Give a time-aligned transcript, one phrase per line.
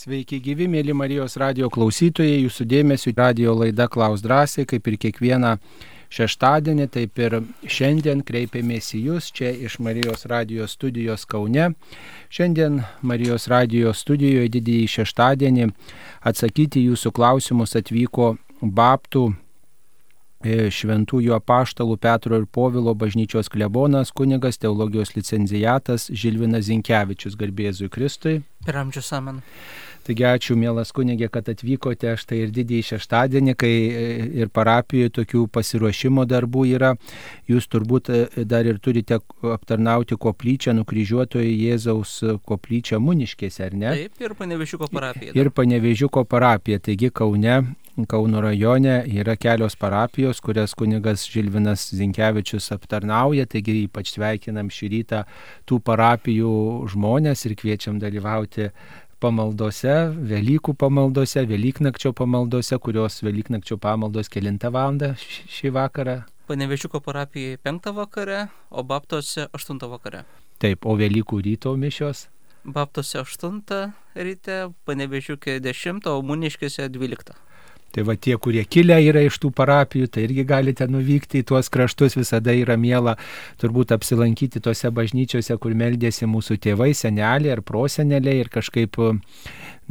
[0.00, 5.50] Sveiki gyvi, mėly Marijos radio klausytojai, jūsų dėmesio radio laida Klaus drąsiai, kaip ir kiekvieną
[6.08, 7.36] šeštadienį, taip ir
[7.68, 11.74] šiandien kreipiamės į Jūs čia iš Marijos radio studijos Kaune.
[12.32, 15.68] Šiandien Marijos radio studijoje didįjį šeštadienį
[16.32, 19.26] atsakyti Jūsų klausimus atvyko Baptų
[20.40, 28.38] e, Šventųjų apaštalų Petro ir Povilo bažnyčios klebonas, kunigas, teologijos licenzijatas Žilvinas Zinkevičius, garbėzui Kristui.
[28.64, 29.44] Per amžius amen.
[30.06, 32.14] Taigi ačiū, mielas kunigė, kad atvykote.
[32.14, 34.04] Aš tai ir didįjį šeštadienį, kai e,
[34.42, 36.94] ir parapijoje tokių pasiruošimo darbų yra.
[37.50, 39.20] Jūs turbūt e, dar ir turite
[39.56, 42.16] aptarnauti koplyčią, nukryžiuotojo Jėzaus
[42.48, 43.94] koplyčią Muniškėse, ar ne?
[44.04, 45.36] Taip, ir Panevežiuko parapija.
[45.36, 46.80] Ir Panevežiuko parapija.
[46.90, 47.60] Taigi Kaune
[48.06, 55.24] Kauno rajone yra kelios parapijos, kurias kunigas Žilvinas Zinkevičius aptarnauja, taigi ypač sveikinam šį rytą
[55.68, 56.52] tų parapijų
[56.92, 58.70] žmonės ir kviečiam dalyvauti
[59.20, 59.94] pamaldose,
[60.32, 64.98] Velykų pamaldose, Velyknakčio pamaldose, kurios Velyknakčio pamaldos 9 val.
[65.56, 66.16] šį vakarą.
[66.48, 70.24] Panevežiuko parapijai 5 vakare, o Baptose 8 vakare.
[70.58, 72.28] Taip, o Velykų ryto mišios?
[72.64, 77.36] Baptose 8 ryte, Panevežiukė 10, o Muniškėse 12.
[77.90, 81.70] Tai va tie, kurie kilę yra iš tų parapijų, tai irgi galite nuvykti į tuos
[81.72, 83.16] kraštus, visada yra miela
[83.58, 88.94] turbūt apsilankyti tose bažnyčiose, kur meldėsi mūsų tėvai, seneliai ar proseneliai ir kažkaip,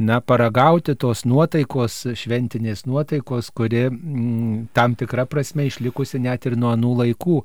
[0.00, 6.56] na, paragauti tos nuotaikos, šventinės nuotaikos, kuri m, mm, tam tikra prasme išlikusi net ir
[6.56, 7.42] nuo anų laikų.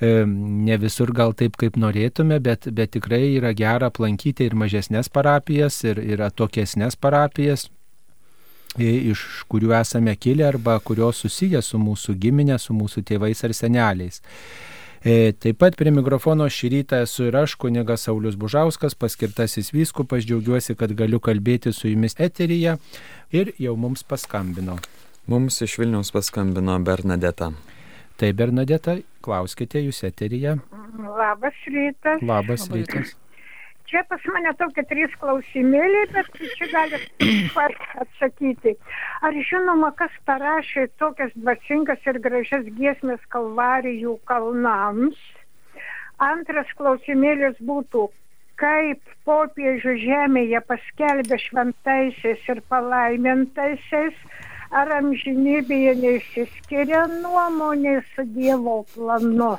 [0.00, 0.14] E,
[0.70, 5.82] ne visur gal taip, kaip norėtume, bet, bet tikrai yra gera aplankyti ir mažesnės parapijas,
[5.84, 7.68] ir, ir atokesnės parapijas
[8.78, 14.22] iš kurių esame kilę arba kurios susiję su mūsų giminė, su mūsų tėvais ar seneliais.
[15.00, 20.26] E, taip pat prie mikrofono šį rytą esu ir aš, kunigas Saulis Bužauskas, paskirtasis vyskupas,
[20.28, 22.76] džiaugiuosi, kad galiu kalbėti su jumis eteryje
[23.32, 24.76] ir jau mums paskambino.
[25.26, 27.50] Mums iš Vilniaus paskambino Bernadeta.
[28.20, 30.58] Tai Bernadeta, klauskite jūs eteryje.
[31.00, 32.20] Labas rytas.
[32.20, 33.16] Labas rytas.
[33.90, 38.76] Čia pas mane tokie trys klausimėliai, bet čia galite atsakyti.
[39.26, 45.18] Ar žinoma, kas parašė tokias dvasingas ir gražias giesmės kalvarijų kalnams?
[46.22, 48.04] Antras klausimėlis būtų,
[48.62, 54.22] kaip popiežių žemėje paskelbė šventaisiais ir palaimintaisiais,
[54.70, 59.56] ar amžinybėje neišsiskiria nuomonė su Dievo planu.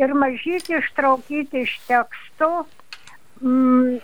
[0.00, 2.52] Ir mažyti ištraukyti iš teksto
[3.40, 3.98] mm,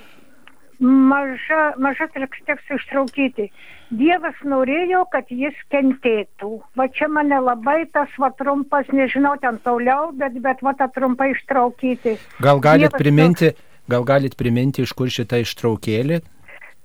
[0.81, 3.49] maža, maža tekstų ištraukyti.
[3.95, 6.57] Dievas norėjo, kad jis kentėtų.
[6.79, 11.31] Va čia mane labai tas va trumpas, nežinau ten toliau, bet, bet va tą trumpai
[11.35, 12.17] ištraukyti.
[12.43, 13.53] Gal galit Dievas priminti,
[13.89, 16.23] gal galit priminti, iš kur šitą ištraukėlį?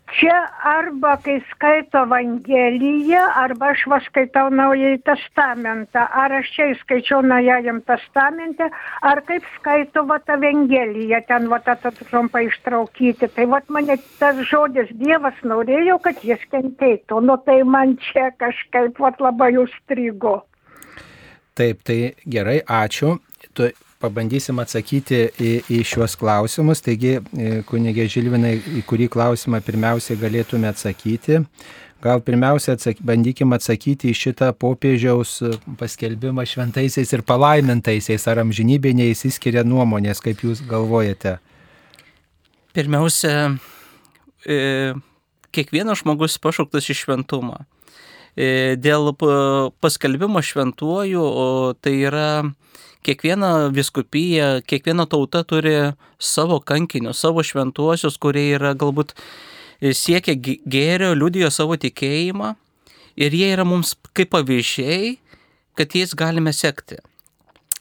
[0.09, 6.05] Čia arba kai skaito Evangeliją, arba aš va skaitau Naująjį Testamentą.
[6.21, 8.71] Ar aš čia įskaičiau Naujajam Testamente,
[9.05, 13.29] ar kaip skaito va Evangeliją, ten va tą trumpą ištraukyti.
[13.35, 17.21] Tai va mane tas žodis Dievas norėjo, kad jis kentėtų.
[17.21, 20.39] Nu tai man čia kažkaip va labai užstrigo.
[21.53, 23.19] Taip, tai gerai, ačiū.
[23.53, 26.81] Tu pabandysim atsakyti į, į šiuos klausimus.
[26.85, 31.41] Taigi, e, kunigė Žilvinai, į kurį klausimą pirmiausiai galėtume atsakyti.
[31.99, 35.33] Gal pirmiausia, atsak, bandykim atsakyti į šitą popiežiaus
[35.81, 41.35] paskelbimą šventaisiais ir palaimintaisiais, ar amžinybė neįsiskiria nuomonės, kaip jūs galvojate?
[42.77, 43.33] Pirmiausia,
[44.47, 44.59] e,
[45.51, 47.65] kiekvienas žmogus pašauktas į šventumą.
[48.39, 49.11] E, dėl
[49.83, 51.25] paskelbimo šventuoju,
[51.83, 52.29] tai yra
[53.05, 55.75] kiekviena viskupija, kiekviena tauta turi
[56.19, 59.15] savo kankinius, savo šventuosius, kurie yra galbūt
[59.79, 62.55] siekia gėrio, liudijo savo tikėjimą
[63.19, 65.15] ir jie yra mums kaip pavyzdžiai,
[65.79, 66.99] kad jais galime sekti.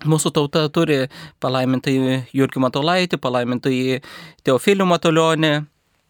[0.06, 1.08] Mūsų tauta turi
[1.42, 1.96] palaimintai
[2.30, 3.78] Jurgį Matolaitį, palaimintai
[4.46, 5.52] Teofilių Matulionį,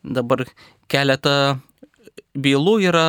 [0.04, 0.44] dabar
[0.92, 1.56] keletą
[2.36, 3.06] bylų yra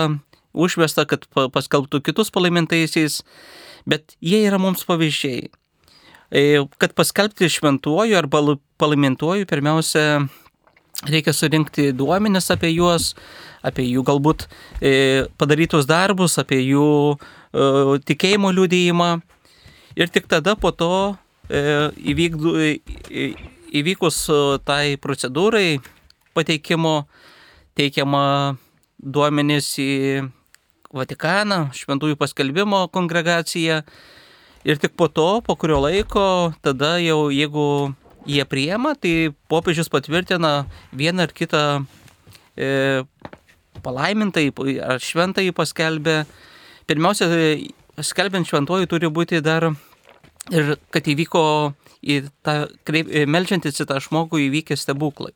[0.55, 3.19] užvesta, kad paskelbtų kitus palaimintaisiais,
[3.89, 5.49] bet jie yra mums pavyzdžiai.
[6.31, 8.41] E, kad paskelbti šventuoju arba
[8.77, 10.27] palaimintuoju, pirmiausia,
[11.09, 13.15] reikia surinkti duomenis apie juos,
[13.65, 14.45] apie jų galbūt
[14.81, 14.91] e,
[15.41, 19.09] padarytus darbus, apie jų e, tikėjimo liūdėjimą.
[19.97, 21.17] Ir tik tada po to
[21.49, 22.51] įvykdu,
[23.73, 24.19] įvykus
[24.69, 25.79] tai procedūrai
[26.37, 27.07] pateikimo
[27.73, 28.21] teikiama
[29.01, 29.89] duomenys į
[30.93, 33.81] Vatikaną, šventųjų paskelbimo kongregaciją
[34.67, 37.93] Ir tik po to, po kurio laiko, tada jau jeigu
[38.27, 41.61] jie priema, tai popiežius patvirtina vieną ar kitą
[42.59, 43.03] e,
[43.83, 44.49] palaimintai
[44.83, 46.23] ar šventai paskelbė,
[46.89, 47.29] pirmiausia,
[48.03, 49.71] skelbiant šventoji turi būti dar
[50.51, 51.43] ir kad įvyko
[52.03, 55.33] į tą, kreip, melžiantis į tą žmogų įvykė stebuklai.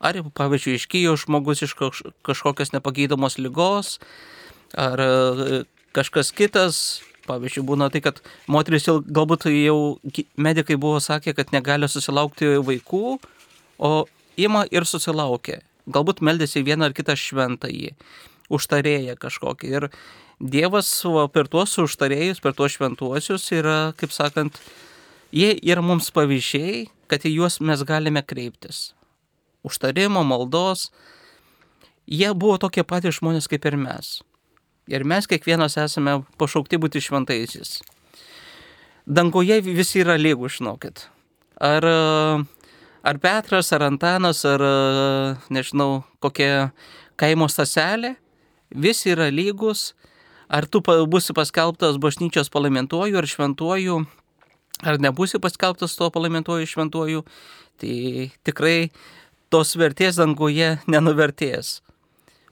[0.00, 3.98] Ar, pavyzdžiui, iškyjo žmogus iš kažkokios nepagydamos lygos,
[4.72, 5.62] ar e,
[5.92, 9.78] kažkas kitas, pavyzdžiui, būna tai, kad moteris jau, galbūt jau
[10.36, 13.04] medikai buvo sakę, kad negali susilaukti vaikų,
[13.78, 13.92] o
[14.40, 15.62] ima ir susilaukia.
[15.90, 17.94] Galbūt meldėsi vieną ar kitą šventąjį,
[18.52, 19.70] užtarėję kažkokį.
[19.78, 19.88] Ir
[20.40, 24.56] Dievas va, per tuos užtarėjus, per tuos šventuosius yra, kaip sakant,
[25.36, 28.94] jie yra mums pavyzdžiai, kad į juos mes galime kreiptis.
[29.68, 30.88] Užtarimo, maldos.
[32.08, 34.22] Jie buvo tokie patys žmonės kaip ir mes.
[34.88, 37.80] Ir mes kiekvienas esame pašaukti būti šventaisiais.
[39.06, 41.04] Dangoje visi yra lygų, žinokit.
[41.60, 41.84] Ar,
[43.02, 44.64] ar Petras, ar Antanas, ar,
[45.52, 46.70] nežinau, kokia
[47.20, 48.14] kaimo staselė,
[48.70, 49.90] visi yra lygus
[50.50, 54.00] ar tu būsi paskelbtas bažnyčios palaimentuoju ar šventuoju,
[54.82, 57.22] ar nebūsi paskelbtas tuo palaimentuoju šventuoju,
[57.80, 58.90] tai tikrai
[59.50, 61.80] tos vertės danguje nenuvertės.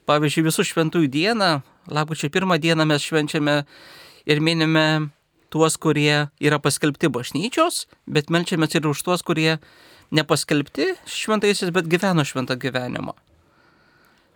[0.09, 1.49] Pavyzdžiui, visų šventųjų dieną,
[1.91, 3.63] lakučio pirmą dieną mes švenčiame
[4.29, 5.09] ir minime
[5.49, 9.57] tuos, kurie yra paskelbti bažnyčios, bet melčiamės ir už tuos, kurie
[10.15, 13.15] nepaskelbti šventaisiais, bet gyveno šventą gyvenimą.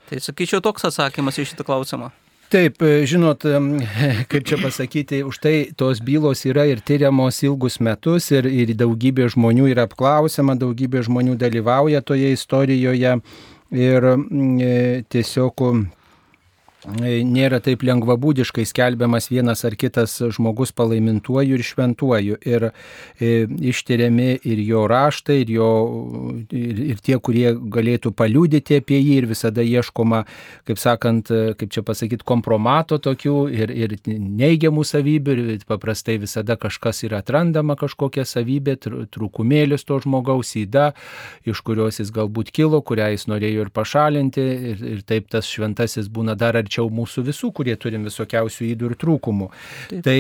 [0.10, 2.12] Tai sakyčiau toks atsakymas į šitą klausimą.
[2.54, 3.46] Taip, e, žinot,
[4.30, 9.30] kaip čia pasakyti, už tai tos bylos yra ir tyriamos ilgus metus ir, ir daugybė
[9.34, 13.16] žmonių yra apklausima, daugybė žmonių dalyvauja toje istorijoje
[13.74, 14.78] ir e,
[15.10, 15.66] tiesiog
[16.84, 22.38] nėra taip lengvabūdiškai skelbiamas vienas ar kitas žmogus palaimintuoju ir šventuoju.
[22.44, 25.70] Ir e, ištyriami ir jo raštai, ir, jo,
[26.52, 30.24] ir, ir tie, kurie galėtų paliūdyti apie jį, ir visada ieškoma,
[30.68, 36.58] kaip sakant, e, kaip čia pasakyti, kompromato tokių ir, ir neigiamų savybių, ir paprastai visada
[36.60, 38.78] kažkas yra atrandama, kažkokia savybė,
[39.14, 40.92] trūkumėlis to žmogaus įda,
[41.48, 46.12] iš kurios jis galbūt kilo, kurią jis norėjo ir pašalinti, ir, ir taip tas šventasis
[46.12, 49.50] būna dar arčiau arčiau mūsų visų, kurie turim visokiausių įdų ir trūkumų.
[49.90, 50.02] Taip.
[50.04, 50.18] Tai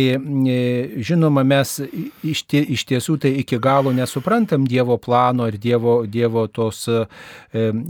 [0.53, 1.79] e, žinoma, mes
[2.23, 7.05] iš, tie, iš tiesų tai iki galo nesuprantam Dievo plano ir Dievo, dievo tos e,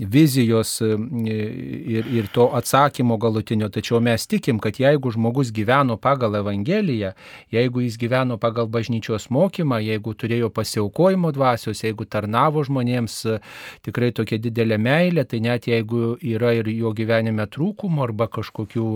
[0.09, 6.39] vizijos e, ir, ir to atsakymo galutinio, tačiau mes tikim, kad jeigu žmogus gyveno pagal
[6.39, 7.13] Evangeliją,
[7.51, 13.19] jeigu jis gyveno pagal bažnyčios mokymą, jeigu turėjo pasiaukojimo dvasios, jeigu tarnavo žmonėms
[13.83, 18.87] tikrai tokia didelė meilė, tai net jeigu yra ir jo gyvenime trūkumų arba kažkokių kažkokių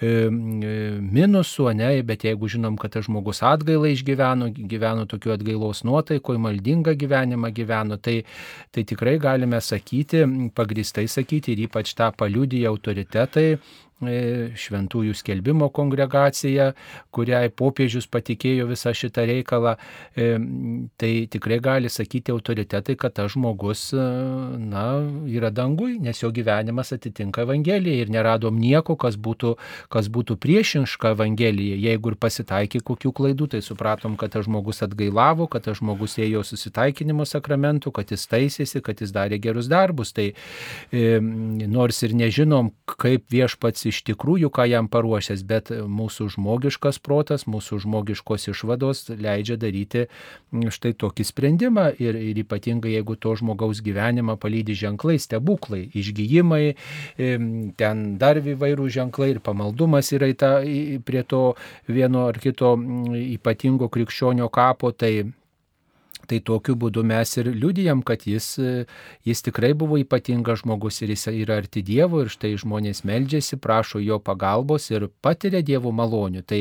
[0.00, 5.84] e, e, minusų, ne, bet jeigu žinom, kad tas žmogus atgailą išgyveno, gyveno tokiu atgailos
[5.84, 8.24] nuotaikoje, maldingą gyvenimą gyveno, tai,
[8.70, 10.24] tai tikrai galime sakyti,
[10.54, 13.58] pagristai sakyti ir ypač tą paliudyję autoritetai,
[14.00, 16.70] šventųjų skelbimo kongregacija,
[17.12, 19.76] kuriai popiežius patikėjo visą šitą reikalą,
[20.16, 20.30] e,
[21.00, 24.04] tai tikrai gali sakyti autoritetai, kad tas žmogus e,
[24.60, 24.84] na,
[25.28, 29.54] yra dangui, nes jo gyvenimas atitinka Evangeliją ir neradom nieko, kas būtų,
[29.92, 31.80] kas būtų priešinška Evangelijai.
[31.90, 36.44] Jeigu ir pasitaikė kokių klaidų, tai supratom, kad tas žmogus atgailavo, kad tas žmogus ėjo
[36.46, 40.14] susitaikinimo sakramentų, kad jis taisėsi, kad jis darė gerus darbus.
[40.16, 47.00] Tai e, nors ir nežinom, kaip viešpats iš tikrųjų, ką jam paruošęs, bet mūsų žmogiškas
[47.04, 50.06] protas, mūsų žmogiškos išvados leidžia daryti
[50.50, 51.86] štai tokį sprendimą.
[52.00, 56.62] Ir, ir ypatingai jeigu to žmogaus gyvenimą palydi ženklai, stebuklai, išgyjimai,
[57.80, 60.54] ten dar įvairių ženklai ir pamaldumas yra į tą,
[61.06, 61.42] prie to
[61.90, 62.76] vieno ar kito
[63.20, 65.30] ypatingo krikščionio kapo, tai
[66.30, 68.52] Tai tokiu būdu mes ir liudijam, kad jis,
[69.26, 73.98] jis tikrai buvo ypatingas žmogus ir jis yra arti Dievo ir štai žmonės meldžiasi, prašo
[73.98, 76.44] jo pagalbos ir patiria Dievo malonių.
[76.46, 76.60] Tai,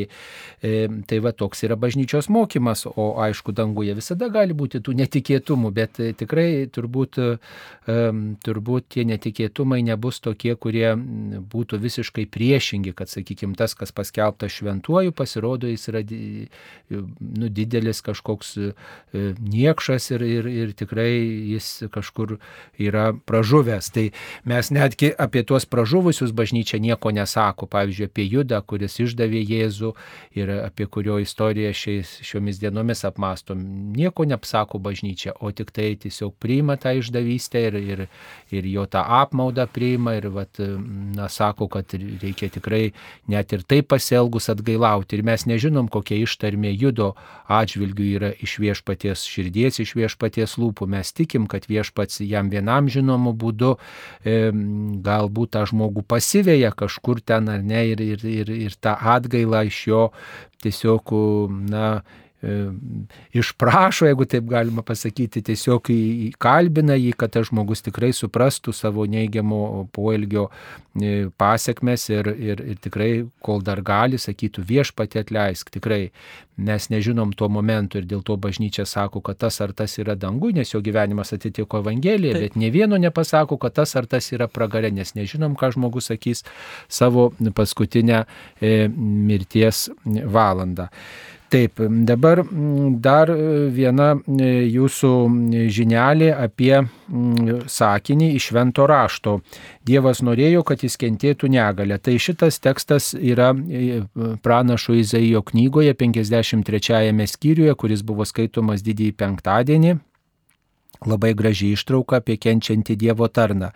[0.65, 0.73] e,
[1.05, 6.01] tai va toks yra bažnyčios mokymas, o aišku, danguje visada gali būti tų netikėtumų, bet
[6.17, 7.99] tikrai turbūt, e,
[8.45, 10.95] turbūt tie netikėtumai nebus tokie, kurie
[11.53, 18.55] būtų visiškai priešingi, kad, sakykime, tas, kas paskelbta šventuoju, pasirodo, jis yra nu, didelis kažkoks
[18.57, 18.73] e,
[19.59, 21.11] niekšas ir, ir, ir tikrai
[21.53, 22.37] jis kažkur
[22.79, 23.91] yra pražuvęs.
[23.95, 24.05] Tai
[24.49, 27.67] mes netgi apie tuos pražuvusius bažnyčia nieko nesako.
[27.69, 29.93] Pavyzdžiui, apie Judą, kuris išdavė Jėzų
[30.39, 33.61] ir apie kurio istoriją šiais, šiomis dienomis apmastom.
[33.95, 38.05] Nieko neapsako bažnyčia, o tik tai tiesiog priima tą išdavystę ir, ir,
[38.55, 42.91] ir jo tą apmaudą priima ir vat, na, sako, kad reikia tikrai
[43.29, 45.17] net ir taip pasielgus atgailauti.
[45.19, 47.13] Ir mes nežinom, kokia ištarmė Judo
[47.49, 50.87] atžvilgių yra iš viešpaties širdies girdės iš viešpaties lūpų.
[50.87, 53.77] Mes tikim, kad viešpats jam vienam žinomu būdu
[54.23, 54.51] e,
[55.03, 59.87] galbūt tą žmogų pasivėja kažkur ten ar ne ir, ir, ir, ir tą atgailą iš
[59.87, 60.03] jo
[60.63, 61.13] tiesiog,
[61.69, 62.01] na,
[63.33, 69.89] išprašo, jeigu taip galima pasakyti, tiesiog įkalbina jį, kad tas žmogus tikrai suprastų savo neigiamo
[69.91, 73.09] poelgio e, pasiekmes ir, ir, ir tikrai,
[73.43, 75.73] kol dar gali, sakytų viešpatį atleisk.
[75.75, 76.05] Tikrai
[76.55, 80.53] mes nežinom tuo momentu ir dėl to bažnyčia sako, kad tas ar tas yra dangu,
[80.55, 84.93] nes jo gyvenimas atitiko Evangeliją, bet ne vieno nepasako, kad tas ar tas yra pragarė,
[84.95, 86.45] nes nežinom, ką žmogus sakys
[86.87, 88.23] savo paskutinę
[88.61, 90.87] e, mirties valandą.
[91.49, 95.09] Taip, dabar mm, dar e, viena e, jūsų
[95.73, 99.39] žinelė apie mm, sakinį iš švento rašto.
[99.85, 101.97] Dievas norėjo, kad jis kentėtų negalę.
[101.97, 104.03] Tai šitas tekstas yra e,
[104.45, 109.97] pranašo Izaijo knygoje 53 skyriuje, kuris buvo skaitomas didįjį penktadienį.
[111.09, 113.71] Labai graži ištrauka apie kenčiantį Dievo tarną.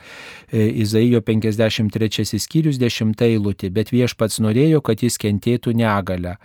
[0.52, 6.36] Izaijo 53 skyrius 10 eilutė, bet viešpats norėjo, kad jis kentėtų negalę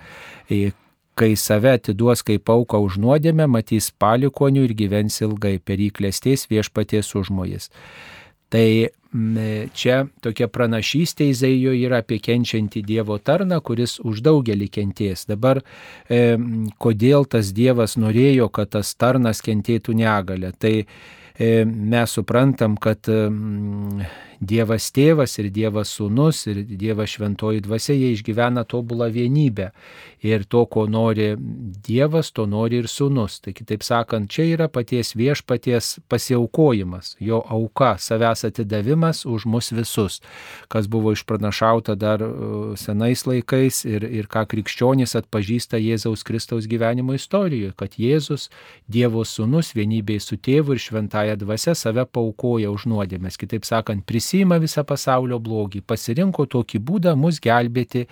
[1.19, 7.15] kai save atiduos kaip auką už nuodėmę, matys palikonių ir gyvens ilgai, per įklėstės viešpaties
[7.19, 7.69] užmojas.
[8.49, 8.69] Tai
[9.73, 15.25] čia tokia pranašystė Izaijo yra apie kenčiantį Dievo tarną, kuris už daugelį kenties.
[15.29, 15.63] Dabar
[16.09, 16.37] e,
[16.79, 20.53] kodėl tas Dievas norėjo, kad tas tarnas kentėtų negalę?
[20.59, 23.21] Tai e, mes suprantam, kad e,
[24.41, 29.73] Dievas tėvas ir Dievas sūnus ir Dievas šventoji dvasia, jie išgyvena tobulą vienybę.
[30.23, 33.41] Ir to, ko nori Dievas, to nori ir sūnus.
[33.43, 40.21] Tai kitaip sakant, čia yra paties viešpaties pasiaukojimas, jo auka, savęs atidavimas už mus visus,
[40.71, 47.15] kas buvo išpranašauta dar uh, senais laikais ir, ir ką krikščionys atpažįsta Jėzaus Kristaus gyvenimo
[47.19, 48.49] istorijoje, kad Jėzus,
[48.87, 53.39] Dievo sūnus, vienybėje su tėvu ir šventąją dvasia save paukoja už nuodėmės.
[53.39, 58.07] Kitaip sakant, prisimė prisima visą pasaulio blogį, pasirinko tokį būdą mus gelbėti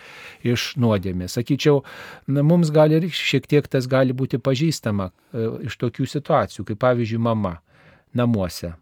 [0.45, 1.37] iš nuodėmės.
[1.37, 1.83] Sakyčiau,
[2.27, 7.21] mums gali ir šiek tiek tas gali būti pažįstama e, iš tokių situacijų, kaip pavyzdžiui
[7.21, 7.59] mama
[8.15, 8.73] namuose.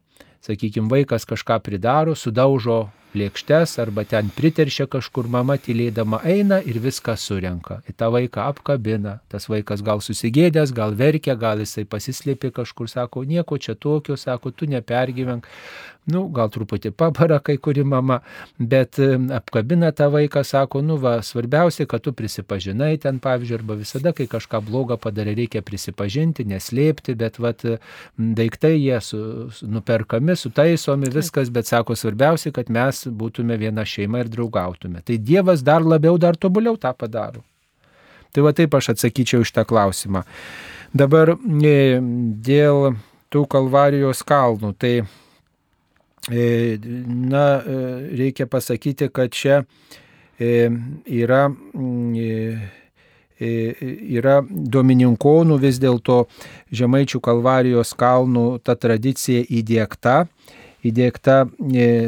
[0.44, 7.14] Sakykime, vaikas kažką pridaro, sudaužo lėkštes arba ten priteršia kažkur mama tylėdama eina ir viską
[7.18, 7.80] surenka.
[7.88, 9.18] Į tą vaiką apkabina.
[9.30, 14.50] Tas vaikas gal susigėdęs, gal verkia, gal jisai pasislėpė kažkur, sako, nieko čia tokio, sako,
[14.50, 15.48] tu nepergyvenk
[16.10, 18.18] nu, gal truputį papara kai kuri mama,
[18.58, 18.98] bet
[19.34, 24.26] apkabina tą vaiką, sako, nu va, svarbiausia, kad tu prisipažinai ten, pavyzdžiui, arba visada, kai
[24.30, 27.54] kažką blogą padarė, reikia prisipažinti, neslėpti, bet va,
[28.18, 29.22] daiktai jie su,
[29.54, 35.02] su, nuperkami, sutaisomi, viskas, bet sako, svarbiausia, kad mes būtume viena šeima ir draugautume.
[35.04, 37.44] Tai Dievas dar labiau, dar tobuliau tą padaro.
[38.34, 40.24] Tai va taip aš atsakyčiau iš tą klausimą.
[40.94, 42.00] Dabar e,
[42.44, 42.96] dėl
[43.30, 45.23] tų kalvarijos kalnų, tai E,
[46.28, 49.64] na, e, reikia pasakyti, kad čia
[50.38, 50.70] e,
[51.06, 52.70] yra, mm,
[54.14, 56.24] yra domininkonų vis dėlto
[56.72, 60.24] Žemaičių kalvarijos kalnų ta tradicija įdėkta,
[60.86, 61.44] įdėkta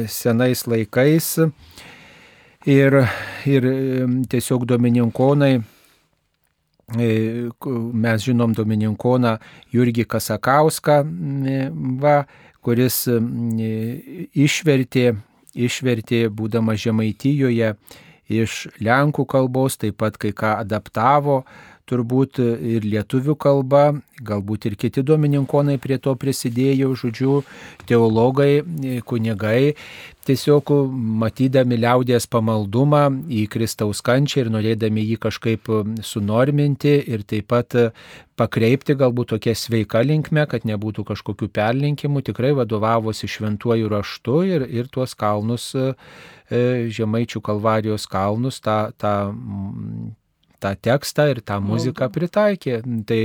[0.08, 1.32] senais laikais.
[2.66, 2.96] Ir,
[3.46, 3.66] ir
[4.30, 5.58] tiesiog domininkonai
[6.94, 9.36] mes žinom Domininkoną
[9.74, 11.02] Jurgį Kasakauską,
[11.98, 12.26] va,
[12.66, 13.04] kuris
[14.46, 15.06] išvertė,
[15.54, 17.76] išvertė būdama Žemaitijoje
[18.26, 21.44] iš Lenkų kalbos, taip pat kai ką adaptavo,
[21.86, 23.84] turbūt ir lietuvių kalba,
[24.26, 27.40] galbūt ir kiti domininkonai prie to prisidėjo, žodžiu,
[27.86, 28.64] teologai,
[29.06, 29.76] kunigai,
[30.26, 30.72] tiesiog
[31.22, 35.70] matydami liaudės pamaldumą į Kristaus kančią ir norėdami jį kažkaip
[36.02, 37.76] sunorminti ir taip pat
[38.36, 44.90] pakreipti galbūt tokia sveika linkme, kad nebūtų kažkokių perlinkimų, tikrai vadovavosi šventuoju raštu ir, ir
[44.92, 45.94] tuos kalnus, e,
[46.98, 49.14] žemaičių kalvarijos kalnus, tą, tą
[50.62, 52.80] tą tekstą ir tą muziką pritaikė.
[53.06, 53.20] Tai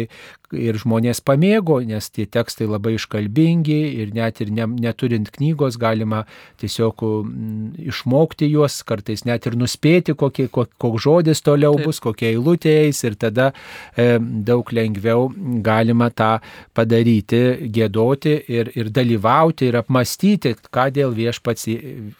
[0.51, 6.25] ir žmonės pamėgo, nes tie tekstai labai iškalbingi ir net ir ne, neturint knygos galima
[6.61, 11.87] tiesiog mm, išmokti juos, kartais net ir nuspėti, kokie, koks kok žodis toliau Taip.
[11.87, 13.51] bus, kokie eilutė eis ir tada
[13.95, 15.29] e, daug lengviau
[15.63, 16.33] galima tą
[16.77, 21.67] padaryti, gėdoti ir, ir dalyvauti ir apmastyti, ką, viešpats,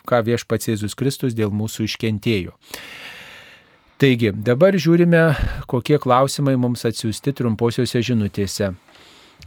[0.08, 2.56] ką viešpats Jėzus Kristus dėl mūsų iškentėjo.
[4.02, 5.20] Taigi, dabar žiūrime,
[5.70, 8.72] kokie klausimai mums atsiųsti trumposiuose žinutėse.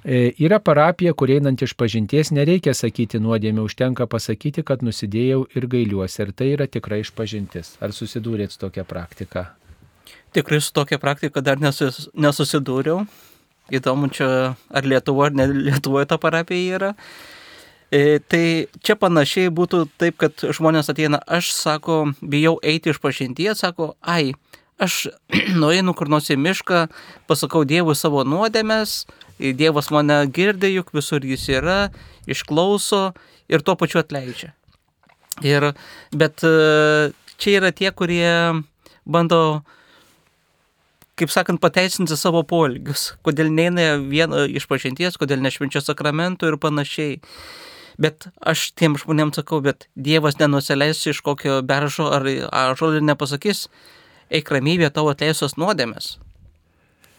[0.04, 5.66] E, yra parapija, kur einant iš pažinties nereikia sakyti nuodėmė, užtenka pasakyti, kad nusidėjau ir
[5.73, 6.20] gailiuosi.
[6.23, 7.73] Ir tai yra tikrai išpažintis.
[7.82, 9.49] Ar susidūrėt su tokia praktika?
[10.38, 13.08] Tikrai su tokia praktika dar nesus, nesusidūriau.
[13.75, 16.94] įdomu čia, ar Lietuvoje, ar ne Lietuvoje ta parapija yra.
[17.92, 23.60] E, tai čia panašiai būtų taip, kad žmonės ateina, aš sako, bijau eiti iš pažinties,
[23.60, 24.32] sako, ai,
[24.82, 25.08] aš
[25.60, 26.86] nueinu kur nors į mišką,
[27.30, 29.04] pasakau Dievui savo nuodėmės,
[29.38, 31.78] Dievas mane girdė, juk visur jis yra,
[32.30, 33.12] išklauso
[33.50, 34.54] ir tuo pačiu atleidžia.
[35.42, 35.72] Ir,
[36.14, 37.10] bet e,
[37.42, 38.62] čia yra tie, kurie
[39.04, 39.64] bando
[41.18, 47.20] kaip sakant, pateisinti savo polgius, kodėl neina vieno iš pažinties, kodėl nešvenčia sakramentų ir panašiai.
[48.00, 53.68] Bet aš tiem žmonėms sakau, bet Dievas nenusileis iš kokio beržo ar ažolį ir nepasakys,
[54.34, 56.16] eik ramybė tavo atleisos nuodėmės.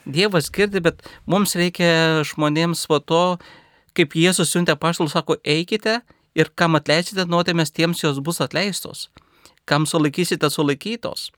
[0.05, 3.23] Dievas girdi, bet mums reikia žmonėms po to,
[3.97, 6.01] kaip Jėzus siuntė paštalų, sako, eikite
[6.37, 9.07] ir kam atleisite nuodėmės, tiems jos bus atleistos.
[9.65, 11.31] Kam sulaikysite, sulaikytos.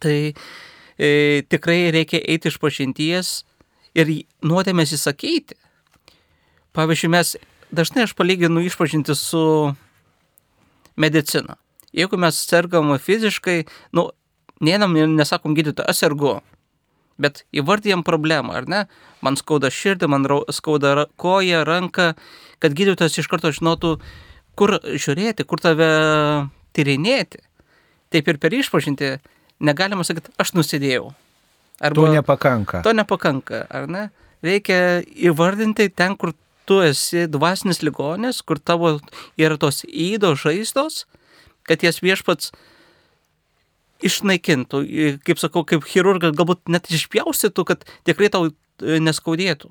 [0.00, 1.10] Tai e,
[1.50, 3.42] tikrai reikia eiti iš pažinties
[3.98, 4.08] ir
[4.46, 5.58] nuodėmės įsakyti.
[6.72, 7.34] Pavyzdžiui, mes
[7.72, 9.74] dažnai aš palyginu išpažinti su
[10.96, 11.56] medicina.
[11.92, 14.08] Jeigu mes sergam fiziškai, nu,
[14.60, 16.34] neinam ir nesakom gydytojo, aš sergu,
[17.20, 18.82] bet įvardėjom problemą, ar ne?
[19.24, 22.12] Man skauda širdį, man skauda koją, ranką,
[22.62, 23.96] kad gydytojas iš karto žinotų,
[24.58, 25.90] kur žiūrėti, kur tave
[26.76, 27.42] tyrinėti.
[28.12, 29.16] Taip ir per išpažinti
[29.64, 31.12] negalima sakyti, aš nusidėjau.
[31.82, 32.82] Arba, to nepakanka.
[32.84, 34.08] To nepakanka, ar ne?
[34.42, 36.34] Reikia įvardinti ten, kur
[36.68, 38.96] tu esi dvasinis ligonis, kur tavo
[39.40, 41.04] yra tos įdo žaizdos,
[41.68, 42.52] kad jas viešpats
[44.02, 44.82] išnaikintų,
[45.26, 49.70] kaip sakau, kaip chirurgas galbūt net išpjaustytų, kad tikrai tau e, neskaudėtų.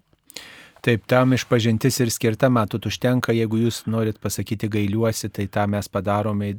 [0.82, 5.86] Taip, tam išpažintis ir skirta, matot, užtenka, jeigu jūs norit pasakyti gailiuosi, tai tą mes
[5.86, 6.56] padarome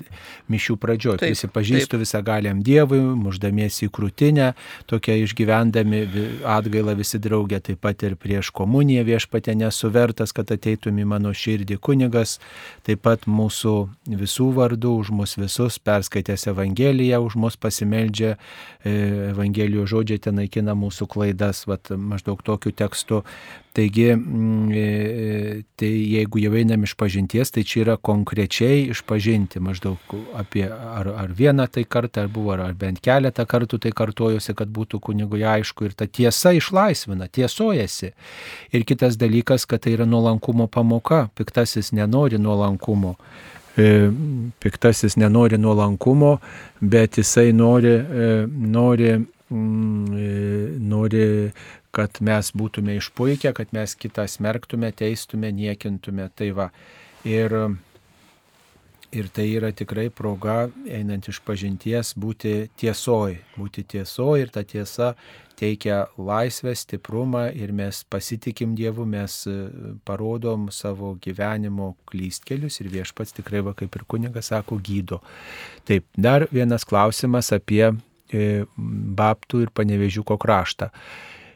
[0.52, 1.18] mišių pradžioje.
[1.24, 4.52] Prisipažįstu visą galiam Dievui, muždamiesi į krūtinę,
[4.86, 6.04] tokia išgyvendami
[6.46, 11.80] atgailą visi draugė, taip pat ir prieš komuniją viešpatė nesuvertas, kad ateitum į mano širdį
[11.82, 12.36] kunigas,
[12.86, 13.74] taip pat mūsų
[14.22, 18.36] visų vardų, už mus visus, perskaitęs Evangeliją, už mus pasimeldžia,
[18.86, 18.94] e,
[19.32, 23.24] Evangelijos žodžiai ten naikina mūsų klaidas, vat, maždaug tokiu tekstu
[23.72, 29.62] Taigi, mm, e, e, tai jeigu jau einam iš pažinties, tai čia yra konkrečiai išpažinti
[29.64, 34.52] maždaug apie ar, ar vieną tai kartą, ar buvo, ar bent keletą kartų tai kartojusi,
[34.58, 38.12] kad būtų kunigui aišku ir ta tiesa išlaisvina, tiesojasi.
[38.76, 43.16] Ir kitas dalykas, kad tai yra nuolankumo pamoka, piktasis nenori nuolankumo
[43.80, 44.11] e,
[44.61, 46.38] piktasis nenori nuolankumo,
[46.80, 47.96] bet jisai nori,
[48.52, 49.14] nori,
[49.48, 50.24] mm,
[50.92, 51.28] nori
[51.92, 56.31] kad mes būtume išpuikę, kad mes kitą smerktume, teistume, niekintume.
[56.35, 56.68] Tai va.
[57.28, 57.52] Ir,
[59.12, 63.37] ir tai yra tikrai proga, einant iš pažinties, būti tiesoj.
[63.59, 65.12] Būti tiesoj ir ta tiesa
[65.62, 69.57] teikia laisvę, stiprumą ir mes pasitikim Dievu, mes e,
[70.09, 75.20] parodom savo gyvenimo klystkelius ir viešpats tikrai, va, kaip ir kunigas sako, gydo.
[75.87, 78.64] Taip, dar vienas klausimas apie e,
[79.20, 80.90] Baptų ir Panevežiuko kraštą.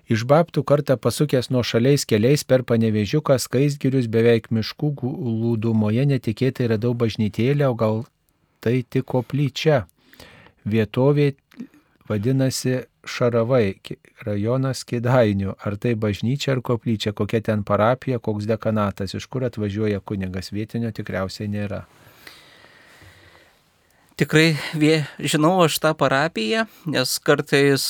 [0.06, 6.92] Iš babtų kartą pasukęs nuo šaliais keliais per panevežiuką skaisgirius beveik miškų lūdumoje netikėtai radau
[6.94, 8.04] bažnytėlę, o gal
[8.62, 9.86] tai tik koplyčia.
[10.66, 11.32] Vietovė
[12.06, 13.78] vadinasi Šaravai,
[14.26, 15.54] rajonas Kidainių.
[15.62, 20.90] Ar tai bažnyčia ar koplyčia, kokia ten parapija, koks dekanatas, iš kur atvažiuoja kunigas, vietinio
[20.94, 21.84] tikriausiai nėra.
[24.16, 27.84] Tikrai vie, žinau aš tą parapiją, nes kartais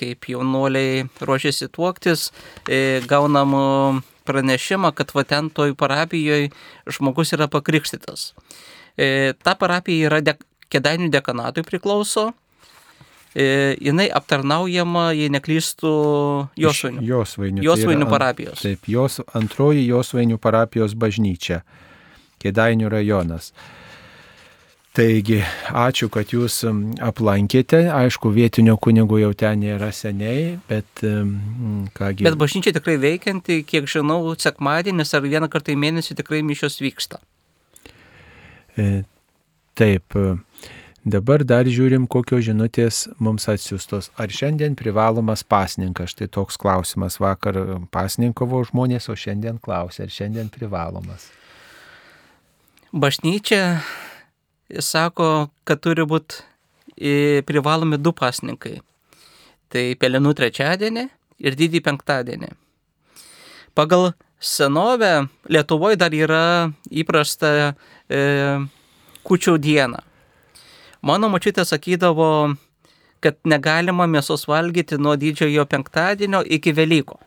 [0.00, 2.30] kaip jaunuoliai ruošiasi tuoktis,
[2.68, 3.52] e, gaunam
[4.24, 6.50] pranešimą, kad va ten toj parapijoje
[6.88, 8.32] žmogus yra pakrikštytas.
[8.96, 10.38] E, ta parapija yra de,
[10.72, 12.30] Kedainių dekanatui priklauso.
[13.36, 15.92] E, jinai aptarnaujama, jei neklystų,
[16.60, 17.04] Josvainių.
[17.04, 17.64] Josvainių.
[17.66, 18.64] Josvainių tai parapijos.
[18.64, 21.60] Taip, jos, antroji Josvainių parapijos bažnyčia.
[22.40, 23.52] Kedainių rajonas.
[24.92, 25.38] Taigi,
[25.72, 26.58] ačiū, kad jūs
[27.00, 27.86] aplankėte.
[27.96, 31.00] Aišku, vietinio kunigo jau ten nėra seniai, bet
[31.96, 32.26] kągi.
[32.26, 37.22] Bet bažnyčia tikrai veikianti, kiek žinau, sekmadienis ar vieną kartą į mėnesį tikrai mišios vyksta.
[38.76, 39.06] E,
[39.80, 40.12] taip.
[41.02, 44.12] Dabar dar žiūrim, kokios žinutės mums atsiustos.
[44.20, 46.12] Ar šiandien privalomas pasninkas?
[46.12, 47.16] Štai toks klausimas.
[47.18, 47.56] Vakar
[47.96, 51.30] pasninkavo žmonės, o šiandien klausia, ar šiandien privalomas.
[52.92, 53.80] Bažnyčia
[54.80, 56.40] sako, kad turi būti
[56.96, 58.78] e, privalomi du pasninkai.
[59.72, 61.06] Tai pelenų trečiadienį
[61.42, 62.52] ir didį penktadienį.
[63.74, 66.44] Pagal senovę Lietuvoje dar yra
[66.90, 67.72] įprasta
[68.08, 68.20] e,
[69.24, 70.02] kučių diena.
[71.02, 72.54] Mano mačiutė sakydavo,
[73.22, 77.18] kad negalima mėsos valgyti nuo didžiojo penktadienio iki Velyko.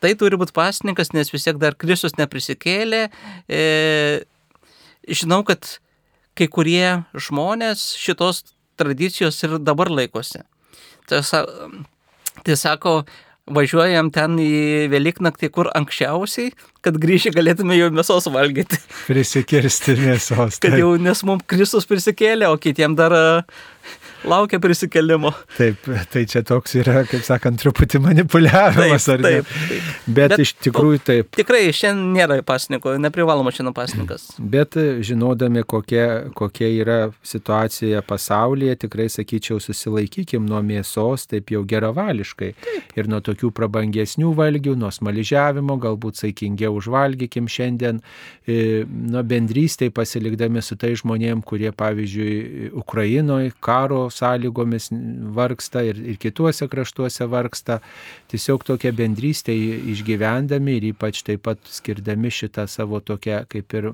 [0.00, 3.08] tai turi būti pasninkas, nes vis tiek dar Kristus neprisikėlė.
[3.48, 3.62] E,
[5.08, 5.80] žinau, kad
[6.36, 8.44] kai kurie žmonės šitos
[8.76, 10.42] tradicijos ir dabar laikosi.
[11.08, 11.22] Tai,
[12.44, 12.98] tai sako,
[13.46, 16.50] važiuojam ten į Velyknaktį, kur anksčiausiai,
[16.84, 18.78] kad grįžę galėtume jau mėsos valgyti.
[19.06, 20.58] Prisikirsti mėsos.
[20.62, 23.14] kad jau, nes mums Kristus prisikėlė, o kitiem dar
[24.24, 25.32] laukia prisikelimo.
[25.56, 29.32] Taip, tai čia toks yra, kaip sakant, truputį manipuliavimas, taip, ar ne?
[29.36, 29.90] taip, taip.
[30.06, 31.30] Bet, Bet iš tikrųjų taip.
[31.36, 34.28] Tikrai šiandien nėra pasniko, neprivaloma šiandien pasnikas.
[34.38, 42.52] Bet žinodami, kokia, kokia yra situacija pasaulyje, tikrai sakyčiau, susilaikykim nuo mėsos taip jau geravališkai.
[42.66, 42.94] Taip.
[42.96, 48.00] Ir nuo tokių prabangesnių valgių, nuo smaližiavimo, galbūt saikingiau užvalgykim šiandien,
[48.46, 54.90] e, nuo bendrystėje pasilikdami su tai žmonėm, kurie, pavyzdžiui, Ukrainoje karo sąlygomis
[55.36, 57.80] vargsta ir, ir kituose kraštuose vargsta.
[58.30, 59.54] Tiesiog tokią bendrystę
[59.92, 63.90] išgyvendami ir ypač taip pat skirdami šitą savo tokią kaip ir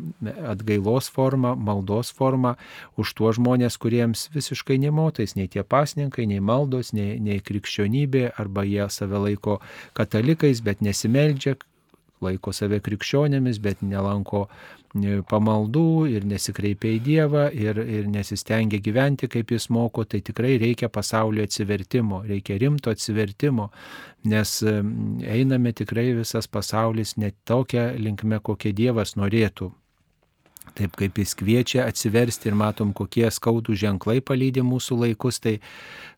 [0.48, 2.54] atgailos formą, maldos formą
[2.96, 8.64] už tuos žmonės, kuriems visiškai nemotais nei tie pasninkai, nei maldos, nei, nei krikščionybė, arba
[8.68, 9.60] jie save laiko
[9.98, 11.56] katalikais, bet nesimeldžia,
[12.22, 14.46] laiko save krikščionėmis, bet nelanko
[14.92, 20.88] pamaldų ir nesikreipia į Dievą ir, ir nesistengia gyventi, kaip jis moko, tai tikrai reikia
[20.92, 23.70] pasaulio atsivertimo, reikia rimto atsivertimo,
[24.24, 29.72] nes einame tikrai visas pasaulis net tokia linkme, kokia Dievas norėtų.
[30.72, 35.58] Taip kaip jis kviečia atsiversti ir matom, kokie skaudų ženklai palydė mūsų laikus, tai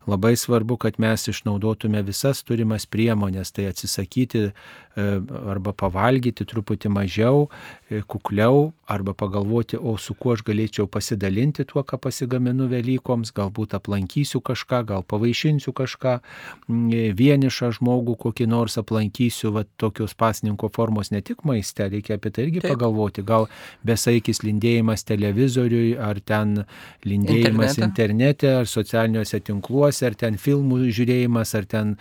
[0.07, 4.51] labai svarbu, kad mes išnaudotume visas turimas priemonės, tai atsisakyti
[4.95, 5.03] E,
[5.51, 7.49] arba pavalgyti truputį mažiau,
[7.91, 13.75] e, kukliau, arba pagalvoti, o su kuo aš galėčiau pasidalinti tuo, ką pasigaminu Velykoms, galbūt
[13.75, 21.11] aplankysiu kažką, gal pavaišinsiu kažką, e, vienišą žmogų kokį nors aplankysiu, va tokios pasninko formos
[21.11, 22.77] ne tik maiste, reikia apie tai irgi Taip.
[22.77, 23.49] pagalvoti, gal
[23.83, 26.63] besaikis lindėjimas televizoriui, ar ten
[27.03, 27.83] lindėjimas internete.
[27.83, 31.95] internete, ar socialiniuose tinkluose, ar ten filmų žiūrėjimas, ar ten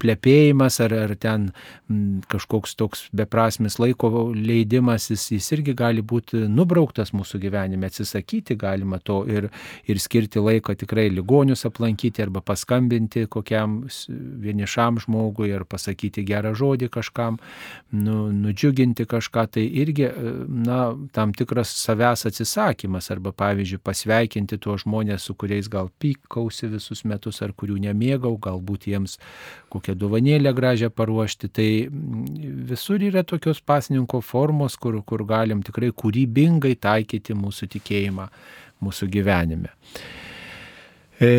[0.00, 1.50] plepėjimas, ar, ar ten
[2.32, 8.98] kažkoks toks beprasmis laiko leidimas, jis, jis irgi gali būti nubrauktas mūsų gyvenime, atsisakyti galima
[9.02, 9.50] to ir,
[9.86, 16.88] ir skirti laiko tikrai ligonius aplankyti arba paskambinti kokiam vienišam žmogui ar pasakyti gerą žodį
[16.92, 17.40] kažkam,
[17.92, 20.08] nu, nudžiuginti kažką, tai irgi
[20.48, 27.04] na, tam tikras savęs atsisakymas arba pavyzdžiui pasveikinti tuos žmonės, su kuriais gal pykausi visus
[27.04, 29.18] metus ar kurių nemėgau, galbūt jiems
[29.72, 31.50] kokią dovanėlę gražią paruošti.
[31.52, 31.68] Tai
[32.70, 38.28] visur yra tokios pasninko formos, kur, kur galim tikrai kūrybingai taikyti mūsų tikėjimą
[38.84, 39.72] mūsų gyvenime.
[41.20, 41.32] E,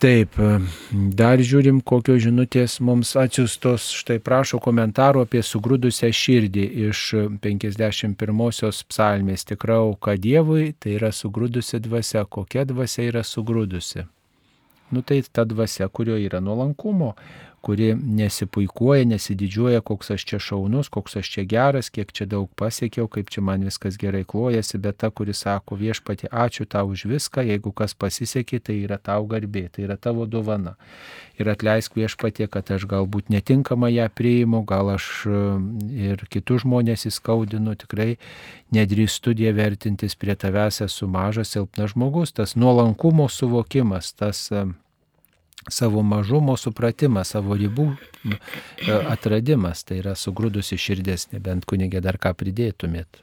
[0.00, 0.38] Taip,
[1.12, 3.90] dar žiūrim, kokios žinutės mums atsiustos.
[4.00, 7.02] Štai prašo komentaro apie sugrūdusią širdį iš
[7.44, 9.44] 51-osios psalmės.
[9.50, 12.24] Tikrau, kad Dievui tai yra sugrūdusi dvasia.
[12.24, 14.06] Kokia dvasia yra sugrūdusi?
[14.90, 17.14] Nu tai ta dvasia, kurio yra nuolankumo,
[17.62, 23.08] kuri nesipuikuoja, nesididžiuoja, koks aš čia šaunus, koks aš čia geras, kiek čia daug pasiekiau,
[23.12, 27.44] kaip čia man viskas gerai klojasi, bet ta, kuri sako viešpati, ačiū tau už viską,
[27.44, 30.76] jeigu kas pasisekė, tai yra tau garbė, tai yra tavo dovana.
[31.40, 35.44] Ir atleisk viešpatė, kad aš galbūt netinkamai ją priimu, gal aš e,
[36.10, 38.14] ir kitus žmonės įskaudinu, tikrai
[38.72, 44.68] nedrįstu die vertintis prie tavęs esu mažas, silpnas žmogus, tas nuolankumo suvokimas, tas e,
[45.68, 48.36] savo mažumo supratimas, savo ribų e,
[49.12, 53.20] atradimas, tai yra sugrūdusi širdis, nebent kunigė dar ką pridėtumėt.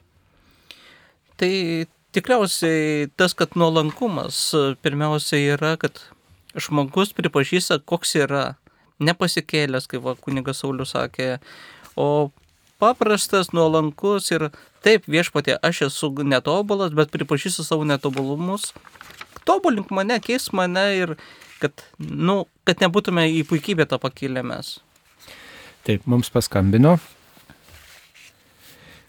[1.38, 1.52] Tai
[2.14, 4.40] tikriausiai tas, kad nuolankumas
[4.82, 6.00] pirmiausia yra, kad
[6.58, 8.44] žmogus pripažįsta, koks yra,
[8.98, 11.36] nepasikėlęs, kaip va, kunigas Saulis sakė,
[11.98, 12.30] o
[12.82, 14.48] paprastas, nuolankus ir
[14.86, 18.72] taip viešpatė, aš esu netobulas, bet pripažįstu savo netobulumus,
[19.46, 21.14] tobulink mane, keis mane ir
[21.62, 24.78] kad, nu, kad nebūtume į puikybę tą pakilę mes.
[25.86, 26.98] Taip, mums paskambino.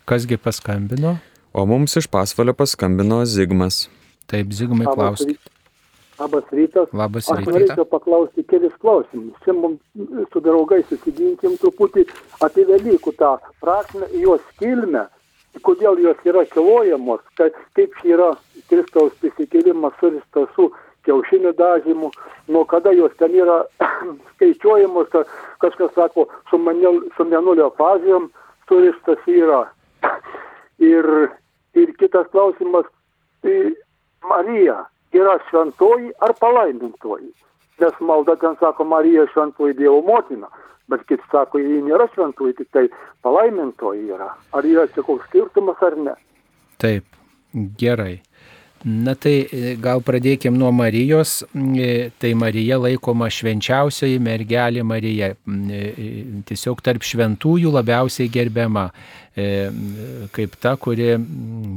[0.10, 1.18] Kasgi paskambino?
[1.54, 3.88] O mums iš pasvalio paskambino Zigmas.
[4.30, 5.38] Taip, Zigmai klausti.
[6.20, 6.90] Labas rytas.
[6.94, 7.48] Labas rytas.
[7.48, 9.38] Aš norėčiau paklausti kelis klausimus.
[9.46, 9.80] Čia mums
[10.34, 12.04] su draugais susiginkim truputį
[12.44, 15.06] apie Velykų tą prasme, jos kilmę,
[15.64, 18.34] kodėl jos yra kilojamos, kad kaip yra
[18.70, 20.68] Kristaus prisikėlimas suristas su
[21.10, 22.12] kiaušinių dažymu,
[22.54, 23.64] nuo kada jos ten yra
[24.36, 25.10] skaičiuojamos,
[25.64, 28.30] kažkas sako, su, manėl, su menulio fazijom
[28.70, 29.66] turistas yra.
[30.80, 31.04] Ir,
[31.76, 32.86] ir kitas klausimas,
[33.44, 33.74] tai
[34.24, 34.78] Marija
[35.12, 37.34] yra šventoji ar palaimintoji?
[37.84, 40.48] Nes malda ten sako Marija šventoji Dievo motina.
[40.90, 42.88] bet kaip sako, jie nėra šventoji, tik tai
[43.26, 44.32] palaimintoji yra.
[44.56, 46.16] Ar yra čia koks skirtumas ar ne?
[46.82, 47.06] Taip,
[47.78, 48.22] gerai.
[48.84, 51.42] Na tai e, gal pradėkim nuo Marijos.
[51.76, 55.34] E, tai Marija laikoma švenčiausioji mergelė Marija.
[55.36, 55.82] E,
[56.48, 58.90] tiesiog tarp šventųjų labiausiai gerbiama.
[60.36, 61.14] Kaip ta, kuri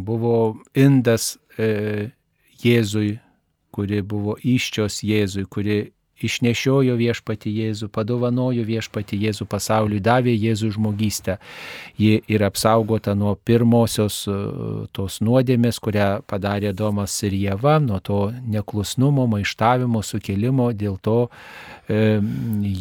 [0.02, 1.36] buvo indas
[2.62, 3.12] Jėzui,
[3.70, 5.76] kuri buvo iščios Jėzui, kuri
[6.26, 11.38] išnešiojo viešpati Jėzų, padovanojo viešpati Jėzų pasauliui, davė Jėzų žmogystę.
[12.00, 14.36] Ji yra apsaugota nuo pirmosios e,
[14.96, 21.18] tos nuodėmės, kurią padarė Domas ir Jėva, nuo to neklusnumo, maištavimo, sukėlimo, dėl to
[21.88, 22.20] e,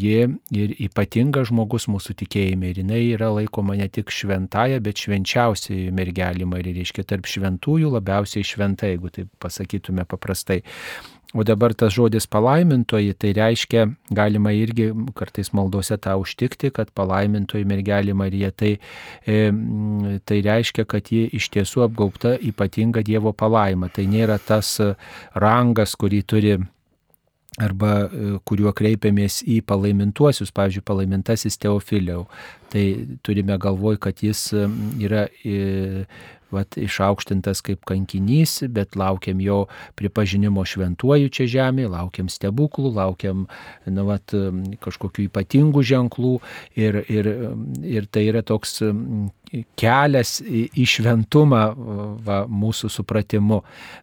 [0.01, 0.27] ji
[0.57, 2.71] ir ypatinga žmogus mūsų tikėjime.
[2.71, 8.45] Ir jinai yra laikoma ne tik šventaja, bet švenčiausiai mergelė Marija, reiškia tarp šventųjų labiausiai
[8.47, 10.61] šventa, jeigu taip pasakytume paprastai.
[11.31, 17.63] O dabar tas žodis palaimintoji, tai reiškia, galima irgi kartais maldose tą užtikti, kad palaimintoji
[17.69, 18.73] mergelė Marija, tai,
[19.23, 19.37] e,
[20.27, 23.87] tai reiškia, kad ji iš tiesų apgaupta ypatinga Dievo palaima.
[23.87, 24.75] Tai nėra tas
[25.31, 26.57] rangas, kurį turi
[27.59, 32.27] arba e, kuriuo kreipiamės į palaimintuosius, pavyzdžiui, palaimintasis Teofiliau.
[32.71, 32.83] Tai
[33.23, 34.49] turime galvoj, kad jis
[34.99, 36.03] yra e,
[36.55, 39.65] vat, išaukštintas kaip kankinys, bet laukiam jo
[39.99, 43.45] pripažinimo šventuoju čia žemėje, laukiam stebuklų, laukiam
[43.85, 44.35] nu, vat,
[44.83, 46.37] kažkokių ypatingų ženklų
[46.79, 47.31] ir, ir,
[47.81, 48.81] ir tai yra toks
[49.79, 51.61] kelias į šventumą
[52.23, 53.61] va, mūsų supratimu.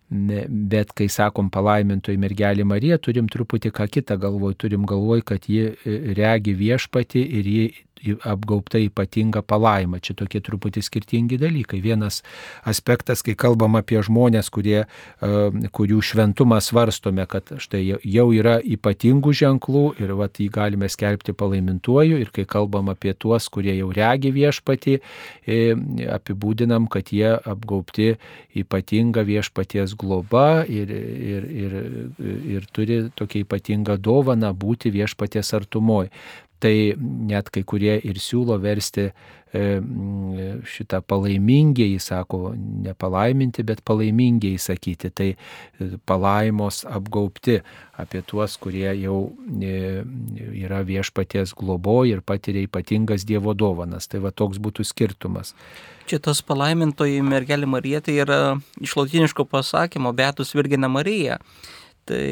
[0.08, 5.72] Bet kai sakom palaimintoji mergelė Marija, turim truputį ką kitą galvoj, turim galvoj, kad ji
[6.16, 7.66] regi viešpati ir ji
[8.24, 10.00] apgaubta ypatinga palaima.
[10.02, 11.80] Čia tokie truputį skirtingi dalykai.
[11.84, 12.22] Vienas
[12.68, 19.34] aspektas, kai kalbam apie žmonės, kurie, e, kurių šventumą svarstome, kad štai jau yra ypatingų
[19.42, 22.20] ženklų ir vat, jį galime skelbti palaimintuoju.
[22.22, 24.98] Ir kai kalbam apie tuos, kurie jau regi viešpatį,
[26.18, 28.14] apibūdinam, kad jie apgaubti
[28.58, 31.78] ypatinga viešpaties globa ir, ir, ir,
[32.56, 36.12] ir turi tokia ypatinga dovana būti viešpaties artumoje
[36.58, 39.62] tai net kai kurie ir siūlo versti e,
[40.68, 47.60] šitą palaimingiai, sako, ne palaiminti, bet palaimingiai sakyti, tai e, palaimos apgaupti
[47.98, 49.20] apie tuos, kurie jau
[49.62, 50.02] e,
[50.64, 54.10] yra viešpaties globoje ir patiria ypatingas Dievo dovanas.
[54.10, 55.54] Tai va toks būtų skirtumas.
[56.08, 58.38] Čia tas palaimintoji mergelė Marija tai yra
[58.80, 61.38] iš latiniško pasakymo Beatus Virgina Marija.
[62.08, 62.24] Tai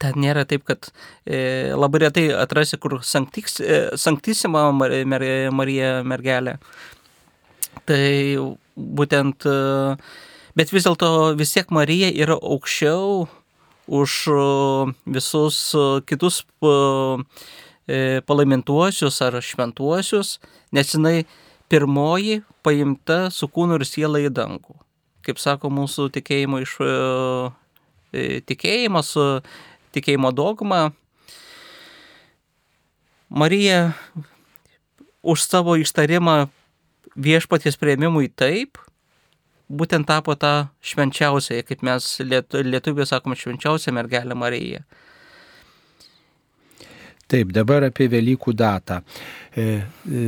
[0.00, 0.88] Ten nėra taip, kad
[1.26, 6.56] e, labai retai atrasi, kur sanktiks, e, sanktisima Mar, Mar, Marija mergelė.
[7.88, 8.06] Tai
[8.76, 9.94] būtent, e,
[10.56, 13.28] bet vis dėlto vis tiek Marija yra aukščiau
[13.86, 14.32] už e,
[15.06, 16.42] visus e, kitus
[17.88, 20.38] e, palaimintuosius ar šventuosius,
[20.72, 21.24] nes jinai
[21.68, 24.76] pirmoji paimta su kūnu ir siela į dangų.
[25.26, 26.78] Kaip sako mūsų tikėjimo iš
[28.46, 29.12] tikėjimas,
[29.92, 30.90] tikėjimo dogmą,
[33.32, 33.94] Marija
[35.22, 36.50] už savo ištarimą
[37.16, 38.76] viešpaties prieimimui taip,
[39.72, 44.82] būtent tapo tą švenčiausią, kaip mes lietuvių sakom, švenčiausią mergelę Mariją.
[47.32, 48.98] Taip, dabar apie Velykų datą.
[49.56, 50.24] E, e,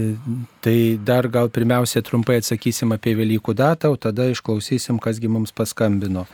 [0.64, 6.24] tai dar gal pirmiausia trumpai atsakysim apie Velykų datą, o tada išklausysim, kasgi mums paskambino.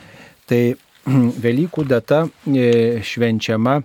[0.47, 0.61] Tai
[1.45, 3.79] Velykų data e, švenčiama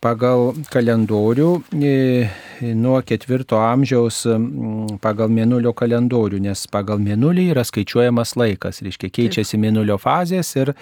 [0.00, 1.94] pagal kalendorių e,
[2.76, 4.22] nuo ketvirto amžiaus
[5.02, 10.74] pagal mėnulio kalendorių, nes pagal mėnulį yra skaičiuojamas laikas, reiškia keičiasi mėnulio fazės ir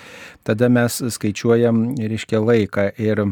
[0.46, 2.90] tada mes skaičiuojam, reiškia, laiką.
[3.00, 3.24] Ir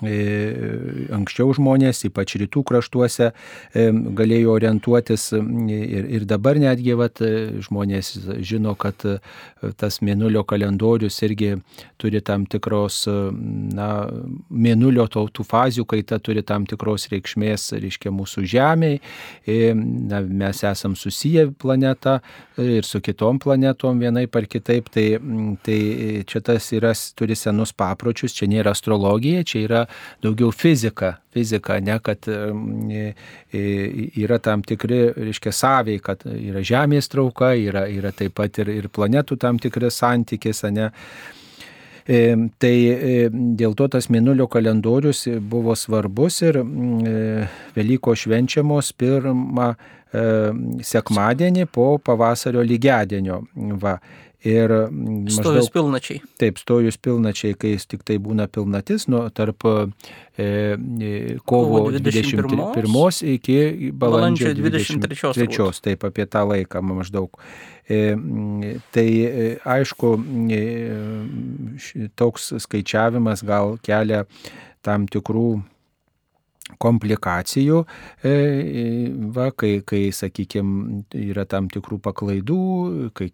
[0.00, 3.30] anksčiau žmonės, ypač rytų kraštuose,
[3.74, 7.20] e, galėjo orientuotis ir, ir dabar netgi vat,
[7.66, 8.12] žmonės
[8.46, 9.02] žino, kad
[9.80, 11.56] tas mėnulio kalendorius irgi
[12.00, 13.90] turi tam tikros, na,
[14.50, 19.00] mėnulio tautų fazių kaita turi tam tikros reikšmės, reiškia, mūsų Žemėje.
[20.10, 22.18] Na, mes esam susiję planetą
[22.60, 25.06] ir su kitom planetom vienai par kitaip, tai,
[25.64, 25.78] tai
[26.28, 29.86] čia tas yra, turi senus papročius, čia nėra astrologija, čia yra yra
[30.22, 33.14] daugiau fizika, fizika, ne kad e,
[33.52, 38.68] e, yra tam tikri, reiškia, sąveiai, kad yra Žemės trauka, yra, yra taip pat ir,
[38.68, 40.90] ir planetų tam tikras santykis, ne.
[42.10, 42.74] E, tai
[43.30, 46.58] dėl to tas minulio kalendorius buvo svarbus ir
[47.76, 49.74] Velyko švenčiamos pirmą
[50.82, 53.44] sekmadienį po pavasario lygiadienio.
[53.78, 54.00] Va.
[54.40, 56.20] Ir mm, Stojus maždaug, pilnačiai.
[56.40, 59.74] taip, stojus pilnačiai, kai jis tik tai būna pilnatis, nu, tarp e,
[60.40, 61.10] e,
[61.44, 65.82] kovo Kovo 21 21 iki balandžio Balandžio 23 23, turbūt.
[65.84, 67.36] taip, apie tą laiką maždaug.
[67.84, 70.14] E, mm, Tai e, aišku,
[70.56, 74.24] e, toks skaičiavimas gal kelia
[74.80, 75.60] tam tikrų
[76.78, 77.82] komplikacijų,
[78.24, 78.34] e,
[79.34, 82.60] va, kai, kai sakykime, yra tam tikrų paklaidų,
[83.16, 83.30] kai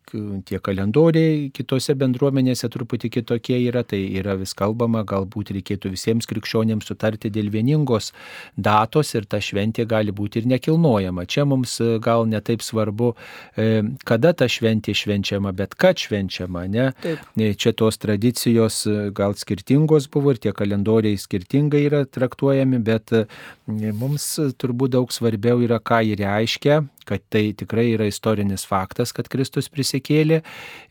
[0.49, 6.88] tie kalendoriai kitose bendruomenėse truputį kitokie yra, tai yra vis kalbama, galbūt reikėtų visiems krikščionėms
[6.88, 8.12] sutarti dėl vieningos
[8.57, 11.27] datos ir ta šventė gali būti ir nekilnojama.
[11.27, 13.12] Čia mums e, gal netaip svarbu,
[13.57, 16.90] e, kada ta šventė švenčiama, bet kad švenčiama, ne?
[17.03, 17.27] Taip.
[17.37, 23.12] E, Čia tos tradicijos e, gal skirtingos buvo ir tie kalendoriai skirtingai yra traktuojami, bet
[23.12, 23.26] e,
[23.67, 24.29] mums
[24.61, 29.71] turbūt daug svarbiau yra, ką jį reiškia, kad tai tikrai yra istorinis faktas, kad Kristus
[29.73, 30.42] prisikėlė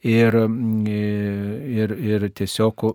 [0.06, 0.88] ir, mm,
[1.75, 2.86] ir, ir tiesiog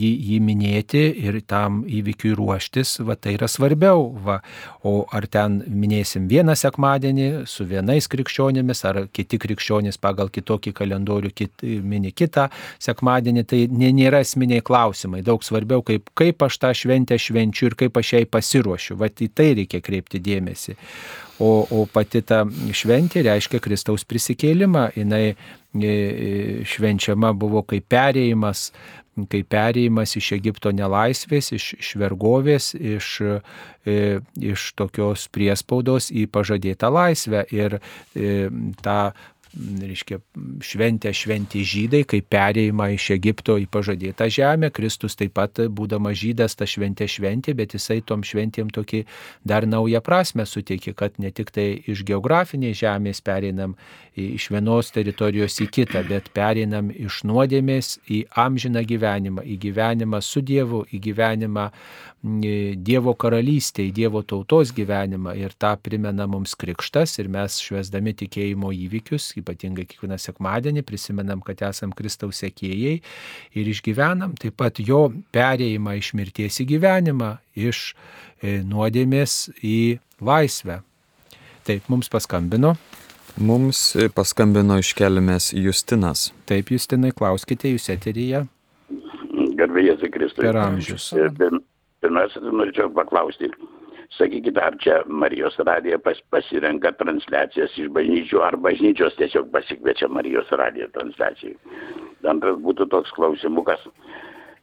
[0.00, 4.08] jį, jį minėti ir tam įvykiui ruoštis, va tai yra svarbiau.
[4.22, 4.40] Va.
[4.86, 11.32] O ar ten minėsim vieną sekmadienį su vienais krikščionėmis, ar kiti krikščionys pagal kitokį kalendorių
[11.34, 12.48] kit, mini kitą
[12.82, 15.22] sekmadienį, tai nė- nėra esminiai klausimai.
[15.22, 18.98] Daug svarbiau, kaip, kaip aš tą šventę švenčiu ir kaip aš jai pasiruošiu.
[18.98, 20.76] Va į tai reikia kreipti dėmesį.
[21.40, 22.42] O, o pati ta
[22.76, 24.90] šventė reiškia Kristaus prisikėlimą.
[24.92, 28.66] Jis švenčiama buvo kaip perėjimas,
[29.32, 33.08] kaip perėjimas iš Egipto nelaisvės, iš, iš vergovės, iš,
[33.88, 34.02] e,
[34.52, 37.44] iš tokios priespaudos į pažadėtą laisvę.
[37.52, 38.48] Ir e,
[38.84, 38.98] tą
[39.56, 40.18] reiškia,
[40.64, 44.72] šventę šventė žydai, kaip perėjimą iš Egipto į pažadėtą žemę.
[44.74, 49.04] Kristus taip pat, būdamas žydas, tą šventę šventė, bet jisai tom šventėm tokį
[49.48, 53.76] dar naują prasme suteikė, kad ne tik tai iš geografinės žemės pereinam
[54.16, 60.42] iš vienos teritorijos į kitą, bet pereinam iš nuodėmės į amžiną gyvenimą, į gyvenimą su
[60.44, 61.68] Dievu, į gyvenimą
[62.22, 65.32] Dievo karalystė, į Dievo tautos gyvenimą.
[65.40, 71.60] Ir tą primena mums krikštas ir mes švesdami tikėjimo įvykius, ypatingai kiekvieną sekmadienį, prisimenam, kad
[71.68, 72.94] esam Kristaus sekėjai
[73.58, 80.80] ir išgyvenam taip pat jo perėjimą iš mirties į gyvenimą, iš e, nuodėmės į laisvę.
[81.68, 82.74] Taip, mums paskambino.
[83.40, 86.30] Mums paskambino iš kelmės Justinas.
[86.48, 88.46] Taip, Justinai, klauskite, jūs eteryje
[89.62, 90.42] Garbėjai Kristui.
[90.44, 91.12] per amžius.
[91.38, 91.60] Pir-
[92.02, 93.48] Pirmiausia, tai norėčiau paklausti.
[94.18, 100.52] Sakykite, ar čia Marijos radija pas, pasirenka transliacijas iš bažnyčių, ar bažnyčios tiesiog pasikviečia Marijos
[100.52, 101.56] radiją transliacijai.
[102.28, 103.80] Antras būtų toks klausimukas.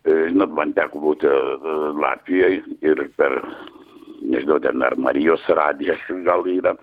[0.05, 1.39] E, Žinot, man teko būti e,
[1.97, 3.39] Latvijoje ir per,
[4.21, 6.75] nežinau, ten ar Marijos radijas gal yra.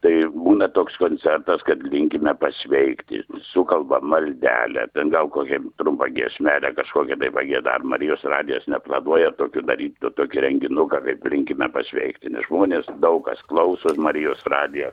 [0.00, 3.18] Tai būna toks koncertas, kad linkime pasveikti,
[3.50, 9.66] sukalba maldelę, ten gal kokią trumpą giesmelę kažkokią tai pagėda, ar Marijos radijas neplanuoja tokių
[9.68, 14.88] daryti, tokį renginuką, kaip linkime pasveikti, nes žmonės daug kas klausos Marijos radiją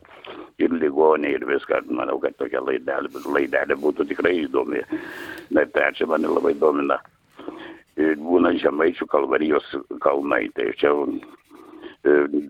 [0.60, 4.84] ir ligoniai ir viską, manau, kad tokia laidelė, laidelė būtų tikrai įdomi.
[5.56, 7.00] Na ir trečia, mane labai domina,
[7.98, 9.72] būna žemaičių kalvarijos
[10.04, 10.92] kalnai, tai čia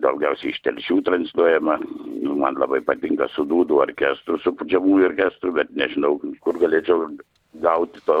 [0.02, 1.78] daugiausiai iš telšių transliuojama.
[2.22, 7.08] Nu, Man labai patinka su dūdų orkestru, su pučiamųjų orkestru, bet nežinau, kur galėčiau
[7.62, 8.18] gauti to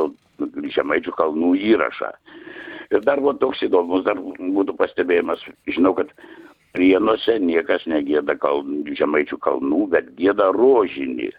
[0.74, 2.12] žemaičių kalnų įrašą.
[2.94, 5.42] Ir dar buvo toks įdomus, dar būtų pastebėjimas.
[5.68, 6.12] Žinau, kad
[6.76, 8.64] prienuose niekas negėda kal,
[8.98, 11.30] žemaičių kalnų, bet gėda rožinį.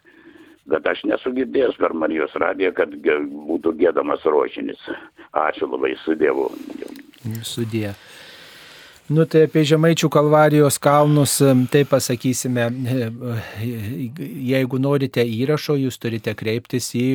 [0.69, 4.81] Bet aš nesu girdėjęs per Marijos radiją, kad būtų gėdamas rožinis.
[5.33, 6.51] Ačiū labai, su Dievu.
[7.41, 7.95] Sudė.
[9.09, 11.39] Nu tai apie Žemaičių kalvarijos kalnus,
[11.73, 12.67] tai pasakysime,
[14.45, 17.05] jeigu norite įrašo, jūs turite kreiptis į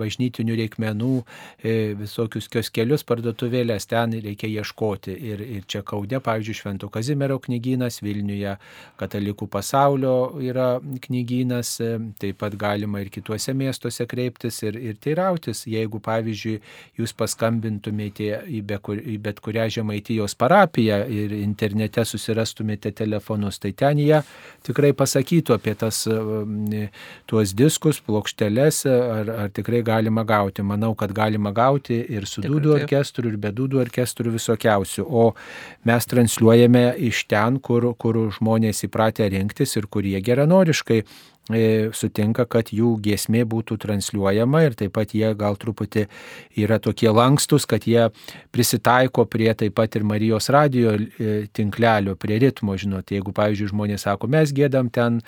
[0.00, 5.18] bažnytinių reikmenų e, visokius kioskelius, parduotuvėlės, ten reikia ieškoti.
[5.32, 8.56] Ir, ir čia Kaudė, pavyzdžiui, Švento Kazimiero knygynas, Vilniuje
[8.96, 10.70] Katalikų pasaulio yra
[11.04, 11.90] knygynas, e,
[12.24, 16.56] taip pat galima ir kituose miestuose kreiptis ir, ir teirautis, jeigu, pavyzdžiui,
[16.96, 24.00] jūs paskambintumėte į, be, į bet kurią Žemaitijos parapiją ir internete susirastumėte telefonus, tai ten
[24.00, 24.20] jie
[24.66, 26.68] tikrai pasakytų apie tas, um,
[27.30, 30.64] tuos diskus, plokšteles, ar, ar tikrai galima gauti.
[30.66, 35.06] Manau, kad galima gauti ir su Tikrai dūdų orkestru, ir be dūdų orkestru visokiausių.
[35.06, 35.26] O
[35.88, 41.02] mes transliuojame iš ten, kur, kur žmonės įpratę rinktis ir kurie geranoriškai
[41.96, 46.06] sutinka, kad jų giesmė būtų transliuojama ir taip pat jie gal truputį
[46.62, 48.08] yra tokie lankstus, kad jie
[48.54, 54.06] prisitaiko prie taip pat ir Marijos radio e, tinklelio, prie ritmo, žinot, jeigu, pavyzdžiui, žmonės
[54.06, 55.20] sako, mes gėdam ten,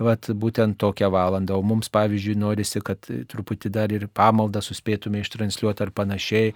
[0.00, 5.86] vat, būtent tokią valandą, o mums, pavyzdžiui, norisi, kad truputį dar ir pamaldą suspėtume ištransliuoti
[5.86, 6.54] ar panašiai,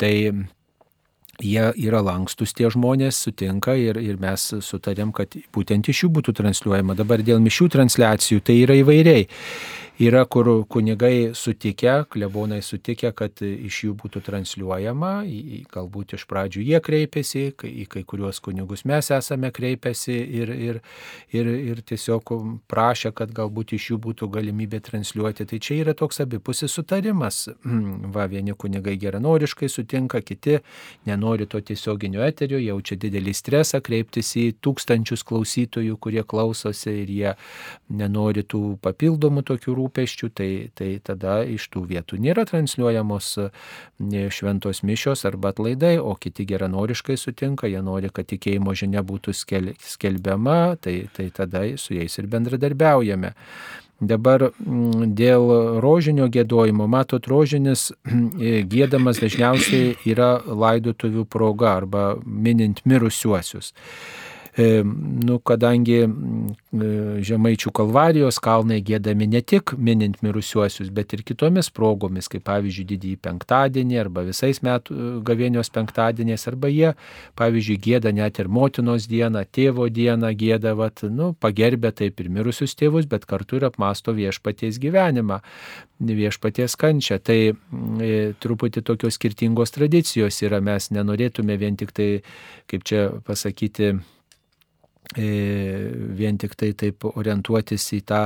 [0.00, 0.14] tai
[1.42, 6.36] jie yra lankstus tie žmonės, sutinka ir, ir mes sutarėm, kad būtent iš jų būtų
[6.40, 6.96] transliuojama.
[6.98, 9.26] Dabar dėl mišių transliacijų tai yra įvairiai.
[9.96, 15.12] Yra, kur kunigai sutikę, klebonai sutikę, kad iš jų būtų transliuojama,
[15.72, 20.80] galbūt iš pradžių jie kreipėsi, į kai kuriuos kunigus mes esame kreipęsi ir, ir,
[21.32, 22.28] ir, ir tiesiog
[22.68, 25.46] prašę, kad galbūt iš jų būtų galimybė transliuoti.
[25.48, 27.46] Tai čia yra toks abipusis sutarimas.
[28.18, 30.58] Va, vieni kunigai geranoriškai sutinka, kiti
[31.08, 37.34] nenori to tiesioginio eterio, jaučia didelį stresą kreiptis į tūkstančius klausytojų, kurie klausosi ir jie
[37.88, 43.48] nenori tų papildomų tokių rūpų rūpeščių, tai, tai tada iš tų vietų nėra transliuojamos e,
[44.34, 49.72] šventos mišios arba atlaidai, o kiti geranoriškai sutinka, jie nori, kad tikėjimo žinia būtų skel,
[49.80, 53.34] skelbiama, tai, tai tada su jais ir bendradarbiaujame.
[53.96, 63.72] Dabar dėl rožinio gėdojimo, matot, rožinis e, gėdamas dažniausiai yra laidotuvių proga arba minint mirusiuosius.
[64.58, 64.80] E,
[65.26, 66.06] nu, kadangi e,
[67.28, 73.18] Žemaičių kalvarijos kalnai gėdami ne tik minint mirusiuosius, bet ir kitomis progomis, kaip pavyzdžiui didįjį
[73.26, 76.94] penktadienį arba visais metų e, gavėnios penktadieniais, arba jie,
[77.36, 82.78] pavyzdžiui, gėda net ir motinos dieną, tėvo dieną gėda, vat, nu, pagerbė taip ir mirusius
[82.80, 85.42] tėvus, bet kartu ir apmasto viešpaties gyvenimą,
[86.00, 87.20] viešpaties kančią.
[87.20, 92.12] Tai e, truputį tokios skirtingos tradicijos yra, mes nenorėtume vien tik tai,
[92.72, 93.98] kaip čia pasakyti,
[95.14, 98.20] vien tik tai taip orientuotis į tą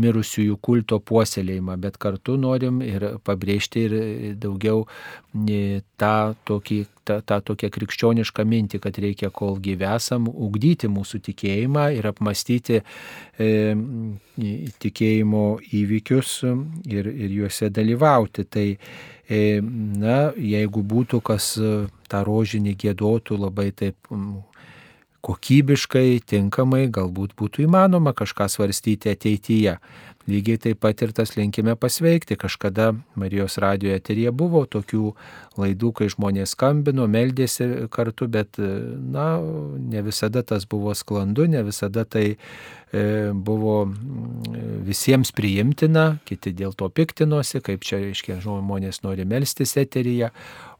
[0.00, 3.94] mirusiųjų kulto puoselėjimą, bet kartu norim ir pabrėžti ir
[4.40, 11.22] daugiau e, tą, tokį, tą, tą tokią krikščionišką mintį, kad reikia, kol gyvesam, ugdyti mūsų
[11.30, 13.50] tikėjimą ir apmastyti e,
[14.84, 15.44] tikėjimo
[15.80, 18.44] įvykius ir, ir juose dalyvauti.
[18.44, 18.66] Tai,
[19.30, 19.44] e,
[20.02, 21.54] na, jeigu būtų kas
[22.10, 24.12] tą rožinį gėdotų labai taip
[25.24, 29.78] kokybiškai, tinkamai, galbūt būtų įmanoma kažką svarstyti ateityje.
[30.24, 32.38] Lygiai taip pat ir tas linkime pasveikti.
[32.40, 35.10] Kažkada Marijos radio eterija buvo tokių
[35.60, 39.26] laidų, kai žmonės skambino, meldėsi kartu, bet na,
[39.76, 43.04] ne visada tas buvo sklandu, ne visada tai e,
[43.36, 50.32] buvo mm, visiems priimtina, kiti dėl to piktinosi, kaip čia, aiškiai, žmonės nori melstis eteryje,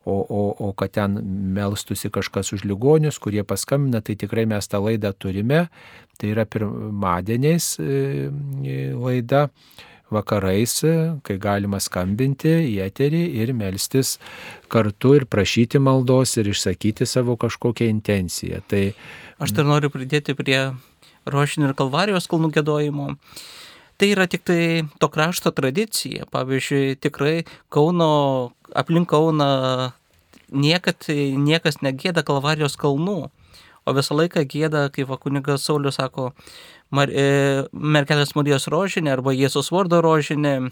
[0.05, 1.17] o, o, o kad ten
[1.57, 5.67] melstusi kažkas už ligonius, kurie paskambina, tai tikrai mes tą laidą turime.
[6.21, 7.91] Tai yra pirmadieniais e,
[8.63, 9.49] e, laida
[10.15, 10.77] vakarais,
[11.27, 14.19] kai galima skambinti į eterį ir melstis
[14.71, 18.61] kartu ir prašyti maldos ir išsakyti savo kažkokią intenciją.
[18.69, 18.85] Tai...
[19.43, 20.61] Aš dar noriu pridėti prie
[21.27, 23.15] rožinio ir kalvarijos kalnų gėdojimo.
[24.05, 26.27] Tai yra tik tai to krašto tradicija.
[26.29, 29.47] Pavyzdžiui, tikrai Kauno aplink Kauną
[30.53, 31.07] niekad,
[31.41, 33.15] niekas negėda Kalvarijos kalnų,
[33.89, 36.35] o visą laiką gėda, kaip kunigas Saulis sako,
[36.93, 40.69] Mar, e, Merkelės Marijos rožinė arba Jėzus vardo rožinė,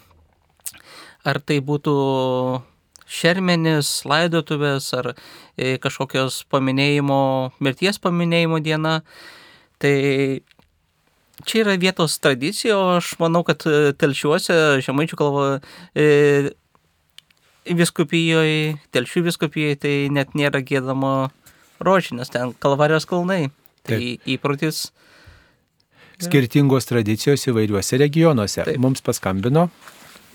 [1.24, 1.96] ar tai būtų
[3.08, 5.14] šermenis, laidotuvės ar
[5.56, 7.22] e, kažkokios paminėjimo,
[7.64, 8.98] mirties paminėjimo diena.
[9.80, 9.96] Tai
[11.44, 13.64] čia yra vietos tradicija, o aš manau, kad
[13.98, 15.46] telšiuose, žemaičių kalba,
[15.94, 16.52] e,
[17.66, 21.30] viskupijoje, telšių viskupijoje tai net nėra gėdama
[21.82, 23.50] rožinės, ten kalvarijos kalnai.
[23.82, 24.28] Tai Taip.
[24.30, 24.92] įprotis.
[26.22, 28.62] Skirtingos tradicijos įvairiuose regionuose.
[28.62, 28.78] Taip.
[28.78, 29.68] Mums paskambino.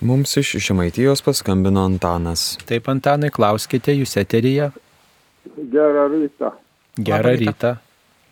[0.03, 2.57] Mums iš Žemaitijos paskambino Antanas.
[2.67, 4.69] Taip, Antanai, klauskite, jūs eteryje.
[5.71, 6.51] Gerą rytą.
[6.99, 7.53] Gerą rytą.
[7.53, 7.86] rytą.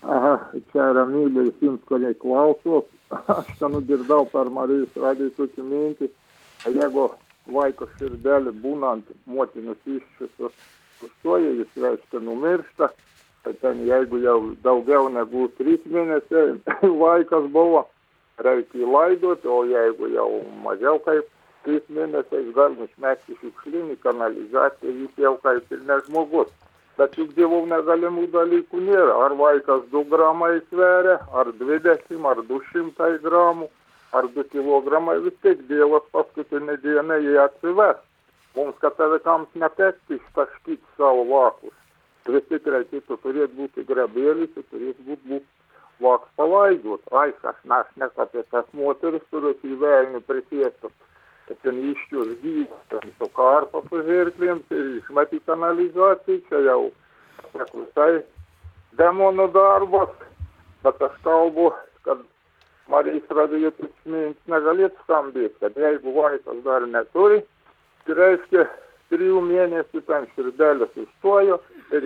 [0.05, 0.33] Aha,
[0.69, 2.85] čia ramybė visiems, kurie klausos.
[3.09, 6.09] Aš ten nugirdau per Marijos radiją tokį mintį.
[6.75, 7.05] Jeigu
[7.55, 10.53] vaiko širdelė būnant motinos iščiusios
[10.99, 12.91] sustoja, jis reiškia numiršta.
[13.45, 16.53] Tai ten jeigu jau daugiau negu 3 mėnesiai
[17.01, 17.85] vaikas buvo,
[18.45, 20.29] reikia įlaidoti, o jeigu jau
[20.65, 21.29] mažiau kaip
[21.65, 26.53] 3 mėnesiais galima išmesti šiukšlinį kanalizaciją, jis jau kaip ir ne žmogus.
[26.95, 29.15] Bet juk dievų negalimų dalykų nėra.
[29.25, 33.67] Ar vaikas 2 gramai sveria, ar 20, ar 200 gramų
[34.15, 38.03] ar du kilogramai, vis tiek Dievas paskutinį dieną jį atsives.
[38.55, 41.75] Mums katalikams netekti ištaškyti savo vakus.
[42.31, 45.49] Vis tik reikėtų turėti būti grabėlis, turėtų būti būt
[46.05, 47.03] vaks palaidot.
[47.23, 50.93] Aikas, aš ne apie tas moteris, kurios į velnių prisėstų.
[51.47, 56.79] Kad ten iškius gyvas, su karpa po žirklėms ir išmeti kanalizaciją, čia jau
[57.73, 58.23] visai
[58.99, 60.15] demonų darbas,
[60.83, 61.69] bet aš kalbu,
[62.07, 62.23] kad
[62.89, 67.39] Marijos radijo prisimint negalėtų skambėti, kad jeigu vaikas dar neturi,
[68.05, 68.65] tai reiškia,
[69.13, 71.59] trijų mėnesių ten širdelės užstojo
[71.93, 72.05] ir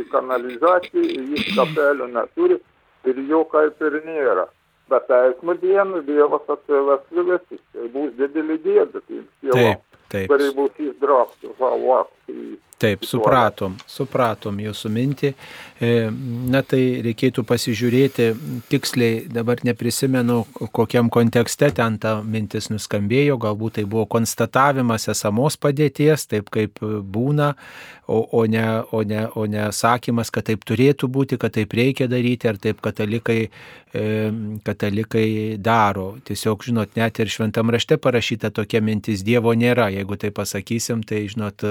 [1.16, 2.60] ir jis kapelio neturi
[3.08, 4.48] ir jo kaip ir nėra.
[4.90, 10.28] Bet teismo dieną Dievas atsives visus, tai bus didelį gėdą tiems Taip, taip.
[10.32, 12.58] kurie bus įsdrapti savo akcijai.
[12.80, 15.34] Taip, supratom, supratom jūsų mintį.
[15.84, 15.90] E,
[16.50, 18.30] Na tai reikėtų pasižiūrėti
[18.72, 20.42] tiksliai, dabar neprisimenu,
[20.76, 27.52] kokiam kontekste ten ta mintis nuskambėjo, galbūt tai buvo konstatavimas esamos padėties, taip kaip būna,
[28.10, 32.10] o, o, ne, o, ne, o ne sakymas, kad taip turėtų būti, kad taip reikia
[32.10, 33.38] daryti, ar taip katalikai,
[33.94, 34.06] e,
[34.66, 35.28] katalikai
[35.62, 36.16] daro.
[36.26, 39.92] Tiesiog, žinot, net ir šventam rašte parašyta tokia mintis, Dievo nėra.
[39.94, 41.68] Jeigu tai pasakysim, tai, žinot,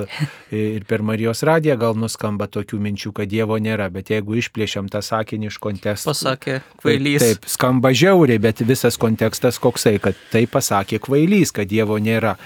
[0.54, 5.02] ir per Marijos radiją gal nuskamba tokių minčių, kad Dievo nėra, bet jeigu išplėšiam tą
[5.04, 6.12] sakinį iš konteksto.
[6.12, 7.24] Pasakė kvailys.
[7.24, 12.36] Taip, taip, skamba žiauriai, bet visas kontekstas koksai, kad tai pasakė kvailys, kad Dievo nėra.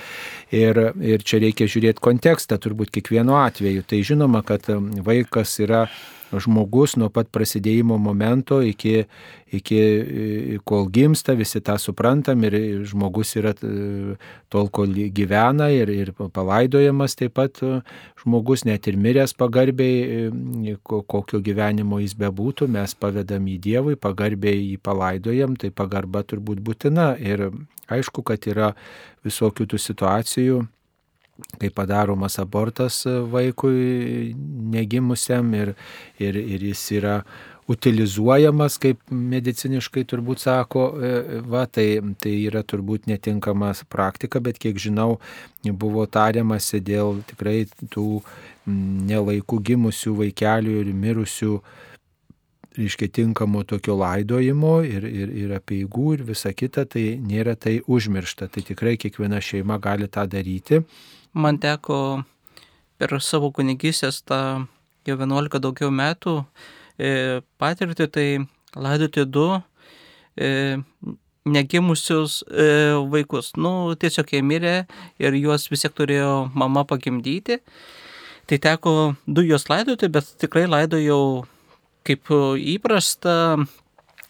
[0.52, 3.86] Ir, ir čia reikia žiūrėti kontekstą turbūt kiekvienu atveju.
[3.88, 4.66] Tai žinoma, kad
[5.06, 5.86] vaikas yra
[6.40, 9.04] žmogus nuo pat prasidėjimo momento iki,
[9.52, 9.80] iki
[10.68, 12.56] kol gimsta, visi tą suprantam ir
[12.88, 17.60] žmogus yra tol, kol gyvena ir, ir palaidojamas taip pat
[18.22, 24.78] žmogus, net ir miręs pagarbiai, kokio gyvenimo jis bebūtų, mes pavedam į Dievui, pagarbiai jį
[24.82, 27.12] palaidojam, tai pagarba turbūt būtina.
[27.20, 27.50] Ir
[27.92, 28.72] aišku, kad yra
[29.26, 30.62] visokių tų situacijų
[31.58, 34.34] kai padaromas abortas vaikui
[34.74, 35.74] negimusiam ir,
[36.20, 37.16] ir, ir jis yra
[37.72, 40.86] utilizuojamas, kaip mediciniškai turbūt sako,
[41.48, 41.86] va, tai,
[42.20, 45.20] tai yra turbūt netinkama praktika, bet kiek žinau,
[45.64, 47.62] buvo tariamasi dėl tikrai
[47.94, 48.20] tų
[48.66, 51.54] nelaikų gimusių vaikelių ir mirusių
[52.76, 58.48] reiškia tinkamo tokio laidojimo ir, ir, ir apieigų ir visa kita, tai nėra tai užmiršta.
[58.48, 60.82] Tai tikrai kiekviena šeima gali tą daryti.
[61.32, 62.22] Man teko
[63.00, 64.38] per savo kunigysės tą
[65.08, 66.42] jau 11 daugiau metų
[67.00, 68.26] e, patirti, tai
[68.76, 69.46] laidoti du
[70.36, 70.76] e,
[71.48, 72.68] negimusius e,
[73.14, 73.54] vaikus.
[73.56, 74.76] Nu, tiesiog jie mirė
[75.22, 77.62] ir juos vis tiek turėjo mama pagimdyti.
[78.46, 78.92] Tai teko
[79.26, 81.46] du juos laidoti, bet tikrai laidojau
[82.06, 82.28] kaip
[82.74, 83.56] įprasta,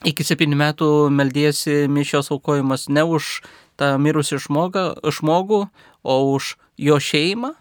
[0.06, 3.40] iki septynių metų meldėsi mišios aukojimas ne už
[3.80, 5.64] tą mirusį žmogą, žmogų,
[6.02, 7.52] o už jo šeimą,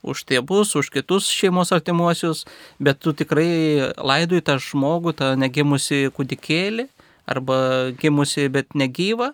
[0.00, 2.46] už tėvus, už kitus šeimos artimuosius,
[2.80, 6.88] bet tu tikrai laidui tą žmogų, tą negimusi kūdikėlį
[7.30, 9.30] arba gimusi, bet negyvą,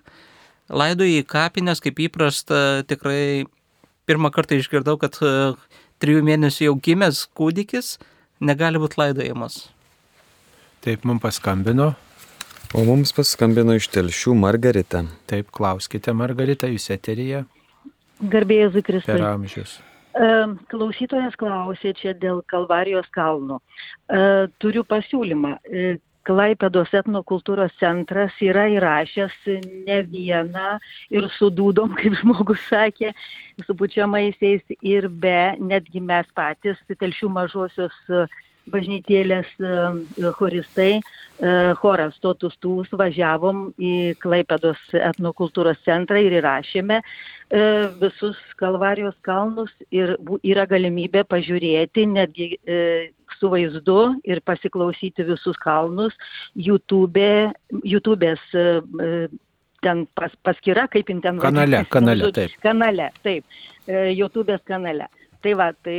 [0.68, 3.47] laidui į kapines, kaip įprasta, tikrai
[4.07, 5.16] pirmą kartą išgirdau, kad
[6.03, 7.97] trijų mėnesių jau gimęs kūdikis
[8.45, 9.66] negali būti laidojamas.
[10.85, 11.95] Taip, mums paskambino.
[12.77, 15.05] O mums paskambino iš telšių Margarita.
[15.31, 17.47] Taip, klauskite, Margarita, jūs eterija.
[18.21, 19.19] Garbėjai Zikristai.
[19.19, 19.77] Per amžius.
[20.73, 23.61] Klausytojas klausė čia dėl Kalvarijos kalnų.
[24.62, 25.59] Turiu pasiūlymą.
[26.27, 29.37] Klaipėdos etnokultūros centras yra įrašęs
[29.87, 30.73] ne vieną
[31.14, 33.12] ir su dūdom, kaip žmogus sakė,
[33.62, 37.95] su pučiamaisiais ir be, netgi mes patys, telšių mažosios
[38.73, 39.49] bažnytėlės
[40.39, 41.01] choristai,
[41.81, 47.03] choras Totus Tūs, važiavom į Klaipėdos etnokultūros centrą ir įrašėme
[48.01, 52.57] visus Kalvarijos kalnus ir yra galimybė pažiūrėti netgi
[53.39, 56.17] su vaizdu ir pasiklausyti visus kalnus
[56.55, 57.53] YouTube,
[57.85, 58.49] YouTube'ės
[59.85, 62.57] ten pas, paskyra, kaip jin ten Kanale, kanale, taip.
[62.64, 63.45] Kanale, taip.
[63.87, 65.11] YouTube'ės kanale.
[65.45, 65.99] Tai va, tai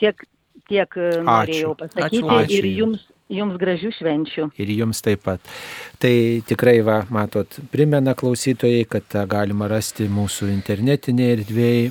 [0.00, 0.24] tiek
[0.70, 4.46] tiek norėjau pasakyti Ačiū ir jums, jums gražių švenčių.
[4.60, 5.42] Ir jums taip pat.
[6.02, 6.12] Tai
[6.48, 11.82] tikrai, va, matot, primena klausytojai, kad tą galima rasti mūsų internetinėje erdvėje,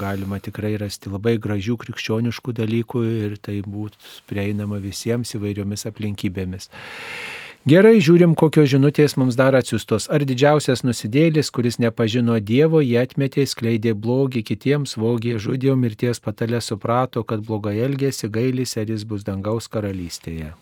[0.00, 6.70] galima tikrai rasti labai gražių krikščioniškų dalykų ir tai būtų prieinama visiems įvairiomis aplinkybėmis.
[7.66, 10.04] Gerai, žiūrim, kokios žinutės mums dar atsiustos.
[10.06, 16.60] Ar didžiausias nusidėlis, kuris nepažino Dievo, jį atmetė, skleidė blogį kitiems, vogė, žudė, mirties patalė
[16.62, 20.52] suprato, kad blogai elgėsi, gailisi, ar jis bus dangaus karalystėje.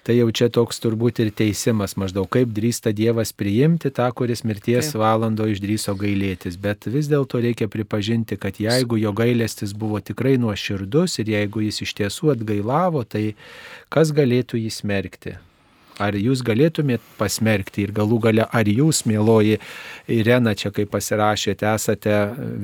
[0.00, 4.94] Tai jau čia toks turbūt ir teisimas maždaug, kaip drįsta Dievas priimti tą, kuris mirties
[4.94, 5.00] Taip.
[5.02, 6.56] valando išdryso gailėtis.
[6.56, 11.84] Bet vis dėlto reikia pripažinti, kad jeigu jo gailestis buvo tikrai nuoširdus ir jeigu jis
[11.84, 13.34] iš tiesų atgailavo, tai
[13.92, 15.36] kas galėtų jį smerkti?
[16.00, 19.58] Ar jūs galėtumėt pasmerkti ir galų gale, ar jūs, mėloji
[20.10, 22.14] Irena, čia kaip pasirašėte, esate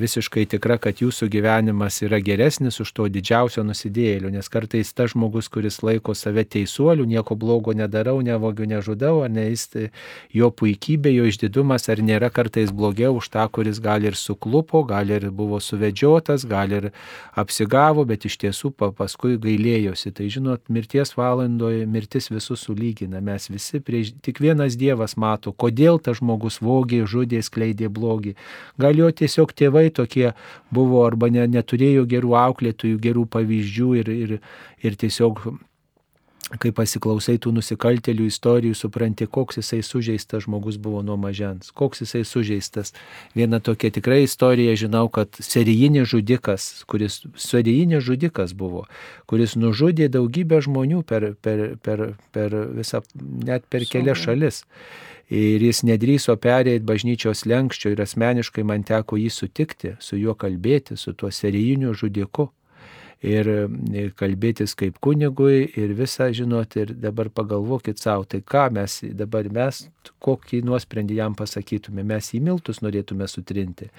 [0.01, 5.51] visiškai tikra, kad jūsų gyvenimas yra geresnis už to didžiausio nusidėlio, nes kartais tas žmogus,
[5.53, 9.67] kuris laiko save teisuoliu, nieko blogo nedarau, nevogiu, nežudau, ar ne jis
[10.33, 15.13] jo puikybė, jo išdidumas, ar nėra kartais blogiau už tą, kuris gal ir suklupo, gal
[15.13, 16.89] ir buvo suvedžiotas, gal ir
[17.37, 20.11] apsigavo, bet iš tiesų paskui gailėjosi.
[20.17, 23.21] Tai žinot, mirties valandoje mirtis visus sulygina.
[23.27, 28.35] Mes visi, prieš, tik vienas Dievas mato, kodėl tas žmogus vogė, žudė, skleidė blogį.
[28.79, 30.31] Gal jo tiesiog tėvai tokie
[30.73, 34.37] buvo arba ne, neturėjo gerų auklėtojų, gerų pavyzdžių ir, ir,
[34.85, 35.43] ir tiesiog
[36.55, 42.23] kai pasiklausai tų nusikaltelių istorijų, supranti, koks jisai sužeistas žmogus buvo nuo mažens, koks jisai
[42.27, 42.93] sužeistas.
[43.35, 48.85] Viena tokia tikrai istorija, žinau, kad serijinis žudikas, kuris serijinis žudikas buvo,
[49.27, 53.03] kuris nužudė daugybę žmonių per, per, per, per visą,
[53.43, 54.63] net per kelias šalis.
[55.27, 60.95] Ir jis nedryso perėti bažnyčios lenkščio ir asmeniškai man teko jį sutikti, su juo kalbėti,
[60.95, 62.53] su tuo serijiniu žudiku
[63.25, 63.49] ir
[64.17, 69.87] kalbėtis kaip kunigui ir visą žinot ir dabar pagalvokit savo, tai ką mes dabar mes,
[70.23, 73.89] kokį nuosprendį jam pasakytume, mes į miltus norėtume sutrinti.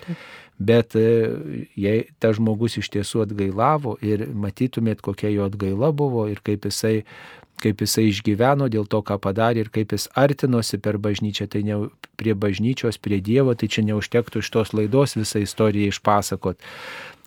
[0.58, 1.08] Bet e,
[1.78, 7.04] jei ta žmogus iš tiesų atgailavo ir matytumėt, kokia jo atgaila buvo ir kaip jisai
[7.62, 11.78] kaip jisai išgyveno dėl to, ką padarė ir kaip jis artinosi per bažnyčią, tai ne
[12.20, 16.60] prie bažnyčios, prie Dievo, tai čia neužtektų iš tos laidos visą istoriją išpasakot.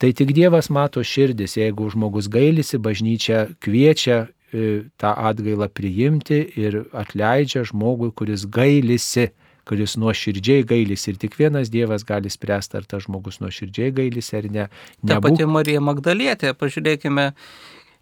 [0.01, 6.83] Tai tik Dievas mato širdis, jeigu žmogus gailisi, bažnyčia kviečia e, tą atgailą priimti ir
[6.91, 9.29] atleidžia žmogui, kuris gailisi
[9.67, 14.47] kuris nuoširdžiai gailisi ir tik vienas Dievas gali spręsti, ar tas žmogus nuoširdžiai gailisi ar
[14.49, 14.65] ne.
[15.05, 15.11] Nebūk...
[15.11, 17.31] Ta pati Marija Magdalietė, pažiūrėkime,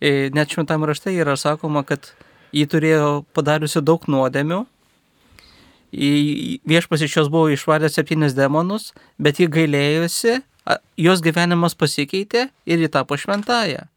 [0.01, 2.11] net šventam rašte yra sakoma, kad
[2.55, 4.63] jį turėjo padariusi daug nuodėmių,
[6.69, 10.39] viešpas iš jos buvo išvaręs septynis demonus, bet jį gailėjusi
[11.01, 13.87] jos gyvenimas pasikeitė ir ji tapo šventąją.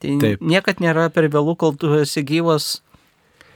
[0.00, 0.40] Tai Taip.
[0.40, 2.80] niekad nėra per vėlų, kol tu esi gyvas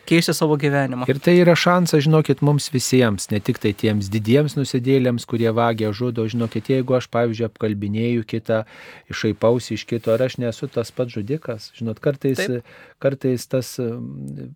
[0.08, 1.08] keisti savo gyvenimą.
[1.10, 5.92] Ir tai yra šansas, žinokit, mums visiems, ne tik tai tiems didiems nusidėlėms, kurie vagia
[5.96, 8.62] žudo, žinokit, jeigu aš, pavyzdžiui, apkalbinėjau kitą,
[9.12, 11.70] išaipausi iš kito, ar aš nesu tas pats žudikas.
[11.78, 12.74] Žinot, kartais, Taip.
[13.04, 13.74] Kartais tas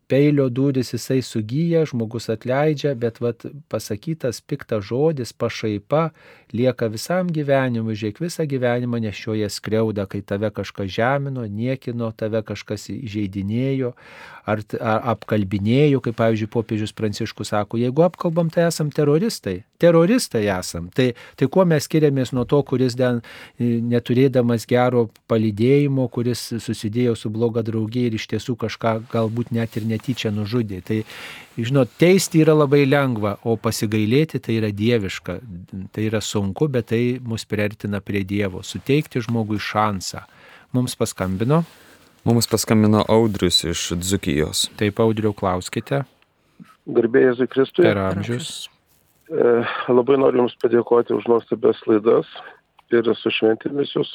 [0.09, 6.09] peilio dūris jisai sugyja, žmogus atleidžia, bet vat, pasakytas piktas žodis, pašaipa
[6.57, 12.89] lieka visam gyvenimui, žiūrėk, visą gyvenimą nešioja skriaudą, kai tave kažkas žemino, niekino, tave kažkas
[12.95, 13.93] įžeidinėjo
[14.49, 19.63] ar, ar apkalbinėjau, kaip pavyzdžiui popiežius Pranciškus sako, jeigu apkalbam, tai esam teroristai.
[19.79, 20.89] Teroristai esam.
[20.95, 23.21] Tai, tai kuo mes skiriamės nuo to, kuris ten
[23.59, 29.87] neturėdamas gero palydėjimo, kuris susidėjo su bloga draugė ir iš tiesų kažką galbūt net ir
[29.89, 30.81] netyčia nužudė.
[30.87, 30.99] Tai,
[31.59, 35.39] žinot, teisti yra labai lengva, o pasigailėti tai yra dieviška.
[35.95, 38.63] Tai yra sunku, bet tai mus priartina prie Dievo.
[38.63, 40.25] Suteikti žmogui šansą.
[40.77, 41.65] Mums paskambino.
[42.29, 44.69] Mums paskambino Audrius iš Dzukijos.
[44.79, 46.03] Taip, Audriu, klauskite.
[46.89, 47.85] Garbėjai Jėzui Kristui.
[47.87, 48.69] Per amžius.
[49.29, 49.49] E,
[49.93, 52.29] labai noriu Jums padėkoti už nuostabias laidas
[52.93, 54.13] ir su šventėmis Jūs.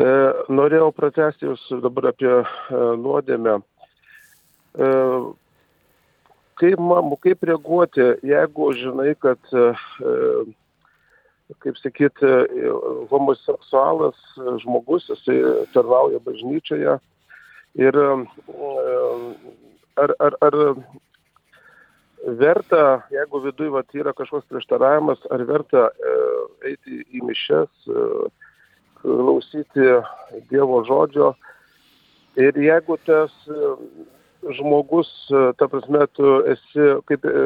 [0.00, 0.08] E,
[0.48, 2.44] norėjau pratesti Jūs dabar apie e,
[3.02, 3.58] nuodėmę.
[3.60, 4.88] E,
[6.62, 9.68] kaip, mam, kaip reaguoti, jeigu žinai, kad e,
[11.60, 12.22] kaip sakyt,
[13.10, 14.16] homoseksualas
[14.62, 16.96] žmogus, jisai tarnauja bažnyčioje.
[17.76, 17.98] Ir
[19.96, 20.56] ar, ar, ar
[22.24, 26.14] verta, jeigu viduje yra kažkoks prieštaravimas, ar verta e,
[26.70, 28.06] eiti į mišes, e,
[29.02, 29.88] klausyti
[30.50, 31.32] Dievo žodžio.
[32.40, 33.72] Ir jeigu tas e,
[34.56, 37.42] žmogus, e, ta prasme, tu esi kaip e,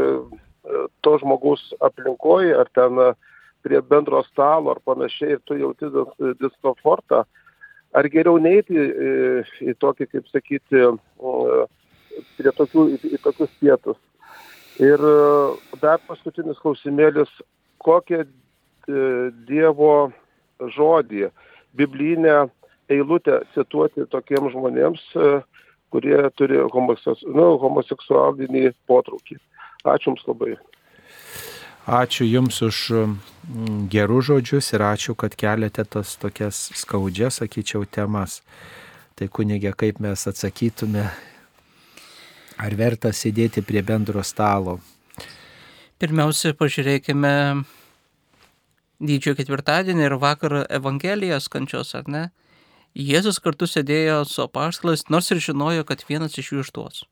[1.03, 3.01] to žmogus aplinkoje, ar ten
[3.67, 5.91] prie bendro stalo ar panašiai ir tu jauti
[6.39, 7.25] diskomfortą,
[7.97, 9.11] ar geriau neiti į,
[9.71, 10.83] į tokį, kaip sakyti,
[12.39, 13.99] prie tokių, į, į tokius pietus.
[14.83, 15.03] Ir
[15.83, 17.31] dar paskutinis klausimėlis,
[17.83, 18.23] kokią
[18.87, 20.13] Dievo
[20.61, 21.29] žodį,
[21.77, 22.47] biblinę
[22.93, 25.35] eilutę cituoti tokiems žmonėms, e,
[25.91, 29.39] kurie turi nu, homoseksualinį potraukį.
[29.87, 30.57] Ačiū Jums labai.
[31.87, 32.79] Ačiū Jums už
[33.93, 38.43] gerus žodžius ir ačiū, kad keliate tas tokias skaudžias, sakyčiau, temas.
[39.17, 41.07] Tai kunigė, kaip mes atsakytume,
[42.59, 44.81] ar verta sėdėti prie bendro stalo?
[45.97, 47.33] Pirmiausia, pažiūrėkime
[49.01, 52.25] didžiojo ketvirtadienį ir vakar Evangelijos kančios, ar ne?
[52.97, 57.03] Jėzus kartu sėdėjo su apaštalais, nors ir žinojo, kad vienas iš jų išduos.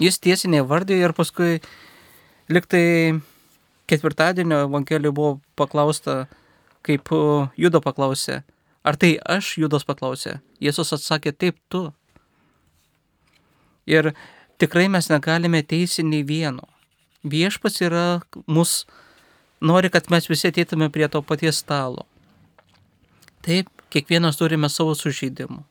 [0.00, 1.60] Jis tiesiai nevardėjo ir paskui
[2.50, 3.20] liktai
[3.86, 6.26] ketvirtadienio Evangelijoje buvo paklausta,
[6.82, 7.12] kaip
[7.54, 8.42] Judo paklausė,
[8.82, 10.40] ar tai aš Judas paklausė.
[10.62, 11.90] Jėzus atsakė, taip tu.
[13.86, 14.12] Ir
[14.58, 16.66] tikrai mes negalime teisinti nei vieno.
[17.22, 18.06] Viešpas yra
[18.46, 18.86] mus,
[19.62, 22.06] nori, kad mes visi ateitume prie to paties stalo.
[23.42, 25.62] Taip, kiekvienas turime savo sužeidimų,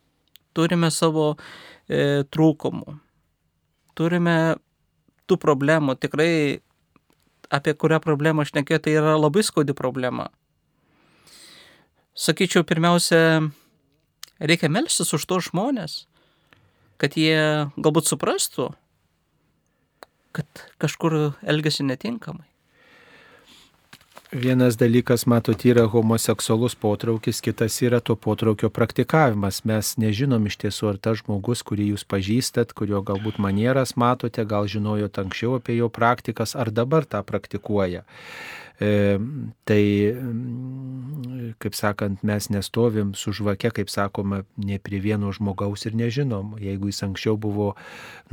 [0.56, 2.98] turime savo e, trūkumų,
[3.96, 4.36] turime
[5.28, 5.96] tų problemų.
[6.04, 6.32] Tikrai
[7.52, 10.30] apie kurią problemą aš nekėjau, tai yra labai skaudi problema.
[12.12, 13.48] Sakyčiau, pirmiausia,
[14.40, 16.06] reikia melstis už tos žmonės,
[17.00, 18.72] kad jie galbūt suprastų,
[20.36, 22.51] kad kažkur elgesi netinkamai.
[24.32, 29.58] Vienas dalykas, matot, yra homoseksualus potraukis, kitas yra to potraukio praktikavimas.
[29.68, 34.72] Mes nežinom iš tiesų, ar tas žmogus, kurį jūs pažįstat, kurio galbūt manieras matote, gal
[34.72, 38.06] žinojot anksčiau apie jo praktikas, ar dabar tą praktikuoja.
[38.82, 39.84] Tai,
[41.62, 46.90] kaip sakant, mes nestovim su žvake, kaip sakoma, ne prie vieno žmogaus ir nežinom, jeigu
[46.90, 47.76] jis anksčiau buvo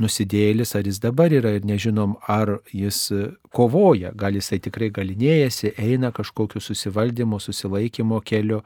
[0.01, 3.11] nusidėlis, ar jis dabar yra ir nežinom, ar jis
[3.53, 8.63] kovoja, gal jisai tikrai galinėjasi, eina kažkokiu susivaldymo, susilaikymo keliu.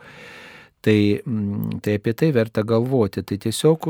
[0.84, 3.22] Tai, mm, tai apie tai verta galvoti.
[3.24, 3.86] Tai tiesiog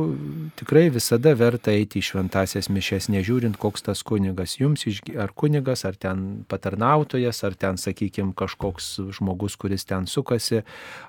[0.55, 4.85] tikrai visada verta eiti į šventasias mišes, nežiūrint, koks tas kunigas jums,
[5.17, 10.61] ar kunigas, ar ten patarnautojas, ar ten, sakykime, kažkoks žmogus, kuris ten sukasi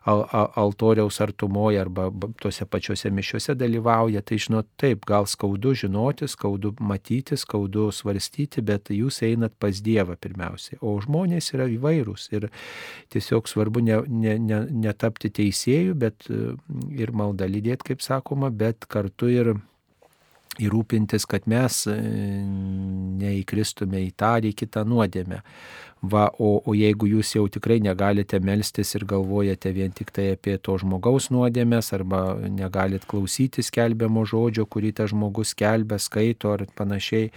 [0.08, 2.08] al al altoriaus artumoje arba
[2.40, 4.24] tuose pačiuose mišiuose dalyvauja.
[4.24, 10.16] Tai žinot, taip, gal skaudu žinoti, skaudu matyti, skaudu svarstyti, bet jūs einat pas Dievą
[10.16, 10.80] pirmiausiai.
[10.80, 12.48] O žmonės yra įvairūs ir
[13.12, 16.54] tiesiog svarbu netapti ne, ne, ne teisėjai teisėjų, bet e,
[16.98, 19.54] ir maldą lydėti, kaip sakoma, bet kartu ir
[20.62, 21.96] ir rūpintis, kad mes e,
[23.18, 25.42] neįkristume į tą ar į kitą nuodėmę.
[26.10, 30.56] Va, o, o jeigu jūs jau tikrai negalite melstis ir galvojate vien tik tai apie
[30.58, 37.30] to žmogaus nuodėmės arba negalit klausyti skelbiamo žodžio, kurį tas žmogus skelbia, skaito ar panašiai,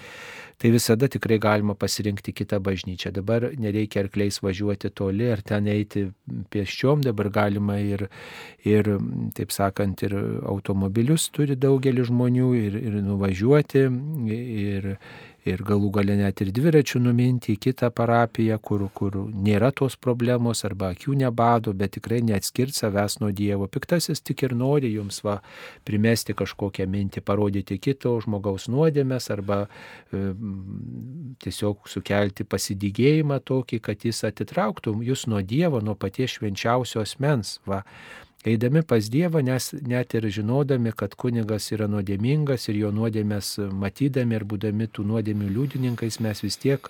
[0.57, 3.13] tai visada tikrai galima pasirinkti kitą bažnyčią.
[3.13, 6.07] Dabar nereikia arkliais važiuoti toli ar ten eiti
[6.51, 8.07] pieščiom, dabar galima ir,
[8.65, 8.89] ir
[9.37, 10.17] taip sakant, ir
[10.49, 13.85] automobilius turi daugelis žmonių ir, ir nuvažiuoti.
[14.37, 14.91] Ir,
[15.47, 20.63] ir galų gale net ir dviračių numinti į kitą parapiją, kur, kur nėra tos problemos
[20.67, 23.69] arba akių nebado, bet tikrai neatskirti savęs nuo Dievo.
[23.71, 25.39] Piktasis tik ir nori jums va,
[25.87, 30.23] primesti kažkokią mintį, parodyti kito žmogaus nuodėmės arba e,
[31.43, 37.57] tiesiog sukelti pasidygėjimą tokį, kad jis atitrauktų jūs nuo Dievo, nuo paties švenčiausio asmens.
[37.67, 37.83] Va
[38.47, 44.37] eidami pas Dievą, nes net ir žinodami, kad kunigas yra nuodėmingas ir jo nuodėmės matydami
[44.37, 46.89] ir būdami tų nuodėmių liudininkais, mes vis tiek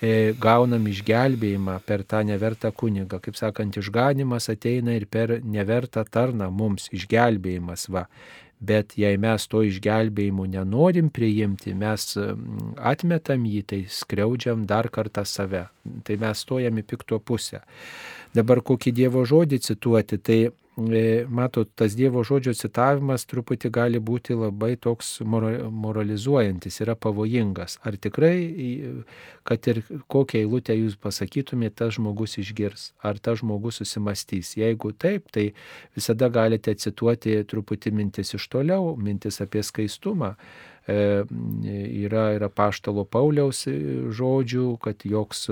[0.00, 3.20] e, gaunam išgelbėjimą per tą nevertą kunigą.
[3.24, 7.88] Kaip sakant, išganimas ateina ir per nevertą tarną mums išgelbėjimas.
[7.92, 8.06] Va.
[8.64, 12.14] Bet jei mes to išgelbėjimo nenorim priimti, mes
[12.78, 15.66] atmetam jį, tai skriaudžiam dar kartą save.
[16.06, 17.60] Tai mes stojam į pikto pusę.
[18.34, 20.38] Dabar kokį Dievo žodį cituoti, tai
[20.76, 27.78] matot, tas Dievo žodžio citavimas truputį gali būti labai toks moralizuojantis, yra pavojingas.
[27.86, 29.04] Ar tikrai,
[29.46, 34.56] kad ir kokią eilutę jūs pasakytumėte, tas žmogus išgirs, ar tas žmogus susimastys.
[34.58, 35.52] Jeigu taip, tai
[35.94, 40.34] visada galite cituoti truputį mintis iš toliau, mintis apie skaistumą.
[40.84, 41.24] E,
[42.04, 45.48] yra, yra paštalo Pauliaus žodžių, kad joks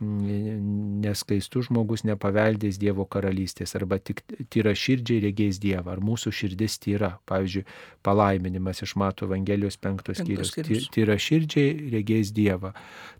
[0.00, 4.20] neskaistus žmogus nepaveldės Dievo karalystės arba tik
[4.52, 7.14] tyra širdžiai regės Dievą, ar mūsų širdis tyra.
[7.30, 7.64] Pavyzdžiui,
[8.04, 10.52] palaiminimas iš Mato Evangelijos penktos skyrius.
[10.92, 12.74] Tyra širdžiai regės Dievą.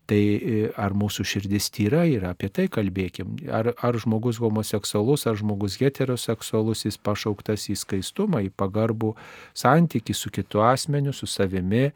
[0.06, 3.32] Tai e, ar mūsų širdis tyra yra, apie tai kalbėkim.
[3.50, 9.16] Ar, ar žmogus homoseksualus, ar žmogus heteroseksualus, jis pašauktas į skaistumą, į pagarbų
[9.50, 11.88] santyki su kitu asmeniu, su savimi.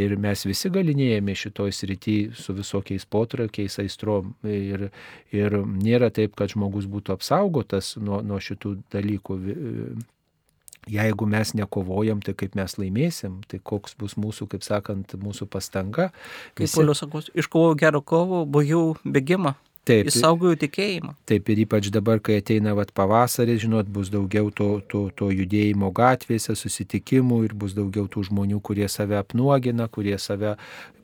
[0.00, 4.32] Ir mes visi galinėjame šitoj srity su visokiais potraukiais, aistrom.
[4.48, 4.88] Ir,
[5.36, 9.42] ir nėra taip, kad žmogus būtų apsaugotas nuo, nuo šitų dalykų
[10.90, 16.10] jeigu mes nekovojam, tai kaip mes laimėsim, tai koks bus mūsų, kaip sakant, mūsų pastanga.
[16.58, 19.54] Kaip Paulius sako, iškovojau gerą kovą, baigiau bėgimą.
[19.88, 21.14] Taip, Jis saugo jų tikėjimą.
[21.28, 25.88] Taip ir ypač dabar, kai ateina vat, pavasaris, žinot, bus daugiau to, to, to judėjimo
[25.96, 30.56] gatvėse, susitikimų ir bus daugiau tų žmonių, kurie save apnuogina, kurie save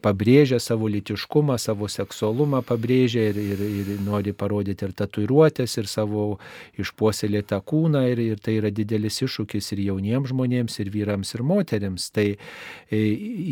[0.04, 6.26] pabrėžia savo litiškumą, savo seksualumą pabrėžia ir, ir, ir nori parodyti ir tatuiruotės, ir savo
[6.80, 8.04] išpuoselėtą kūną.
[8.12, 12.10] Ir, ir tai yra didelis iššūkis ir jauniems žmonėms, ir vyrams, ir moteriams.
[12.14, 13.00] Tai e,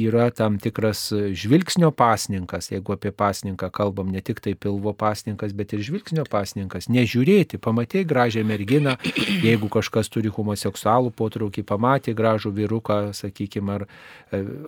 [0.05, 5.22] yra tam tikras žvilgsnio pasninkas, jeigu apie pasninką kalbam, ne tik tai pilvo pasninkas,
[5.57, 6.89] bet ir žvilgsnio pasninkas.
[6.93, 8.97] Nežiūrėti, pamatė gražią merginą,
[9.49, 13.87] jeigu kažkas turi homoseksualų potraukį, pamatė gražų vyruką, sakykime, ar,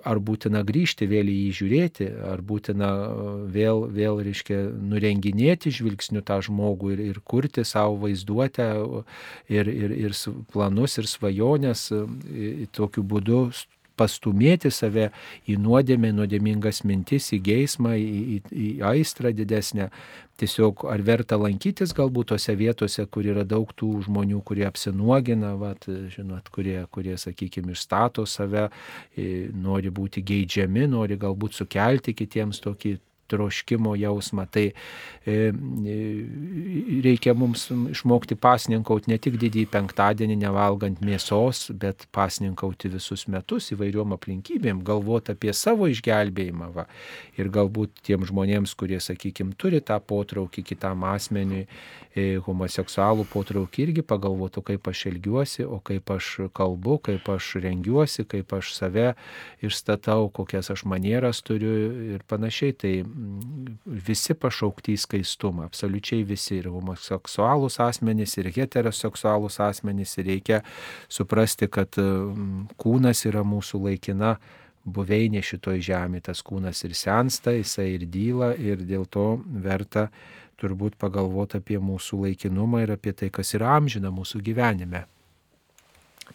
[0.04, 2.90] ar būtina grįžti vėl į jį žiūrėti ar būtina
[3.52, 4.58] vėl, vėl reiškia,
[4.92, 8.68] nurenginėti žvilgsniu tą žmogų ir, ir kurti savo vaizduotę
[9.52, 10.16] ir, ir, ir
[10.52, 11.88] planus ir svajonės
[12.74, 13.46] tokiu būdu
[13.98, 15.10] pastumėti save
[15.50, 19.90] į nuodėmę, nuodėmingas mintis, į geismą, į, į, į aistrą didesnę.
[20.40, 25.86] Tiesiog ar verta lankytis galbūt tose vietose, kur yra daug tų žmonių, kurie apsinuogina, vat,
[25.86, 28.66] žinot, kurie, kurie, sakykime, išstato save,
[29.54, 32.96] nori būti geidžiami, nori galbūt sukelti kitiems tokį
[33.30, 34.46] troškimo jausmą.
[34.52, 35.36] Tai e,
[37.04, 44.14] reikia mums išmokti pasninkauti ne tik didįjį penktadienį, nevalgant mėsos, bet pasninkauti visus metus įvairiom
[44.16, 46.70] aplinkybėm, galvoti apie savo išgelbėjimą.
[46.74, 46.86] Va.
[47.40, 51.64] Ir galbūt tiem žmonėms, kurie, sakykime, turi tą potraukį kitam asmeniui,
[52.14, 58.26] e, homoseksualų potraukį, irgi pagalvotų, kaip aš elgiuosi, o kaip aš kalbu, kaip aš rengiuosi,
[58.28, 59.12] kaip aš save
[59.64, 61.74] išstatau, kokias aš manieras turiu
[62.14, 62.76] ir panašiai.
[62.84, 62.94] Tai
[63.84, 70.60] visi pašaukti į skaistumą, absoliučiai visi, ir homoseksualūs asmenys, ir heteroseksualūs asmenys, ir reikia
[71.08, 74.34] suprasti, kad mm, kūnas yra mūsų laikina
[74.84, 80.08] buveinė šitoj žemė, tas kūnas ir sensta, jisai ir dyla, ir dėl to verta
[80.60, 85.04] turbūt pagalvoti apie mūsų laikinumą ir apie tai, kas yra amžina mūsų gyvenime.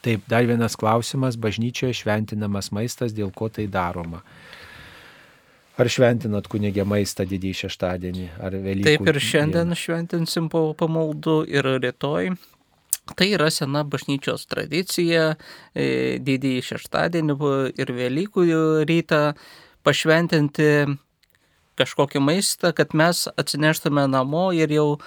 [0.05, 4.21] Taip, dar vienas klausimas, bažnyčioje šventinamas maistas, dėl ko tai daroma.
[5.79, 8.87] Ar šventinat kunigė maistą didį šeštadienį ar Velykų?
[8.89, 9.79] Taip ir šiandien dieną.
[9.79, 12.33] šventinsim po pamaldų ir rytoj.
[13.15, 15.37] Tai yra sena bažnyčios tradicija,
[15.73, 17.37] e, didį šeštadienį
[17.79, 18.45] ir Velykų
[18.89, 19.21] rytą
[19.87, 20.99] pašventinti
[21.79, 24.99] kažkokį maistą, kad mes atsineštume namo ir jau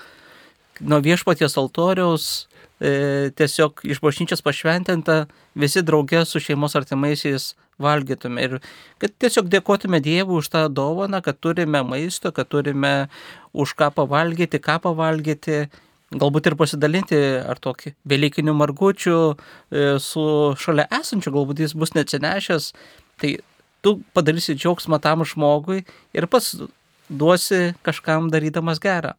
[0.81, 2.49] nuo viešpaties altoriaus
[2.83, 7.53] tiesiog iš bažnyčios pašventinta visi draugė su šeimos artimaisiais
[7.83, 8.59] valgytume ir
[9.03, 13.09] kad tiesiog dėkotume Dievui už tą dovaną, kad turime maisto, kad turime
[13.53, 15.65] už ką pavalgyti, ką pavalgyti,
[16.13, 20.27] galbūt ir pasidalinti ar tokį Velykinių margučių e, su
[20.61, 22.71] šalia esančiu, galbūt jis bus neatsinešęs,
[23.23, 23.37] tai
[23.83, 25.83] tu padarysi džiaugsmą tam žmogui
[26.15, 26.55] ir pats
[27.09, 29.17] duosi kažkam darydamas gerą.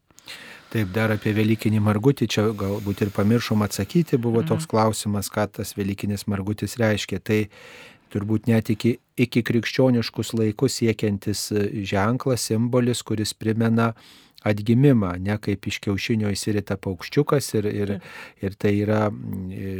[0.74, 4.50] Taip, dar apie Velykinį margutį, čia galbūt ir pamiršom atsakyti, buvo mhm.
[4.50, 7.22] toks klausimas, ką tas Velykinis margutis reiškia.
[7.22, 7.40] Tai
[8.14, 11.48] turbūt net iki, iki krikščioniškus laikus siekiantis
[11.86, 13.92] ženklas, simbolis, kuris primena
[14.44, 17.94] atgimimą, ne kaip iš kiaušinio įsirita paukščiukas ir, ir,
[18.44, 19.74] ir tai yra e,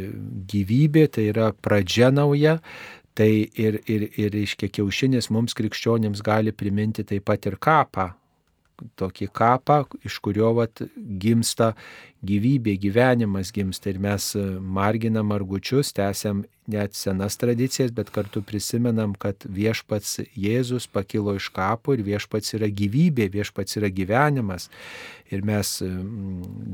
[0.50, 2.60] gyvybė, tai yra pradžia nauja.
[3.14, 8.08] Tai ir, ir, ir, reiškia, kiaušinis mums krikščionėms gali priminti taip pat ir kapą,
[8.98, 11.72] tokį kapą, iš kurio vat, gimsta
[12.24, 19.12] gyvybė, gyvenimas gimsta ir mes e, marginam margučius, tęsiam net senas tradicijas, bet kartu prisimenam,
[19.20, 24.70] kad viešpats Jėzus pakilo iš kapo ir viešpats yra gyvybė, viešpats yra gyvenimas.
[25.32, 25.90] Ir mes e,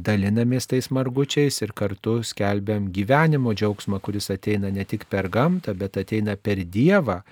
[0.08, 5.98] dalinamės tais margučiais ir kartu skelbiam gyvenimo džiaugsmą, kuris ateina ne tik per gamtą, bet
[6.00, 7.22] ateina per Dievą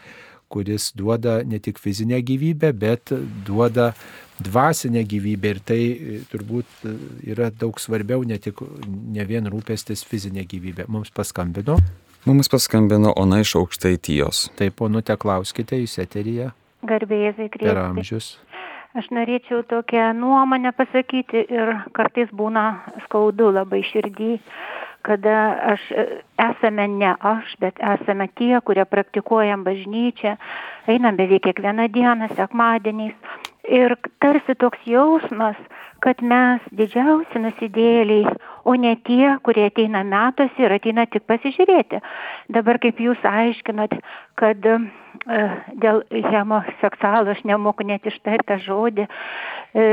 [0.49, 3.13] kuris duoda ne tik fizinę gyvybę, bet
[3.47, 3.93] duoda
[4.41, 6.95] dvasinę gyvybę ir tai e, turbūt e,
[7.33, 10.87] yra daug svarbiau, ne tik ne vien rūpestis fizinė gyvybė.
[10.89, 11.79] Mums paskambino.
[12.27, 14.49] Mums paskambino Ona iš aukštaitijos.
[14.59, 16.53] Taip, ponute, klauskite, jūs eteryje.
[16.87, 17.71] Garbėjai Zikriai.
[17.71, 18.37] Per amžius.
[18.99, 22.65] Aš norėčiau tokią nuomonę pasakyti ir kartais būna
[23.05, 24.39] skaudu labai širdį,
[25.09, 25.37] kada
[25.73, 26.07] aš, e,
[26.45, 30.37] esame ne aš, bet esame tie, kurie praktikuojam bažnyčią,
[30.93, 33.17] einam beveik kiekvieną dieną, sekmadieniais
[33.69, 35.57] ir tarsi toks jausmas,
[36.05, 38.37] kad mes didžiausi nusidėliai,
[38.69, 42.01] o ne tie, kurie ateina metuose ir ateina tik pasižiūrėti.
[42.55, 43.97] Dabar kaip jūs aiškinot,
[44.39, 44.69] kad
[45.83, 46.03] dėl
[46.33, 49.07] homoseksualų aš nemoku net ištarti žodį,
[49.75, 49.87] e,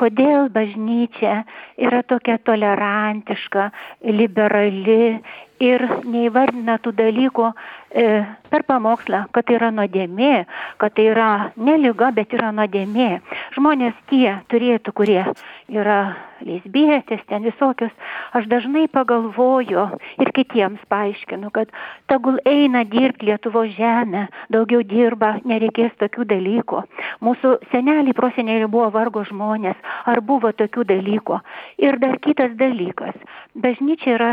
[0.00, 1.42] kodėl bažnyčia
[1.76, 3.70] yra tokia tolerantiška,
[4.04, 5.18] liberali
[5.62, 8.06] ir neįvardina tų dalykų e,
[8.48, 10.44] per pamokslą, kad tai yra nuodėmė,
[10.80, 13.10] kad tai yra ne lyga, bet yra nuodėmė.
[13.56, 15.22] Žmonės tie turėtų, kurie
[15.68, 15.98] yra
[16.46, 17.92] lesbietės, ten visokios,
[18.36, 19.88] aš dažnai pagalvoju
[20.22, 21.72] ir kitiems paaiškinu, kad
[22.10, 26.84] tegul eina dirbti Lietuvo žemę, daugiau dirba, nereikės tokių dalykų.
[27.26, 31.42] Mūsų seneliai, proseneliai buvo vargo žmonės, ar buvo tokių dalykų.
[31.82, 33.18] Ir dar kitas dalykas,
[33.58, 34.32] bažnyčia yra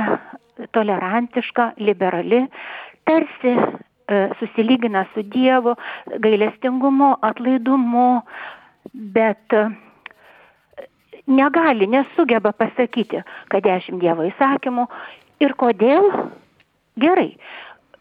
[0.71, 2.45] tolerantiška, liberali,
[3.03, 5.75] tarsi e, susilygina su Dievu,
[6.19, 8.21] gailestingumu, atlaidumu,
[8.93, 9.67] bet e,
[11.27, 14.87] negali, nesugeba pasakyti, kad dešimt Dievo įsakymų
[15.43, 16.11] ir kodėl
[17.01, 17.33] gerai.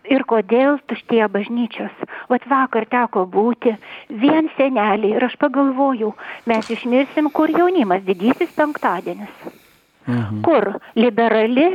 [0.04, 1.92] Ir kodėl tuštėja bažnyčios.
[2.28, 3.72] Vat vakar teko būti
[4.12, 6.12] vien seneliai ir aš pagalvojau,
[6.44, 9.63] mes išmirsim, kur jaunimas didysis penktadienis.
[10.06, 10.42] Mhm.
[10.44, 11.68] Kur liberali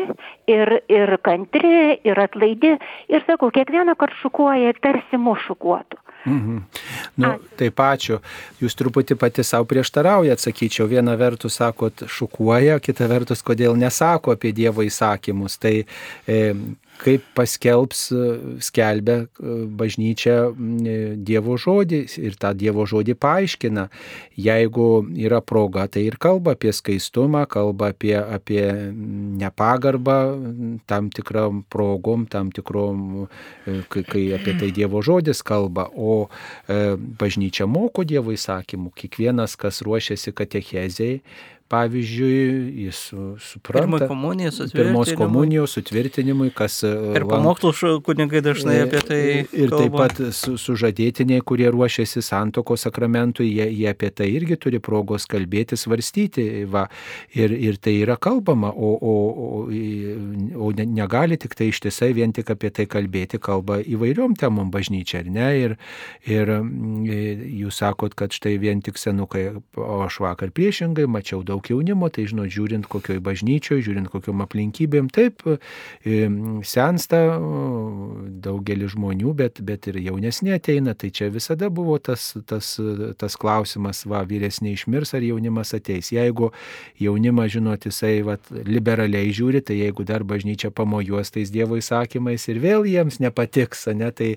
[0.48, 2.76] ir, ir kantri, ir atlaidi.
[3.10, 6.04] Ir sakau, kiekvieną kartą šukuoja ir tarsi mūsų šukuotų.
[6.26, 6.58] Mhm.
[7.24, 8.20] Nu, taip ačiū.
[8.60, 10.88] Jūs truputį pati savo prieštaraujat, sakyčiau.
[10.92, 15.56] Viena vertus sakot šukuoja, kita vertus kodėl nesako apie Dievo įsakymus.
[15.64, 16.40] Tai e,
[17.00, 18.02] kaip paskelbs,
[18.64, 23.88] skelbia e, bažnyčia e, Dievo žodį ir tą Dievo žodį paaiškina.
[24.39, 24.89] Jeigu
[25.20, 28.64] yra proga, tai ir kalba apie skaistumą, kalba apie, apie
[29.39, 30.20] nepagarbą
[30.89, 33.06] tam tikram progom, tam tikrom,
[33.66, 35.88] e, kai, kai apie tai Dievo žodis kalba.
[35.95, 36.28] O
[37.20, 38.91] bažnyčia moko Dievo įsakymų.
[39.00, 41.22] Kiekvienas, kas ruošiasi katechezijai,
[41.70, 42.99] pavyzdžiui, jis
[43.38, 44.09] supranta.
[44.74, 46.82] Pirmos komunijos sutvirtinimui, kas...
[46.86, 49.20] Ir pamokslų kunigai dažnai apie tai.
[49.53, 49.82] Ir kalba.
[49.84, 55.28] taip pat su, sužadėtiniai, kurie ruošiasi santoko sakramentui, jie, jie apie tai irgi turi progos
[55.30, 56.47] kalbėti, svarstyti.
[56.70, 56.88] Va,
[57.38, 59.63] ir, ir tai yra kalbama, o, o, o,
[60.65, 65.32] o negali tik tai ištisai vien tik apie tai kalbėti, kalba įvairiom temom bažnyčia, ar
[65.38, 65.49] ne?
[65.59, 65.78] Ir,
[66.30, 66.53] ir
[67.61, 72.10] jūs sakot, kad štai vien tik senukai, o aš vakar priešingai mačiau daug daug jaunimo,
[72.10, 75.43] tai žinot, žiūrint kokioj bažnyčioje, žiūrint kokiom aplinkybėm, taip,
[76.64, 77.39] sensta
[78.39, 82.80] daugelis žmonių, bet, bet ir jaunesnė ateina, tai čia visada buvo tas, tas,
[83.18, 86.12] tas klausimas, va, vyresnė išmirs ar jaunimas ateis.
[86.12, 86.51] Jeigu
[86.99, 92.60] jaunimas, žinot, jisai va, liberaliai žiūri, tai jeigu dar bažnyčia pamojuos tais Dievo įsakymais ir
[92.64, 94.36] vėl jiems nepatiks, ne, tai,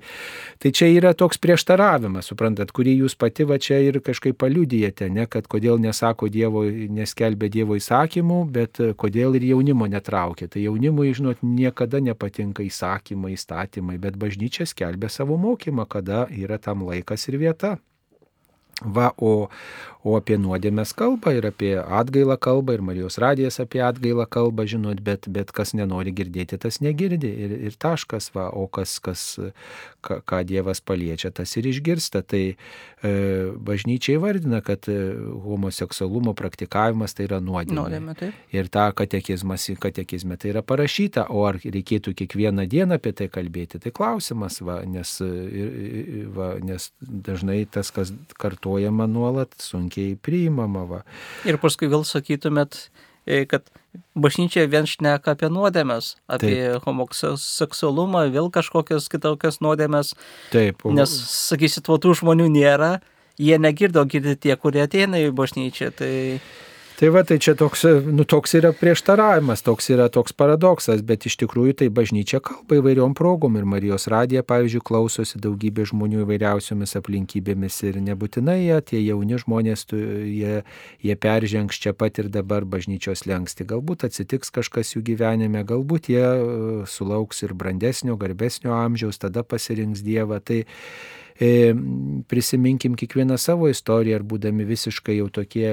[0.63, 5.29] tai čia yra toks prieštaravimas, suprantat, kurį jūs pati va čia ir kažkaip paliudijate, ne,
[5.31, 10.49] kad kodėl nesako Dievo, nes neskelbia Dievo įsakymų, bet e, kodėl ir jaunimo netraukia.
[10.49, 16.87] Tai jaunimui, žinot, niekada nepatinka įsakymai, įstatymai, bet bažnyčia skelbia savo mokymą, kada yra tam
[16.89, 17.79] laikas ir vieta.
[18.85, 19.49] Va, o,
[20.03, 25.03] o apie nuodėmės kalbą ir apie atgailą kalbą, ir Marijos radijas apie atgailą kalbą, žinot,
[25.05, 27.31] bet, bet kas nenori girdėti, tas negirdi.
[27.47, 29.25] Ir, ir taškas, va, o kas, kas
[30.03, 32.25] ką, ką Dievas paliečia, tas ir išgirsta.
[32.27, 33.13] Tai e,
[33.69, 34.99] bažnyčiai vardina, kad e,
[35.47, 37.79] homoseksualumo praktikavimas tai yra nuodėmė.
[37.79, 38.33] nuodėmė tai.
[38.55, 43.81] Ir ta katekizmas, katekizme tai yra parašyta, o ar reikėtų kiekvieną dieną apie tai kalbėti,
[43.83, 45.15] tai klausimas, va, nes,
[46.35, 48.13] va, nes dažnai tas, kas
[48.73, 50.85] kartojama nuolat, sunkiai priimama.
[50.89, 51.03] Va.
[51.45, 52.91] Ir paskui vėl sakytumėt,
[53.27, 53.63] e, kad
[54.15, 56.85] bažnyčia vien šneka apie nuodėmės, apie Taip.
[56.87, 60.15] homoseksualumą, vėl kažkokias kitokias nuodėmės.
[60.53, 60.85] Taip.
[60.85, 60.93] O...
[60.93, 63.01] Nes, sakysit, tų žmonių nėra,
[63.39, 65.93] jie negirdo, girdi tie, kurie ateina į bažnyčią.
[65.93, 66.13] Tai...
[67.03, 67.81] Tai va, tai čia toks,
[68.15, 73.17] nu, toks yra prieštaravimas, toks yra toks paradoksas, bet iš tikrųjų tai bažnyčia kalba įvairiom
[73.19, 79.41] progom ir Marijos radija, pavyzdžiui, klausosi daugybė žmonių įvairiausiomis aplinkybėmis ir nebūtinai jie, tie jauni
[79.43, 80.61] žmonės, tu, jie,
[81.03, 83.67] jie peržengs čia pat ir dabar bažnyčios lengsti.
[83.73, 90.07] Galbūt atsitiks kažkas jų gyvenime, galbūt jie uh, sulauks ir brandesnio, garbesnio amžiaus, tada pasirinks
[90.07, 90.39] Dievą.
[90.39, 90.63] Tai,
[91.41, 91.75] E,
[92.29, 95.67] prisiminkim kiekvieną savo istoriją, ar būdami visiškai jau tokie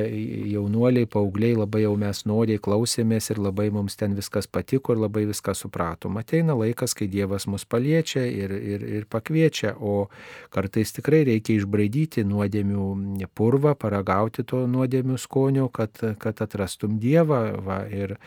[0.53, 5.25] jaunuoliai, paaugliai, labai jau mes noriai klausėmės ir labai mums ten viskas patiko ir labai
[5.29, 6.17] viską supratom.
[6.21, 10.07] Ateina laikas, kai Dievas mus paliečia ir, ir, ir pakviečia, o
[10.53, 17.43] kartais tikrai reikia išbraidyti nuodėmių purvą, paragauti to nuodėmių skonio, kad, kad atrastum Dievą.
[17.65, 18.17] Va, ir,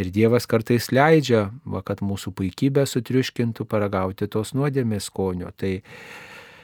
[0.00, 5.50] Ir Dievas kartais leidžia, va, kad mūsų puikybę sutriuškintų paragauti tos nuodėmės skonio.
[5.58, 5.72] Tai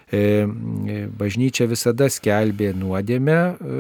[0.07, 3.78] bažnyčia visada skelbė nuodėmę e,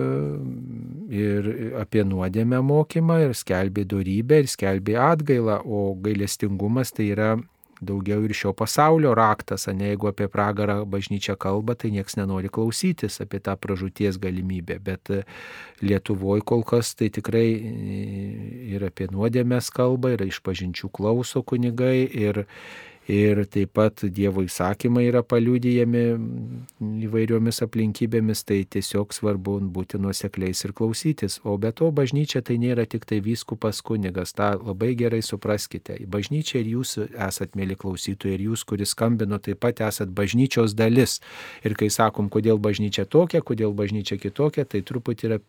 [1.14, 7.36] ir apie nuodėmę mokymą ir skelbė darybę ir skelbė atgailą, o gailestingumas tai yra
[7.80, 13.20] daugiau ir šio pasaulio raktas, ne jeigu apie pragarą bažnyčia kalba, tai niekas nenori klausytis
[13.20, 14.80] apie tą pražūties galimybę.
[14.82, 15.22] Bet e,
[15.84, 18.00] Lietuvoje kol kas tai tikrai e,
[18.74, 22.46] ir apie nuodėmės kalba, ir iš pažinčių klauso kunigai, ir,
[23.08, 26.02] ir taip pat Dievo įsakymai yra paliūdijami
[27.06, 31.38] įvairiomis aplinkybėmis, tai tiesiog svarbu būti nuosekliais ir klausytis.
[31.46, 35.98] O be to bažnyčia tai nėra tik tai vyskupas kunigas, tą labai gerai supraskite.
[36.10, 41.20] Bažnyčia ir jūs esat mėly klausytojai, ir jūs, kuris skambino, taip pat esat bažnyčios dalis.
[41.66, 45.40] Ir kai sakom, kodėl bažnyčia tokia, kodėl bažnyčia kitokia, tai truputį yra,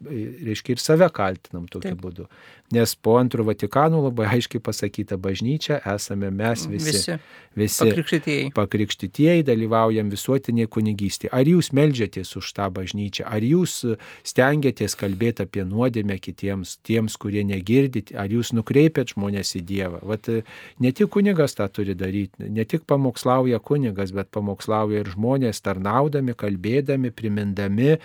[0.52, 2.04] reiškia, ir save kaltinam tokiu taip.
[2.06, 2.30] būdu.
[2.76, 6.92] Nes po antrų Vatikanų labai aiškiai pasakyta, bažnyčia esame mes visi.
[6.92, 7.20] Visi.
[7.58, 8.52] Visi Pakrikštytieji.
[8.54, 11.32] pakrikštytieji dalyvaujam visuotinėje kunigystėje.
[11.34, 13.80] Ar jūs melžiatės už tą bažnyčią, ar jūs
[14.28, 20.04] stengiatės kalbėti apie nuodėmę kitiems, tiems, kurie negirdit, ar jūs nukreipiat žmonės į Dievą.
[20.06, 25.64] Vat ne tik kunigas tą turi daryti, ne tik pamokslauja kunigas, bet pamokslauja ir žmonės
[25.66, 27.96] tarnaudami, kalbėdami, primindami,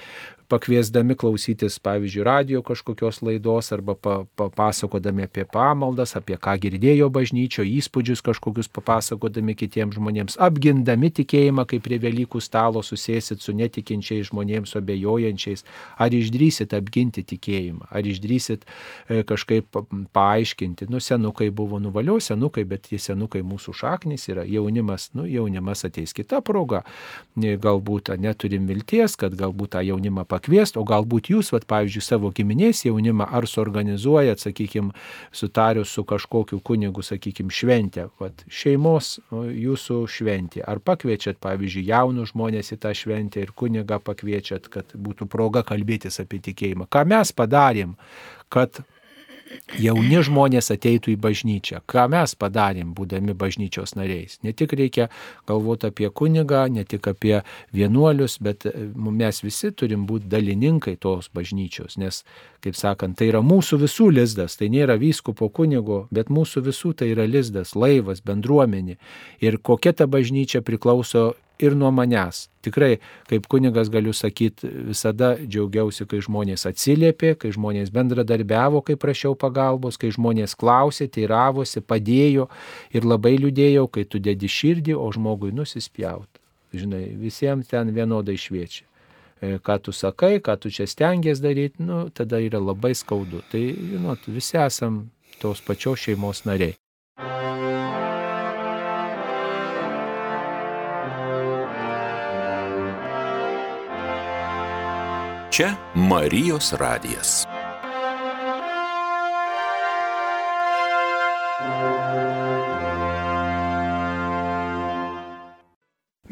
[0.52, 3.94] pakviesdami klausytis, pavyzdžiui, radio kažkokios laidos arba
[4.36, 11.80] papasakodami apie pamaldas, apie ką girdėjo bažnyčio, įspūdžius kažkokius papasakodami kitiems žmonėms, apgindami tikėjimą, kai
[11.84, 15.64] prie Velykų stalo susėsit su netikinčiais žmonėms, abejojančiais,
[15.96, 19.80] ar išdrysit apginti tikėjimą, ar išdrysit e, kažkaip
[20.12, 25.86] paaiškinti, nu senukai buvo nuvalio senukai, bet tie senukai mūsų šaknis yra jaunimas, nu jaunimas
[25.88, 26.84] ateis kita proga,
[27.40, 32.30] galbūt neturim vilties, kad galbūt tą jaunimą pakeisti pakviesti, o galbūt jūs, vat, pavyzdžiui, savo
[32.34, 34.92] giminės jaunimą ar suorganizuojat, sakykime,
[35.32, 40.64] sutarius su kažkokiu kunigu, sakykime, šventę, vat, šeimos jūsų šventė.
[40.66, 46.20] Ar pakviečiat, pavyzdžiui, jaunus žmonės į tą šventę ir kunigą pakviečiat, kad būtų proga kalbėtis
[46.22, 46.88] apie tikėjimą.
[46.90, 47.94] Ką mes padarėm,
[48.52, 48.82] kad
[49.80, 51.82] jauni žmonės ateitų į bažnyčią.
[51.88, 54.38] Ką mes padarėm, būdami bažnyčios nariais.
[54.44, 55.08] Ne tik reikia
[55.48, 57.40] galvoti apie kunigą, ne tik apie
[57.74, 62.22] vienuolius, bet e, mes visi turim būti dalininkai tos bažnyčios, nes,
[62.64, 67.12] kaip sakant, tai yra mūsų visų lizdas, tai nėra vyskupo kunigo, bet mūsų visų tai
[67.14, 68.98] yra lizdas, laivas, bendruomenė.
[69.42, 71.32] Ir kokia ta bažnyčia priklauso
[71.62, 72.46] ir nuo manęs.
[72.62, 72.96] Tikrai,
[73.30, 79.98] kaip kunigas galiu sakyti, visada džiaugiausi, kai žmonės atsiliepė, kai žmonės bendradarbiavo, kai prašiau pagalbos,
[79.98, 82.48] kai žmonės klausė, teiravosi, padėjo
[82.94, 86.42] ir labai liūdėjau, kai tu dedi širdį, o žmogui nusispjaut.
[86.72, 88.86] Žinai, visiems ten vienodai šviečia.
[89.42, 93.42] E, ką tu sakai, ką tu čia stengiasi daryti, nu, tada yra labai skaudu.
[93.50, 95.08] Tai, žinot, visi esam
[95.42, 96.78] tos pačios šeimos nariai.
[105.52, 107.42] Čia Marijos radijas.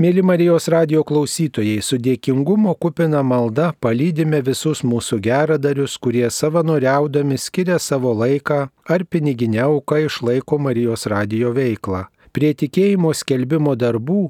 [0.01, 7.77] Mėly Marijos radio klausytojai, su dėkingumo kupina malda palydime visus mūsų geradarius, kurie savanoriaudami skiria
[7.77, 12.07] savo laiką ar piniginę auką išlaiko Marijos radio veiklą.
[12.31, 14.21] Prie tikėjimo skelbimo darbų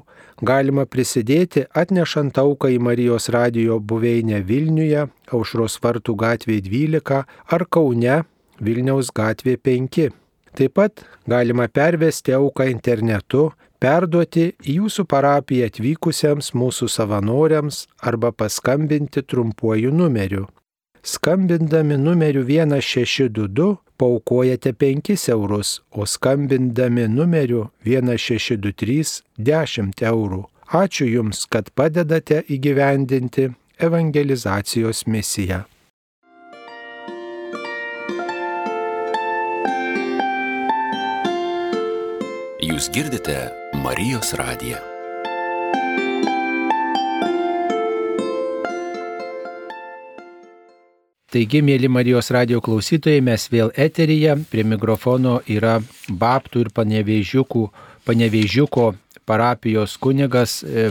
[0.41, 7.19] galima prisidėti atnešant auką į Marijos radijo buveinę Vilniuje, Aušros vartų gatvėje 12
[7.57, 8.23] ar Kaune,
[8.57, 10.07] Vilniaus gatvėje 5.
[10.57, 19.21] Taip pat galima pervesti auką internetu, perduoti į jūsų parapiją atvykusiems mūsų savanoriams arba paskambinti
[19.21, 20.47] trumpuoju numeriu.
[21.05, 30.41] Skambindami numeriu 1622 paukojate 5 eurus, o skambindami numeriu 1623 10 eurų.
[30.71, 35.65] Ačiū Jums, kad padedate įgyvendinti evangelizacijos misiją.
[42.61, 43.37] Jūs girdite
[43.83, 44.79] Marijos radiją.
[51.31, 55.77] Taigi, mėly Marijos radio klausytojai, mes vėl eteryje, prie mikrofono yra
[56.11, 57.61] Baptų ir Panevežiukų,
[58.03, 58.89] Panevežiuko
[59.31, 60.89] parapijos kunigas e,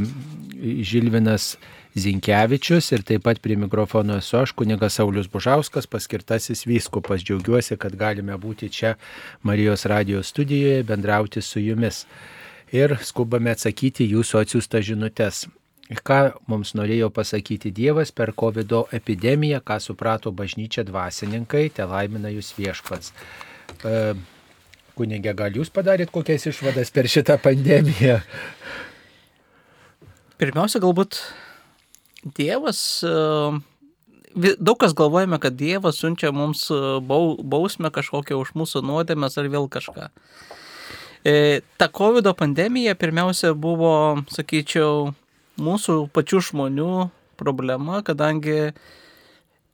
[0.80, 1.58] Žilvinas
[1.92, 7.20] Zinkevičius ir taip pat prie mikrofono esu aš, kunigas Saulis Bužauskas, paskirtasis vyskupas.
[7.20, 8.96] Džiaugiuosi, kad galime būti čia
[9.44, 12.06] Marijos radio studijoje, bendrauti su jumis.
[12.72, 15.44] Ir skubame atsakyti jūsų atsiųstas žinutės
[15.98, 22.52] ką mums norėjo pasakyti Dievas per COVID epidemiją, ką suprato bažnyčia dvasininkai, te laimina jūs
[22.58, 23.10] viešpats.
[23.82, 24.14] E,
[24.94, 28.20] kunigė, gal jūs padarėt kokias išvadas per šitą pandemiją?
[30.40, 31.18] Pirmiausia, galbūt
[32.36, 33.58] Dievas, e,
[34.60, 39.66] daug kas galvojame, kad Dievas siunčia mums e, bausmę kažkokią už mūsų nuodėmės ar vėl
[39.72, 40.10] kažką.
[41.24, 45.10] E, ta COVID pandemija pirmiausia buvo, sakyčiau,
[45.60, 46.92] mūsų pačių žmonių
[47.40, 48.72] problema, kadangi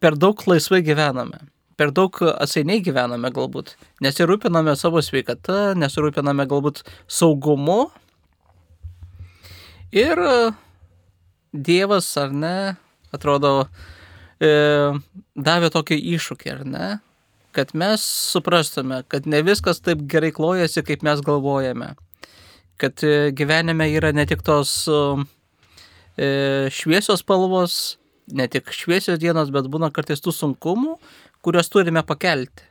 [0.02, 1.46] per daug laisvai gyvename.
[1.76, 3.74] Per daug atsainiai gyvename galbūt.
[4.04, 7.90] Nesirūpiname savo sveikata, nesirūpiname galbūt saugumu.
[9.92, 10.20] Ir
[11.56, 12.76] Dievas, ar ne,
[13.14, 13.66] atrodo,
[14.40, 14.48] e,
[15.36, 16.88] davė tokį iššūkį, ar ne,
[17.56, 18.02] kad mes
[18.32, 21.94] suprastume, kad ne viskas taip gerai klojasi, kaip mes galvojame.
[22.80, 25.00] Kad e, gyvenime yra ne tik tos e,
[26.16, 27.98] šviesios spalvos,
[28.32, 30.96] ne tik šviesios dienos, bet būna kartais tų sunkumų,
[31.44, 32.64] kuriuos turime pakelti.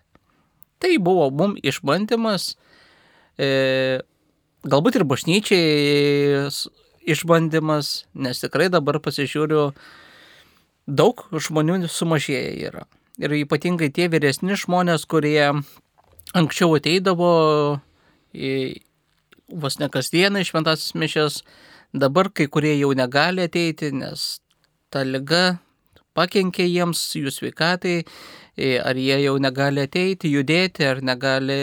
[0.81, 2.55] Tai buvo mum išbandymas,
[3.39, 4.01] e,
[4.67, 6.49] galbūt ir bažnyčiai
[7.05, 9.69] išbandymas, nes tikrai dabar pasižiūriu,
[10.85, 12.85] daug žmonių sumažėję yra
[13.21, 15.51] ir ypatingai tie vyresni žmonės, kurie
[16.35, 17.31] anksčiau ateidavo
[18.35, 18.51] į
[19.61, 21.41] vos ne kasdieną iš šventasis mišės,
[21.95, 24.39] dabar kai kurie jau negali ateiti, nes
[24.91, 25.57] ta lyga
[26.15, 27.97] pakenkė jiems, jų sveikatai,
[28.83, 31.59] ar jie jau negali ateiti, judėti, ar negali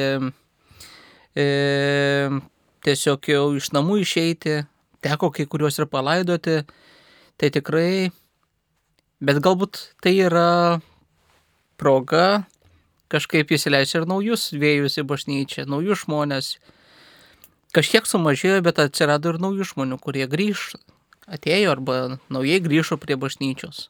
[1.36, 1.46] e,
[2.84, 4.60] tiesiog jau iš namų išeiti,
[5.04, 6.60] teko kai kuriuos ir palaidoti,
[7.40, 8.10] tai tikrai,
[9.24, 10.80] bet galbūt tai yra
[11.80, 12.44] proga
[13.12, 16.54] kažkaip įsileisti ir naujus vėjus į bažnyčią, naujus žmonės.
[17.72, 20.74] Kažkiek sumažėjo, bet atsirado ir naujų žmonių, kurie grįž,
[21.24, 21.94] atėjo arba
[22.28, 23.86] naujai grįžo prie bažnyčios.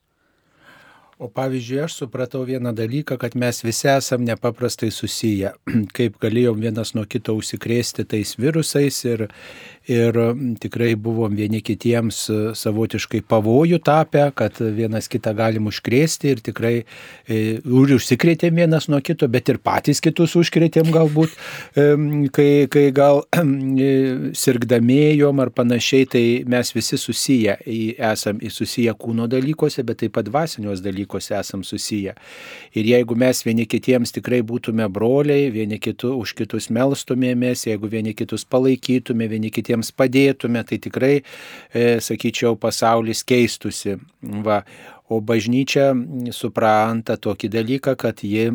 [1.22, 5.52] O pavyzdžiui, aš supratau vieną dalyką, kad mes visi esam nepaprastai susiję,
[5.96, 9.28] kaip galėjom vienas nuo kito užsikrėsti tais virusais ir,
[9.86, 10.18] ir
[10.58, 12.18] tikrai buvom vieni kitiems
[12.58, 19.30] savotiškai pavojų tapę, kad vienas kitą galim užkrėsti ir tikrai e, užsikrėtėm vienas nuo kito,
[19.30, 21.38] bet ir patys kitus užkrėtėm galbūt,
[21.78, 21.86] e,
[22.34, 23.92] kai, kai gal e,
[24.42, 27.60] sirgdamėjom ar panašiai, tai mes visi susiję,
[28.10, 32.14] esam susiję kūno dalykuose, bet taip pat dvasinios dalykuose dalykuose esam susiję.
[32.74, 38.14] Ir jeigu mes vieni kitiems tikrai būtume broliai, vieni kitų už kitus melstumėmės, jeigu vieni
[38.14, 41.22] kitus palaikytume, vieni kitiems padėtume, tai tikrai,
[41.74, 43.98] e, sakyčiau, pasaulis keistusi.
[44.22, 44.64] Va.
[45.08, 45.92] O bažnyčia
[46.32, 48.48] supranta tokį dalyką, kad ji,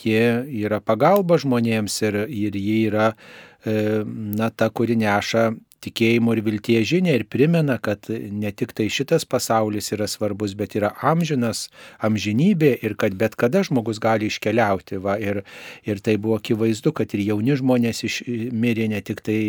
[0.00, 5.50] ji yra pagalba žmonėms ir, ir ji yra e, na, ta, kuri neša
[5.84, 10.74] tikėjimo ir vilties žinę ir primena, kad ne tik tai šitas pasaulis yra svarbus, bet
[10.78, 11.66] yra amžinas,
[12.04, 14.98] amžinybė ir kad bet kada žmogus gali iškeliauti.
[15.02, 15.42] Va, ir,
[15.86, 18.02] ir tai buvo akivaizdu, kad ir jauni žmonės
[18.52, 19.40] mirė ne tik tai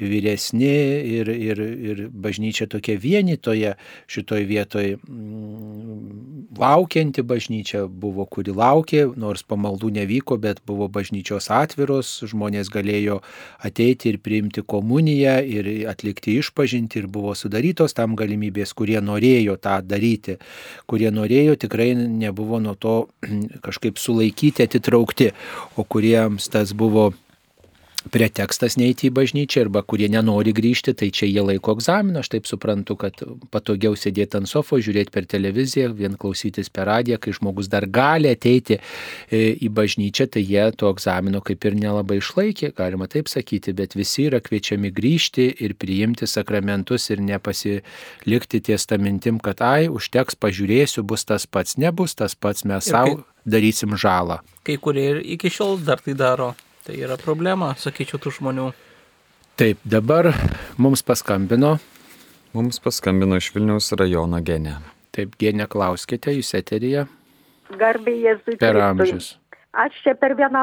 [0.00, 0.72] vyresni
[1.18, 3.74] ir, ir, ir bažnyčia tokia vienitoje
[4.10, 4.96] šitoje vietoje.
[5.08, 13.20] Mm, laukianti bažnyčia buvo, kuri laukė, nors pamaldų nevyko, bet buvo bažnyčios atviros, žmonės galėjo
[13.66, 19.58] ateiti ir priimti komuniją ir ir atlikti išpažinti ir buvo sudarytos tam galimybės, kurie norėjo
[19.62, 20.38] tą daryti,
[20.86, 22.96] kurie norėjo tikrai nebuvo nuo to
[23.66, 25.32] kažkaip sulaikyti, atitraukti,
[25.76, 27.12] o kuriems tas buvo
[28.12, 32.22] pretekstas neiti į bažnyčią arba kurie nenori grįžti, tai čia jie laiko egzaminą.
[32.22, 33.22] Aš taip suprantu, kad
[33.52, 38.30] patogiau sėdėti ant sofo, žiūrėti per televiziją, vien klausytis per radiją, kai žmogus dar gali
[38.32, 43.74] ateiti e, į bažnyčią, tai jie to egzamino kaip ir nelabai išlaikė, galima taip sakyti,
[43.76, 49.88] bet visi yra kviečiami grįžti ir priimti sakramentus ir nepasilikti ties tą mintim, kad ai,
[49.92, 54.40] užteks, pažiūrėsiu, bus tas pats, nebus tas pats, mes savo darysim žalą.
[54.66, 56.54] Kai kurie ir iki šiol dar tai daro.
[56.86, 58.68] Tai yra problema, sakyčiau, tų žmonių.
[59.58, 60.28] Taip, dabar
[60.78, 61.72] mums paskambino.
[62.54, 64.76] Mums paskambino iš Vilniaus rajono genė.
[65.16, 67.08] Taip, genė, klauskite, jūs eterija.
[67.80, 68.54] Garbė Jėzui.
[68.60, 69.32] Per amžius.
[69.76, 70.62] Aš čia per vieną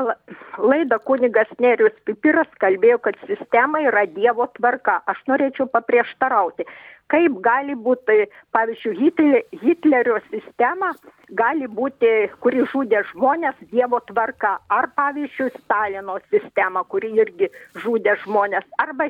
[0.63, 5.01] laidą kunigas Nerius Pipiras kalbėjo, kad sistema yra Dievo tvarka.
[5.11, 6.65] Aš norėčiau paprieštarauti
[7.11, 9.11] kaip gali būti, pavyzdžiui,
[9.61, 10.93] Hitlerio sistema
[11.37, 12.11] gali būti,
[12.43, 17.49] kuri žudė žmonės Dievo tvarka, ar pavyzdžiui, Stalino sistema, kuri irgi
[17.83, 19.09] žudė žmonės, arba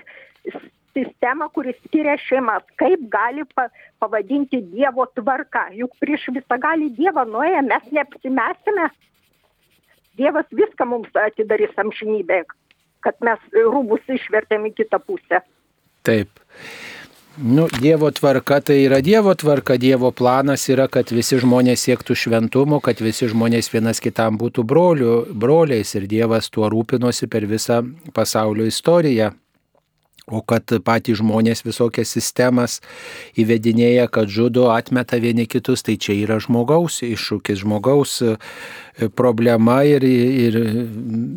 [0.93, 3.67] sistema, kuris skiria šeimas, kaip gali pa,
[4.01, 5.67] pavadinti Dievo tvarka.
[5.77, 8.89] Juk prieš visą gali Dievą nuėję mes neapsimesime.
[10.19, 12.43] Dievas viską mums atidarys amžinybė,
[13.01, 15.41] kad mes rūbus išvertėm į kitą pusę.
[16.05, 16.29] Taip.
[17.37, 22.77] Nu, dievo tvarka tai yra Dievo tvarka, Dievo planas yra, kad visi žmonės siektų šventumo,
[22.77, 27.81] kad visi žmonės vienas kitam būtų brolių, broliais ir Dievas tuo rūpinosi per visą
[28.13, 29.31] pasaulio istoriją.
[30.31, 32.77] O kad patys žmonės visokias sistemas
[33.35, 38.37] įvedinėja, kad žudo, atmeta vieni kitus, tai čia yra žmogaus iššūkis, žmogaus e,
[39.19, 40.55] problema ir, ir,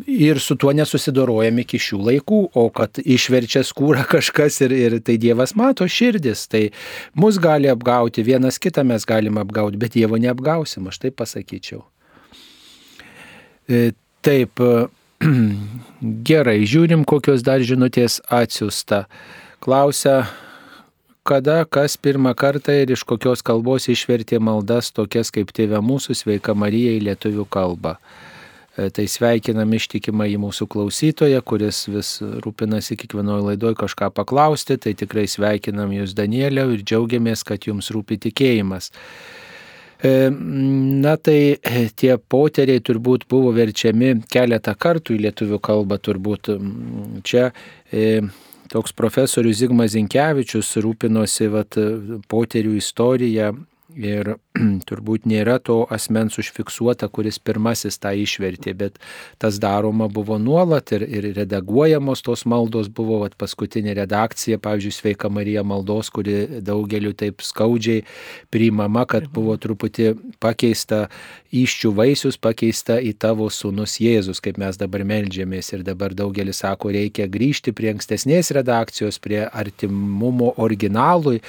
[0.07, 5.17] ir su tuo nesusidorojam iki šių laikų, o kad išverčia skūrą kažkas ir, ir tai
[5.19, 6.69] Dievas mato širdis, tai
[7.11, 11.83] mus gali apgauti, vienas kitą mes galim apgauti, bet Dievo neapgausim, aš taip pasakyčiau.
[13.67, 13.91] E,
[14.23, 14.63] taip,
[16.27, 19.05] Gerai, žiūrim, kokios dar žinutės atsiusta.
[19.63, 20.27] Klausia,
[21.27, 26.53] kada, kas pirmą kartą ir iš kokios kalbos išvertė maldas tokias kaip Tėve mūsų sveika
[26.53, 27.97] Marija į lietuvių kalbą.
[28.77, 34.77] E, tai sveikinam ištikimą į mūsų klausytoją, kuris vis rūpinasi kiekvienoje laidoje kažką paklausti.
[34.77, 38.91] Tai tikrai sveikinam jūs, Danieliau, ir džiaugiamės, kad jums rūpi tikėjimas.
[40.03, 46.51] E, na tai e, tie poteriai turbūt buvo verčiami keletą kartų į lietuvių kalbą, turbūt
[47.25, 47.47] čia
[47.89, 48.21] e,
[48.69, 51.79] toks profesorius Zigmas Zinkevičius rūpinosi vat,
[52.29, 53.55] poterių istoriją
[53.95, 54.33] Ir
[54.89, 58.97] turbūt nėra to asmens užfiksuota, kuris pirmasis tą išvertė, bet
[59.39, 65.31] tas daroma buvo nuolat ir, ir redaguojamos tos maldos buvo, vat, paskutinė redakcija, pavyzdžiui, Sveika
[65.31, 68.03] Marija maldos, kuri daugeliu taip skaudžiai
[68.51, 70.09] priimama, kad buvo truputį
[70.43, 71.05] pakeista
[71.55, 75.71] iščių vaisius, pakeista į tavo sūnus Jėzus, kaip mes dabar melžiamės.
[75.77, 81.39] Ir dabar daugelis sako, reikia grįžti prie ankstesnės redakcijos, prie artimumo originalui,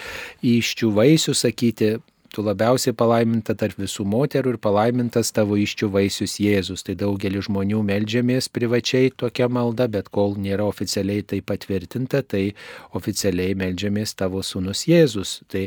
[0.46, 1.96] iščių vaisių sakyti
[2.38, 6.84] tu labiausiai palaiminta tarp visų moterų ir palaimintas tavo iščių vaisius Jėzus.
[6.86, 12.52] Tai daugelis žmonių melžiamės privačiai tokia malda, bet kol nėra oficialiai tai patvirtinta, tai
[12.94, 15.40] oficialiai melžiamės tavo sūnus Jėzus.
[15.50, 15.64] Tai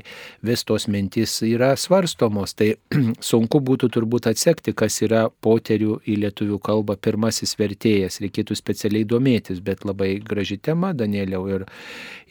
[0.47, 2.55] vis tos mintys yra svarstomos.
[2.55, 2.69] Tai
[3.31, 8.21] sunku būtų turbūt atsekti, kas yra poterių į lietuvių kalbą pirmasis vertėjas.
[8.23, 11.43] Reikėtų specialiai domėtis, bet labai graži tema, Danieliau.
[11.51, 11.67] Ir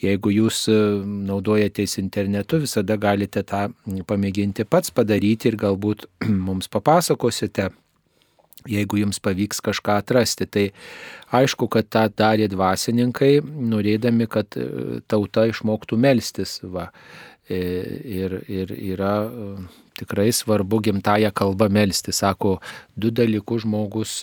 [0.01, 0.65] jeigu jūs
[1.29, 3.67] naudojatės internetu, visada galite tą
[4.09, 6.07] paminėti pamėginti pats padaryti ir galbūt
[6.47, 7.71] mums papasakosite,
[8.67, 10.47] jeigu jums pavyks kažką atrasti.
[10.47, 10.71] Tai
[11.33, 16.61] aišku, kad tą darė dvasininkai, norėdami, kad e, tauta išmoktų melstis.
[16.63, 16.91] Va.
[17.51, 17.59] E,
[18.07, 19.67] ir, ir yra e,
[19.99, 22.13] tikrai svarbu gimtają kalbą melsti.
[22.13, 22.61] Sako,
[22.97, 24.23] du dalykus žmogus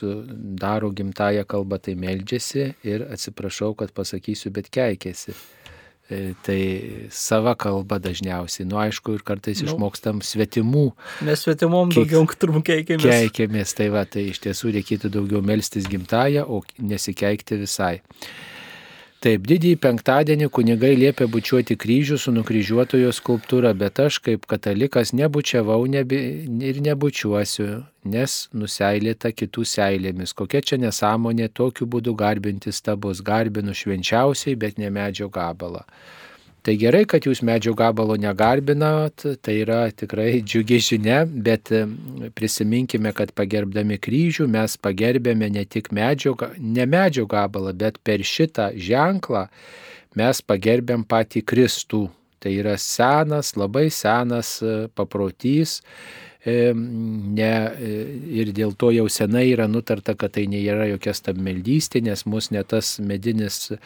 [0.56, 5.36] daro gimtają kalbą, tai meldžiasi ir atsiprašau, kad pasakysiu, bet keikėsi.
[6.08, 8.64] E, tai sava kalba dažniausiai.
[8.70, 10.86] Nu, aišku, ir kartais nu, išmokstam svetimų.
[11.28, 13.04] Mes svetimom daugiau turbūt keikėmės.
[13.04, 17.98] Keikėmės, tai va, tai iš tiesų reikėtų daugiau melstis gimtają, o nesikeikti visai.
[19.18, 25.80] Taip, didįjį penktadienį kunigai liepia bučiuoti kryžių su nukryžiuotojo skulptūra, bet aš kaip katalikas nebučiavau
[25.90, 26.20] nebi,
[26.70, 30.36] ir nebučiuosiu, nes nuseilėta kitų seilėmis.
[30.38, 35.82] Kokia čia nesąmonė tokiu būdu garbinti stabus, garbinu švenčiausiai, bet ne medžio gabalą.
[36.68, 41.72] Tai gerai, kad jūs medžio gabalo negarbinat, tai yra tikrai džiugi žinia, bet
[42.36, 48.74] prisiminkime, kad pagerbdami kryžių mes pagerbėme ne tik medžio, ne medžio gabalą, bet per šitą
[48.76, 49.46] ženklą
[50.20, 52.02] mes pagerbėm patį Kristų.
[52.44, 55.80] Tai yra senas, labai senas e, paprotys,
[56.48, 57.94] ne, e,
[58.40, 62.64] ir dėl to jau senai yra nutarta, kad tai nėra jokia stabmeldystė, nes mus ne
[62.64, 63.78] tas medinis, e,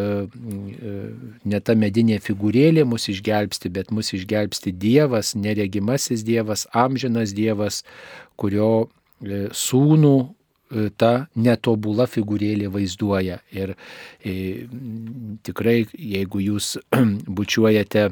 [0.00, 0.96] e,
[1.44, 7.84] ne ta medinė figūrėlė mus išgelbsti, bet mus išgelbsti Dievas, neregimasis Dievas, amžinas Dievas,
[8.36, 8.90] kurio
[9.20, 10.16] sūnų
[10.96, 13.40] ta netobula figūrėlė vaizduoja.
[13.52, 13.74] Ir
[14.22, 14.66] e,
[15.46, 16.76] tikrai, jeigu jūs
[17.40, 18.10] bučiuojate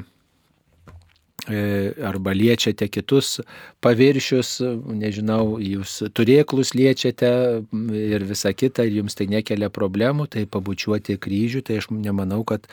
[1.49, 3.39] arba liečiate kitus
[3.83, 4.59] paviršius,
[4.99, 7.31] nežinau, jūs turėklus liečiate
[7.99, 12.67] ir visa kita, ir jums tai nekelia problemų, tai pabučiuoti kryžių, tai aš nemanau, kad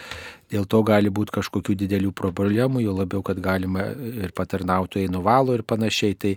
[0.47, 5.65] Dėl to gali būti kažkokių didelių problemų, jo labiau, kad galima ir patarnautojai nuvalo ir
[5.67, 6.33] panašiai, tai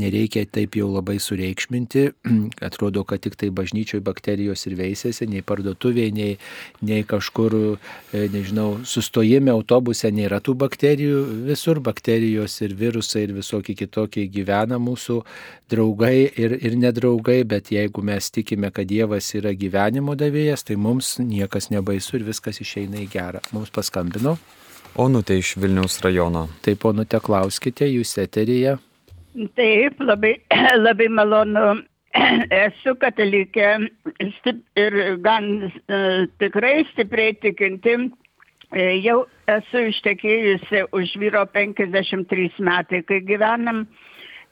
[0.00, 2.02] nereikia taip jau labai sureikšminti.
[2.68, 6.32] Atrodo, kad tik tai bažnyčioje bakterijos ir veisėsi, nei parduotuvėje, nei,
[6.82, 7.54] nei kažkur,
[8.10, 11.22] e, nežinau, sustojime autobuse nėra tų bakterijų.
[11.46, 15.20] Visur bakterijos ir virusai ir visokie kitokie gyvena mūsų
[15.70, 21.20] draugai ir, ir nedraugai, bet jeigu mes tikime, kad Dievas yra gyvenimo davėjas, tai mums
[21.22, 24.36] niekas nebaisu ir viskas išeina į gerą mums paskambino.
[24.94, 26.46] Onutė iš Vilniaus rajono.
[26.62, 28.76] Taip, Onutė, klauskite, jūs eteryje.
[29.58, 30.36] Taip, labai,
[30.86, 31.82] labai malonu.
[32.64, 33.70] Esu katalikė
[34.78, 37.96] ir gan uh, tikrai stipriai tikinti.
[38.74, 43.84] E, jau esu ištekėjusi už vyro 53 metai, kai gyvenam.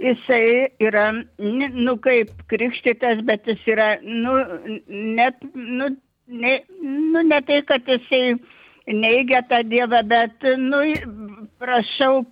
[0.02, 1.08] Jisai yra,
[1.38, 4.34] nu kaip krikštytas, bet jis yra, nu,
[4.88, 5.92] net, nu,
[6.26, 8.36] ne, nu, ne tai, kad jisai
[8.86, 10.80] neigia tą Dievą, bet, nu,
[11.62, 12.24] prašau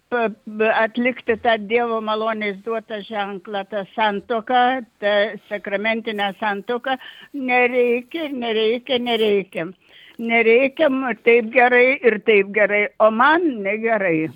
[0.74, 5.14] atlikti tą Dievo malonės duotą ženklą, tą santoką, tą
[5.48, 6.96] sakramentinę santoką.
[7.34, 9.70] Nereikia, nereikia, nereikia.
[10.18, 10.88] Nereikia
[11.24, 14.28] taip gerai ir taip gerai, o man negerai.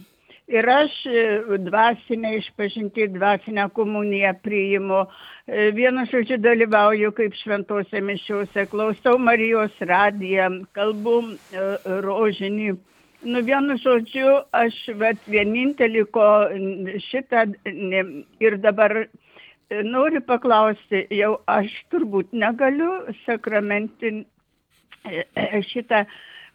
[0.46, 1.20] Ir aš e,
[1.58, 4.98] dvasinę išpažinti, dvasinę komuniją priimu.
[5.48, 11.64] E, vienu žodžiu dalyvauju kaip šventose mišiuose, klausau Marijos radiją, kalbu e,
[12.04, 12.74] rožinį.
[13.24, 16.28] Nu, vienu žodžiu, aš vat, vienintelį, ko
[17.06, 18.04] šitą ne,
[18.44, 19.06] ir dabar
[19.88, 22.92] noriu paklausti, jau aš turbūt negaliu
[23.24, 24.26] sakramentin
[25.72, 26.04] šitą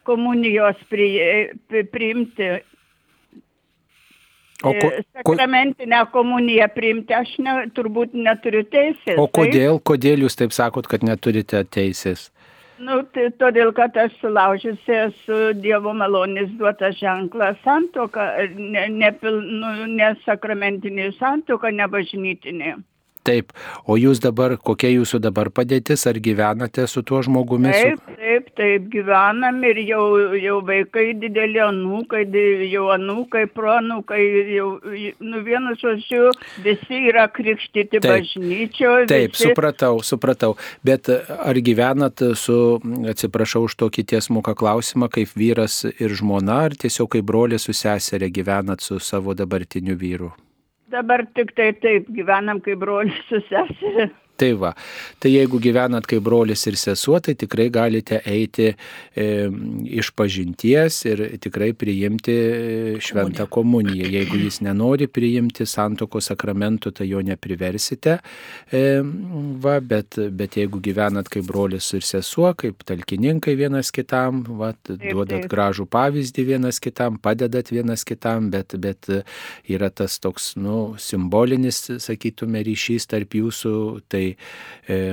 [0.05, 1.09] komunijos pri,
[1.89, 2.53] priimti
[4.63, 9.15] O ko, e, sakramentinę komuniją priimti, aš ne, turbūt neturiu teisės.
[9.15, 9.85] O kodėl, taip?
[9.87, 12.27] kodėl jūs taip sakot, kad neturite teisės?
[12.79, 19.71] Nu, tai todėl, kad aš sulaužiusi esu Dievo malonės duotą ženklą santoką, ne, ne, nu,
[19.95, 22.77] ne sakramentinė santoka, ne bažnytinė.
[23.27, 23.51] Taip,
[23.83, 27.73] o jūs dabar, kokia jūsų dabar padėtis, ar gyvenate su tuo žmogumi?
[27.75, 30.03] Taip, taip, taip, gyvenam ir jau,
[30.37, 32.23] jau vaikai dideli anūkai,
[32.69, 34.19] jau anūkai, proanūkai,
[34.53, 34.67] jau,
[35.25, 36.29] nu vienu žodžiu,
[36.65, 38.93] visi yra krikštyti taip, bažnyčio.
[39.09, 39.49] Taip, visi...
[39.49, 42.59] supratau, supratau, bet ar gyvenat su,
[43.09, 48.29] atsiprašau už tokį tiesmuką klausimą, kaip vyras ir žmona, ar tiesiog kaip brolius su seserė
[48.33, 50.31] gyvenat su savo dabartiniu vyru?
[50.89, 54.09] Dabar tik tai taip gyvenam kaip brolis su seserė.
[54.39, 54.69] Tai va,
[55.19, 59.25] tai jeigu gyvenat kaip brolis ir sesuo, tai tikrai galite eiti e,
[59.99, 64.07] iš pažinties ir tikrai priimti e, šventą komuniją.
[64.13, 68.15] Jeigu jis nenori priimti santoko sakramentų, tai jo nepriversite.
[68.71, 68.83] E,
[69.59, 75.49] va, bet, bet jeigu gyvenat kaip brolis ir sesuo, kaip talkininkai vienas kitam, va, duodat
[75.51, 79.11] gražų pavyzdį vienas kitam, padedat vienas kitam, bet, bet
[79.67, 83.75] yra tas toks, nu, simbolinis, sakytume, ryšys tarp jūsų,
[84.07, 85.07] tai tai,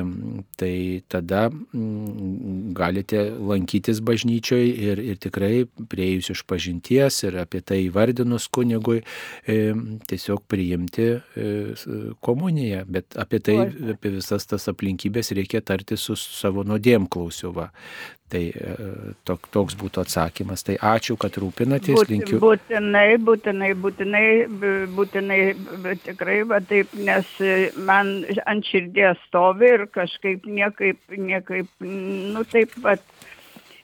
[0.56, 7.82] tai tada mm, galite lankytis bažnyčioje ir, ir tikrai prieėjus iš pažinties ir apie tai
[7.86, 9.02] įvardinus kunigui
[9.47, 11.47] tiesiog priimti e,
[12.24, 13.59] komuniją, bet apie tai,
[13.94, 17.52] apie visas tas aplinkybės reikia tarti su savo nuodėmklausiu.
[17.56, 17.70] Va.
[18.28, 18.72] Tai e,
[19.28, 20.64] tok, toks būtų atsakymas.
[20.66, 22.40] Tai ačiū, kad rūpinatės, Būt, linkiu.
[22.42, 24.24] Būtinai, būtinai, būtinai,
[24.96, 25.38] būtinai,
[26.08, 27.30] tikrai, va taip, nes
[27.86, 28.18] man
[28.50, 33.04] ant širdies stovi ir kažkaip niekaip, niekaip, nu taip pat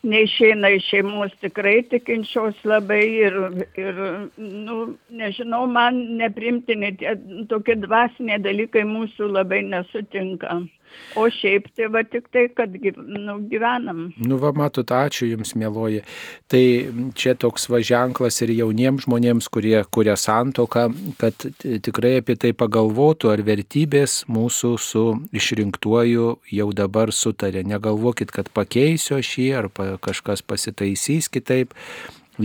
[0.03, 3.37] neišeina iš šeimos tikrai tikinčios labai ir,
[3.79, 4.01] ir
[4.37, 4.79] nu,
[5.15, 7.15] nežinau, man neprimtini tie
[7.51, 10.59] tokie dvasiniai dalykai mūsų labai nesutinka.
[11.19, 14.05] O šiaip tai va tik tai, kad nu, gyvenam.
[14.17, 16.03] Nu, va, matot, ačiū Jums, mėloji.
[16.53, 16.63] Tai
[17.19, 20.89] čia toks va ženklas ir jauniems žmonėms, kurie kuria santoką,
[21.21, 25.05] kad tikrai apie tai pagalvotų, ar vertybės mūsų su
[25.37, 27.65] išrinktuoju jau dabar sutarė.
[27.69, 29.71] Negalvokit, kad pakeisiu aš jį, ar
[30.03, 31.77] kažkas pasitaisys kitaip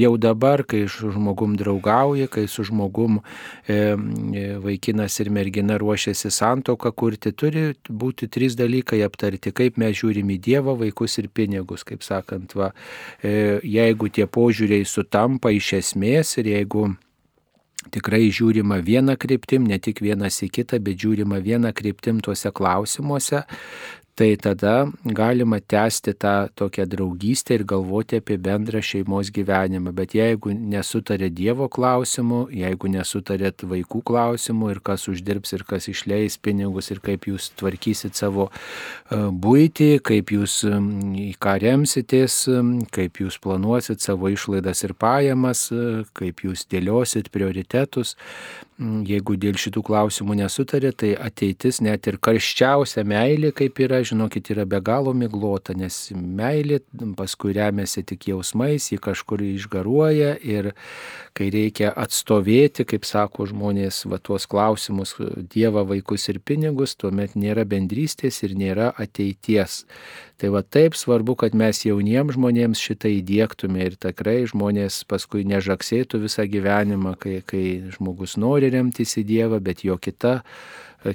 [0.01, 6.31] jau dabar, kai su žmogum draugauja, kai su žmogum e, e, vaikinas ir mergina ruošiasi
[6.33, 11.85] santoką kurti, turi būti trys dalykai aptarti, kaip mes žiūrim į Dievą, vaikus ir pinigus,
[11.87, 12.71] kaip sakant, va,
[13.21, 16.89] e, jeigu tie požiūriai sutampa iš esmės ir jeigu
[17.93, 23.43] tikrai žiūrima viena kryptim, ne tik vienas į kitą, bet žiūrima viena kryptim tuose klausimuose,
[24.17, 29.91] tai tada galima tęsti tą tokią draugystę ir galvoti apie bendrą šeimos gyvenimą.
[29.93, 36.39] Bet jeigu nesutarė Dievo klausimų, jeigu nesutarėt vaikų klausimų ir kas uždirbs ir kas išleis
[36.41, 42.39] pinigus ir kaip jūs tvarkysit savo e, būtį, kaip jūs į ką remsitės,
[42.97, 48.17] kaip jūs planuosit savo išlaidas ir pajamas, e, kaip jūs dėliosit prioritetus,
[48.77, 54.67] jeigu dėl šitų klausimų nesutarė, tai ateitis net ir karščiausia meilė, kaip yra, žinokit, yra
[54.69, 56.79] be galo miglota, nes meilė
[57.17, 60.71] paskui remiasi tik jausmais, ji kažkur išgaruoja ir
[61.37, 67.65] kai reikia atstovėti, kaip sako žmonės, va tuos klausimus, Dievą, vaikus ir pinigus, tuomet nėra
[67.65, 69.83] bendrystės ir nėra ateities.
[70.37, 76.21] Tai va taip svarbu, kad mes jauniems žmonėms šitą įdėktume ir tikrai žmonės paskui nežaksėtų
[76.27, 77.63] visą gyvenimą, kai, kai
[77.95, 80.43] žmogus nori remtis į Dievą, bet jo kita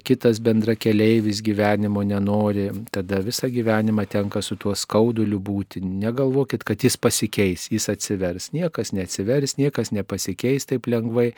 [0.03, 5.83] kitas bendra keleivis gyvenimo nenori, tada visą gyvenimą tenka su tuo skauduliu būti.
[5.83, 8.53] Negalvokit, kad jis pasikeis, jis atsivers.
[8.55, 11.33] Niekas neatsivers, niekas nepasikeis taip lengvai.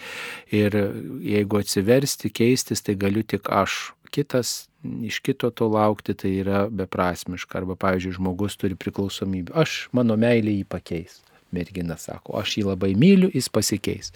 [0.52, 0.76] Ir
[1.24, 3.94] jeigu atsiversti, keistis, tai galiu tik aš.
[4.14, 4.68] Kitas
[5.04, 7.60] iš kito to laukti, tai yra beprasmiška.
[7.62, 9.54] Arba, pavyzdžiui, žmogus turi priklausomybę.
[9.64, 11.22] Aš, mano meilė jį pakeis.
[11.54, 14.12] Mergina sako, aš jį labai myliu, jis pasikeis.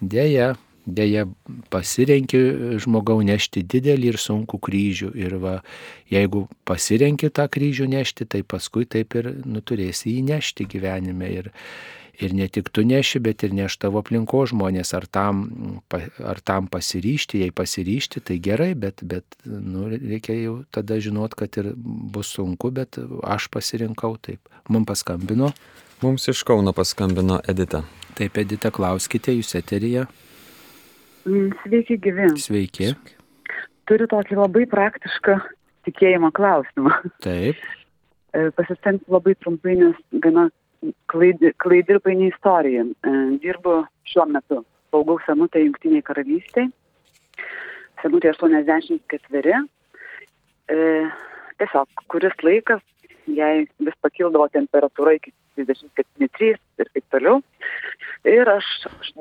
[0.00, 0.54] Deja,
[0.88, 1.26] Deja,
[1.70, 2.38] pasirenki
[2.80, 5.10] žmogau nešti didelį ir sunkų kryžių.
[5.20, 5.58] Ir va,
[6.10, 11.28] jeigu pasirenki tą kryžių nešti, tai paskui taip ir nuturėsi jį nešti gyvenime.
[11.36, 11.50] Ir,
[12.24, 14.92] ir ne tik tu neši, bet ir neš tavo aplinko žmonės.
[14.96, 15.42] Ar tam,
[15.90, 21.56] ar tam pasiryšti, jei pasiryšti, tai gerai, bet, bet nu, reikia jau tada žinot, kad
[21.60, 24.52] ir bus sunku, bet aš pasirinkau taip.
[24.70, 25.52] Mums paskambino.
[26.00, 27.82] Mums iš Kauno paskambino Edita.
[28.16, 30.06] Taip, Edita, klauskite, jūs eterija.
[31.24, 32.30] Sveiki, gyvi.
[32.40, 32.94] Sveiki.
[33.88, 35.36] Turiu tokį labai praktišką
[35.88, 36.94] tikėjimo klausimą.
[37.24, 37.60] Taip.
[38.56, 40.46] Pasistengsiu labai trumpai, nes gana
[41.10, 42.84] klaidi, klaidi ir paini istorija.
[43.42, 43.80] Dirbu
[44.10, 46.70] šiuo metu, saugau senutę Junktiniai karalystiai.
[48.02, 49.60] Senutė 84.
[51.60, 52.82] Tiesiog, kuris laikas,
[53.28, 57.40] jai vis pakildavo temperatūra iki 37,3 ir taip toliau.
[58.28, 58.66] Ir aš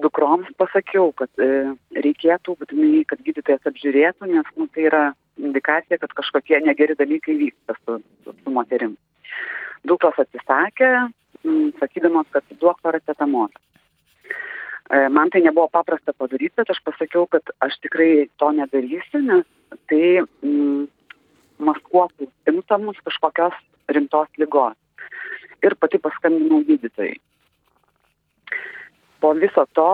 [0.04, 5.04] dukroms pasakiau, kad e, reikėtų būtinai, kad gydytojas apžiūrėtų, nes nu, tai yra
[5.40, 8.98] indikacija, kad kažkokie negeri dalykai vyksta su, su, su moterim.
[9.88, 10.92] Dukros atsisakė,
[11.80, 13.56] sakydamos, kad duok paracetamolį.
[14.90, 19.46] E, man tai nebuvo paprasta padaryti, bet aš pasakiau, kad aš tikrai to nedarysiu, nes
[19.92, 20.88] tai m,
[21.62, 23.58] maskuotų simptomus kažkokios
[23.94, 24.78] rimtos lygos.
[25.64, 27.18] Ir pati paskambinau gydytojai
[29.20, 29.92] po viso to,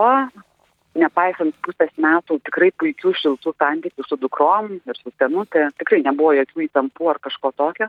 [0.98, 6.66] nepaisant pusės metų tikrai puikių šiltų santykių su dukrom ir su senutė, tikrai nebuvo jokių
[6.66, 7.88] įtampų ar kažko tokio,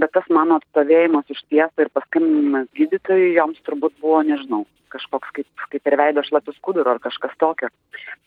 [0.00, 4.64] bet tas mano atstovėjimas už tiesą ir paskambinimas gydytojui joms turbūt buvo, nežinau,
[4.94, 7.70] kažkoks kaip, kaip ir veido šlapius kuduro ar kažkas tokio.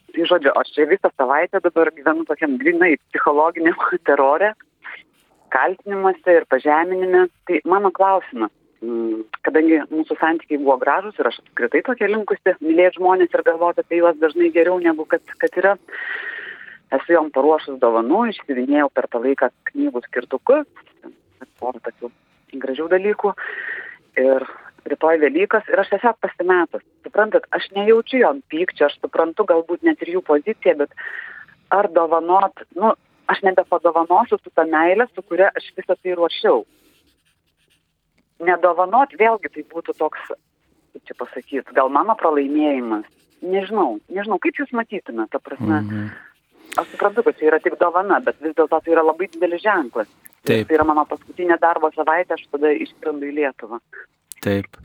[0.10, 3.78] Tai žodžiu, aš čia visą savaitę dabar gyvenu tokiam grinai psichologiniam
[4.10, 4.54] terorė,
[5.54, 7.28] kaltinimuose ir pažeminime.
[7.50, 8.54] Tai mano klausimas,
[9.44, 14.00] kadangi mūsų santykiai buvo gražus ir aš apskritai tokia linkusi mylėti žmonės ir galvoti apie
[14.00, 15.76] juos dažnai geriau negu kad, kad yra.
[16.96, 20.66] Esu jom paruošus dovanų, išsivinėjau per tą laiką knygų skirtukus,
[21.62, 22.10] porą tokių
[22.64, 23.34] gražių dalykų.
[24.24, 24.48] Ir
[24.90, 26.82] rytoj Velykas ir aš tiesiog pasimetus.
[27.06, 30.98] Suprantat, aš nejaučiu jom pykčio, aš suprantu galbūt net ir jų poziciją, bet
[31.70, 32.96] ar dovanot, nu,
[33.30, 36.64] aš nebepadovanosiu su tą meilę, su kuria aš visą tai ruošiau
[38.44, 40.32] nedovanot vėlgi tai būtų toks,
[40.94, 43.08] kaip čia pasakyti, gal mano pralaimėjimas.
[43.40, 45.80] Nežinau, nežinau, kaip jūs matytumėte, ta prasme.
[45.80, 46.10] Mhm.
[46.78, 50.10] Aš suprantu, kad čia yra tik dovana, bet vis dėlto tai yra labai didelis ženklas.
[50.46, 50.68] Taip.
[50.70, 53.80] Tai yra mano paskutinė darbo savaitė, aš tada išskrendu į Lietuvą.
[54.40, 54.78] Taip,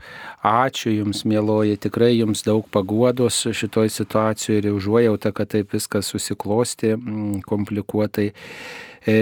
[0.43, 6.95] ačiū Jums, mėloji, tikrai Jums daug paguodos šitoj situacijoje ir užuojauta, kad taip viskas susiklosti
[7.47, 8.33] komplikuotai.
[9.07, 9.15] E,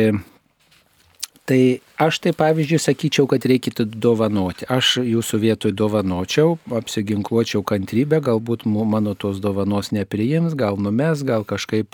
[1.46, 1.62] tai
[2.02, 4.66] Aš tai pavyzdžiui sakyčiau, kad reikėtų dovanoti.
[4.66, 11.94] Aš jūsų vietoj dovanočiau, apsiginkluočiau kantrybę, galbūt mano tos dovanos nepriims, gal numes, gal kažkaip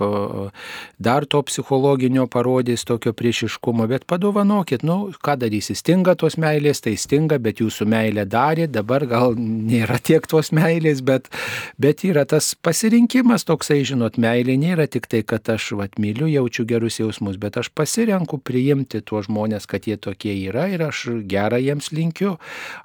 [1.04, 6.96] dar to psichologinio parodys tokio priešiškumo, bet padovanokit, nu, ką darysi, stinga tos meilės, tai
[6.96, 11.28] stinga, bet jūsų meilė darė, dabar gal nėra tiek tos meilės, bet,
[11.76, 16.64] bet yra tas pasirinkimas toksai, žinot, meilė nėra tik tai, kad aš vat, myliu, jaučiu
[16.72, 21.60] gerus jausmus, bet aš pasirenku priimti tuos žmonės, kad jie tokie yra ir aš gerą
[21.62, 22.38] jiems linkiu.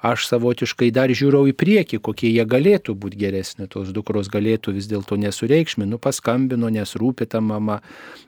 [0.05, 3.68] Aš savotiškai dar žiūrau į priekį, kokie jie galėtų būti geresni.
[3.70, 7.81] Tos dukros galėtų vis dėlto nesureikšmi, nu paskambino, nes rūpi ta mama.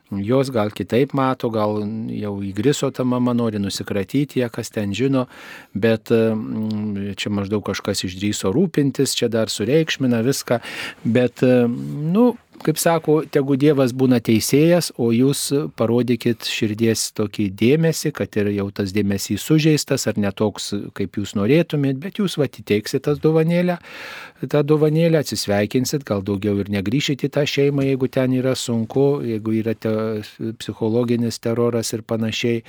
[0.07, 1.81] Jos gal kitaip mato, gal
[2.15, 5.24] jau įgriso ta mama, nori nusikratyti ją, kas ten žino,
[5.74, 10.61] bet mm, čia maždaug kažkas išdryso rūpintis, čia dar sureikšmina viską,
[11.03, 12.28] bet, nu,
[12.65, 18.69] kaip sako, tegu Dievas būna teisėjas, o jūs parodykit širdies tokį dėmesį, kad ir jau
[18.74, 23.78] tas dėmesys sužeistas ar netoks, kaip jūs norėtumėt, bet jūs va įteiksit tas dovanėlę,
[24.45, 29.57] tą dovanėlę, atsisveikinsit, gal daugiau ir negryšit į tą šeimą, jeigu ten yra sunku, jeigu
[29.61, 29.93] yra te,
[30.61, 32.62] psichologinis teroras ir panašiai.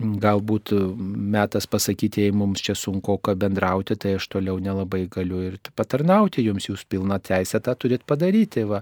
[0.00, 0.72] Galbūt
[1.04, 6.46] metas pasakyti, jei mums čia sunku ką bendrauti, tai aš toliau nelabai galiu ir patarnauti,
[6.46, 8.64] jums jūs pilną teisę tą turit padaryti.
[8.70, 8.80] Va.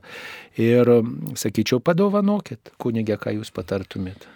[0.59, 0.91] Ir
[1.39, 4.27] sakyčiau, padovanokit, kunigė, ką jūs patartumėt.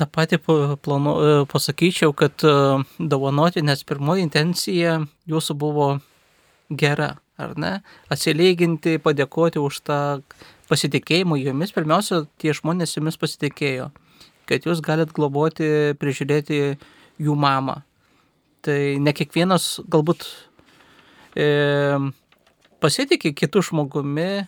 [0.00, 1.12] Ta pati planu,
[1.50, 2.42] pasakyčiau, kad
[2.98, 4.96] dovanoti, nes pirmoji intencija
[5.30, 5.90] jūsų buvo
[6.72, 7.74] gera, ar ne?
[8.10, 10.00] Atsilyginti, padėkoti už tą
[10.72, 11.74] pasitikėjimą jomis.
[11.76, 13.92] Pirmiausia, tie žmonės jomis pasitikėjo
[14.48, 16.60] kad jūs galit globoti, prižiūrėti
[17.22, 17.80] jų mamą.
[18.64, 20.24] Tai ne kiekvienas galbūt
[21.36, 21.46] e,
[22.80, 24.46] pasitikė kitų žmogumi,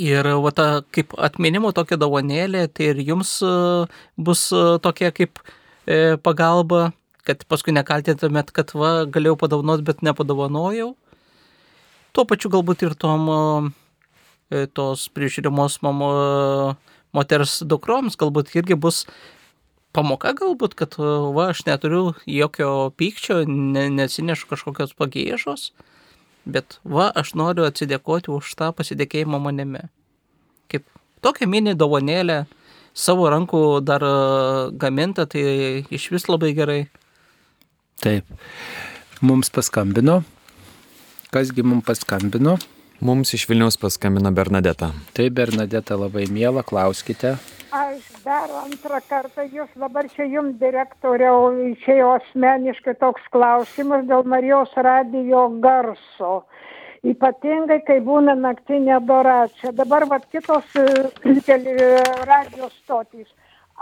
[0.00, 3.52] Ir va, ta, kaip atminimo tokia dovanėlė, tai ir jums e,
[4.16, 5.42] bus e, tokia kaip
[5.84, 6.94] e, pagalba,
[7.28, 10.94] kad paskui nekaltintumėt, kad va, galėjau padovanoti, bet nepadovanojau.
[12.16, 13.72] Tuo pačiu galbūt ir tom
[14.76, 16.08] tos prižiūrimos mamo,
[17.16, 19.06] moters dukroms galbūt irgi bus
[19.96, 25.70] pamoka galbūt, kad va, aš neturiu jokio pykčio, ne, nesinešu kažkokios pagėžos
[26.44, 29.84] bet va, aš noriu atsidėkoti už tą pasidėkėjimą manimi.
[30.72, 30.86] Kaip
[31.24, 32.44] tokia mini dovanėlė,
[32.94, 34.12] savo rankų dar e,
[34.78, 36.82] gaminta, tai iš vis labai gerai.
[38.02, 38.26] Taip.
[39.22, 40.22] Mums paskambino.
[41.32, 42.58] Kasgi mums paskambino?
[43.02, 44.92] Mums iš Vilniaus paskambino Bernadeta.
[45.16, 47.32] Tai Bernadeta labai mėla, klauskite.
[47.74, 54.78] Aš dar antrą kartą jūs dabar čia jums direktoriau išėjo asmeniškai toks klausimas dėl Marijos
[54.86, 56.44] radijo garso.
[57.02, 59.74] Ypatingai, kai būna naktinė adoracija.
[59.82, 60.70] Dabar vat kitos
[62.30, 63.26] radio stotys.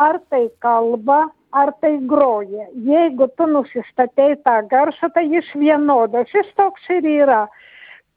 [0.01, 2.71] Ar tai kalba, ar tai groja.
[2.89, 6.33] Jeigu tu nusistatei tą garsą, tai jis vienodas.
[6.33, 7.51] Jis toks ir yra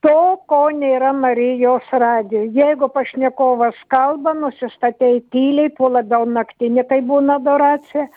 [0.04, 0.20] to,
[0.52, 2.44] ko nėra Marijos radijo.
[2.58, 8.10] Jeigu pašnekovas kalba, nusistatei tyliai, tuo labiau naktinė, kai būna adoracija.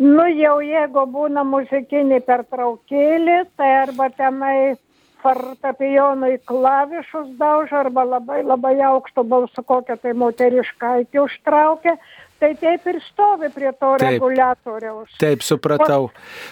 [0.00, 4.76] Nu jau jeigu būna muzikinė pertraukėlė, tai arba tenai
[5.24, 11.96] fortepijonui klavišus daužo arba labai labai aukšto balsu kokią tai moteriškaitį užtraukia,
[12.36, 15.14] Tai taip ir stovi prie to taip, reguliatoriaus.
[15.20, 16.10] Taip, supratau.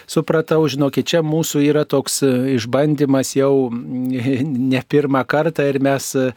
[0.09, 3.69] Supratau, žinokit, čia mūsų yra toks e, išbandymas jau
[4.73, 6.27] ne pirmą kartą ir mes e,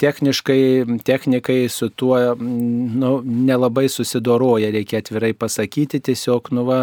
[0.00, 0.60] techniškai,
[1.04, 6.80] technikai su tuo nu, nelabai susidoroja, reikia atvirai pasakyti, tiesiog, nu va,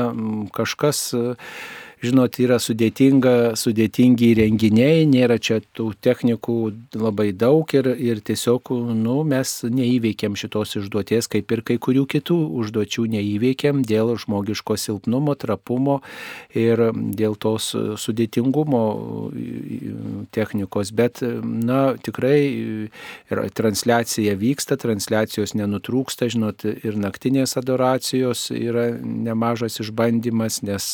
[0.54, 1.08] kažkas
[2.02, 6.56] žinot, yra sudėtinga, sudėtingi įrenginiai, nėra čia tų technikų
[6.98, 12.38] labai daug ir, ir tiesiog nu, mes neįveikėm šitos užduoties, kaip ir kai kurių kitų
[12.62, 16.00] užduočių neįveikėm dėl žmogiško silpnumo, trapumo
[16.58, 17.72] ir dėl tos
[18.02, 18.84] sudėtingumo
[20.34, 20.94] technikos.
[20.98, 22.90] Bet, na, tikrai
[23.30, 30.92] transliacija vyksta, transliacijos nenutrūksta, žinot, ir naktinės adoracijos yra nemažas išbandymas, nes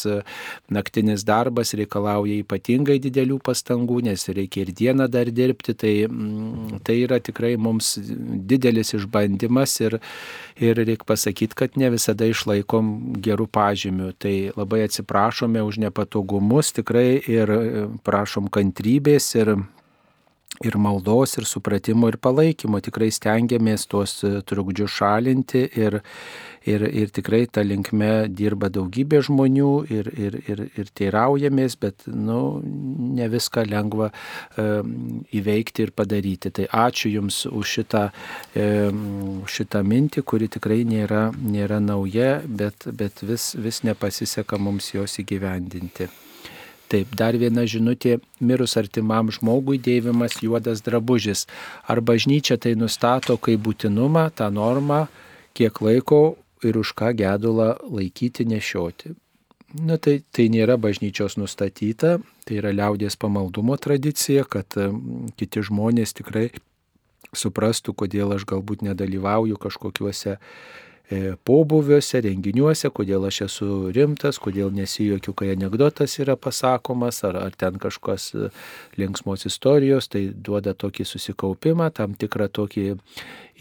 [0.68, 6.82] naktinės naktinis darbas reikalauja ypatingai didelių pastangų, nes reikia ir dieną dar dirbti, tai, mm,
[6.84, 10.00] tai yra tikrai mums didelis išbandymas ir,
[10.60, 14.14] ir reikia pasakyti, kad ne visada išlaikom gerų pažymių.
[14.18, 17.48] Tai labai atsiprašome už nepatogumus tikrai ir
[18.04, 19.58] prašom kantrybės ir
[20.66, 22.82] ir maldos, ir supratimo, ir palaikymo.
[22.84, 24.20] Tikrai stengiamės tuos
[24.50, 26.00] trukdžius šalinti ir,
[26.66, 32.60] ir, ir tikrai tą linkme dirba daugybė žmonių ir, ir, ir, ir teiraujamės, bet nu,
[33.18, 34.68] ne viską lengva e,
[35.38, 36.54] įveikti ir padaryti.
[36.60, 38.06] Tai ačiū Jums už šitą,
[38.58, 38.70] e,
[39.58, 46.10] šitą mintį, kuri tikrai nėra, nėra nauja, bet, bet vis, vis nepasiseka mums jos įgyvendinti.
[46.88, 51.46] Taip, dar viena žinutė- mirus artimam žmogui dėvimas juodas drabužis.
[51.88, 55.08] Ar bažnyčia tai nustato kaip būtinumą, tą normą,
[55.54, 59.16] kiek laiko ir už ką gedulą laikyti nešioti.
[59.84, 64.72] Na tai, tai nėra bažnyčios nustatyta, tai yra liaudės pamaldumo tradicija, kad
[65.36, 66.52] kiti žmonės tikrai
[67.36, 70.38] suprastų, kodėl aš galbūt nedalyvauju kažkokiuose
[71.48, 77.78] pobuviuose, renginiuose, kodėl aš esu rimtas, kodėl nesijokiu, kai anegdotas yra pasakomas, ar, ar ten
[77.80, 78.50] kažkas e,
[79.00, 82.98] linksmos istorijos, tai duoda tokį susikaupimą, tam tikrą tokį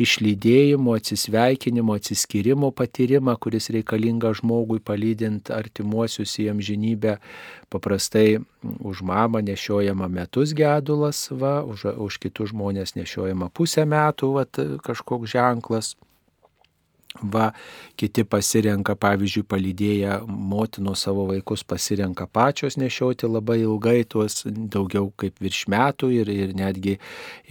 [0.02, 7.16] išlydėjimo, atsisveikinimo, atsiskirimo patyrimą, kuris reikalingas žmogui palydint artimuosius į amžinybę.
[7.70, 14.44] Paprastai už mamą nešiojama metus gedulas, va, už, už kitus žmonės nešiojama pusę metų, va,
[14.82, 15.94] kažkoks ženklas.
[17.22, 17.50] Va,
[17.96, 25.40] kiti pasirenka, pavyzdžiui, palydėję motinos savo vaikus, pasirenka pačios nešioti labai ilgai, tuos daugiau kaip
[25.40, 26.96] virš metų ir, ir netgi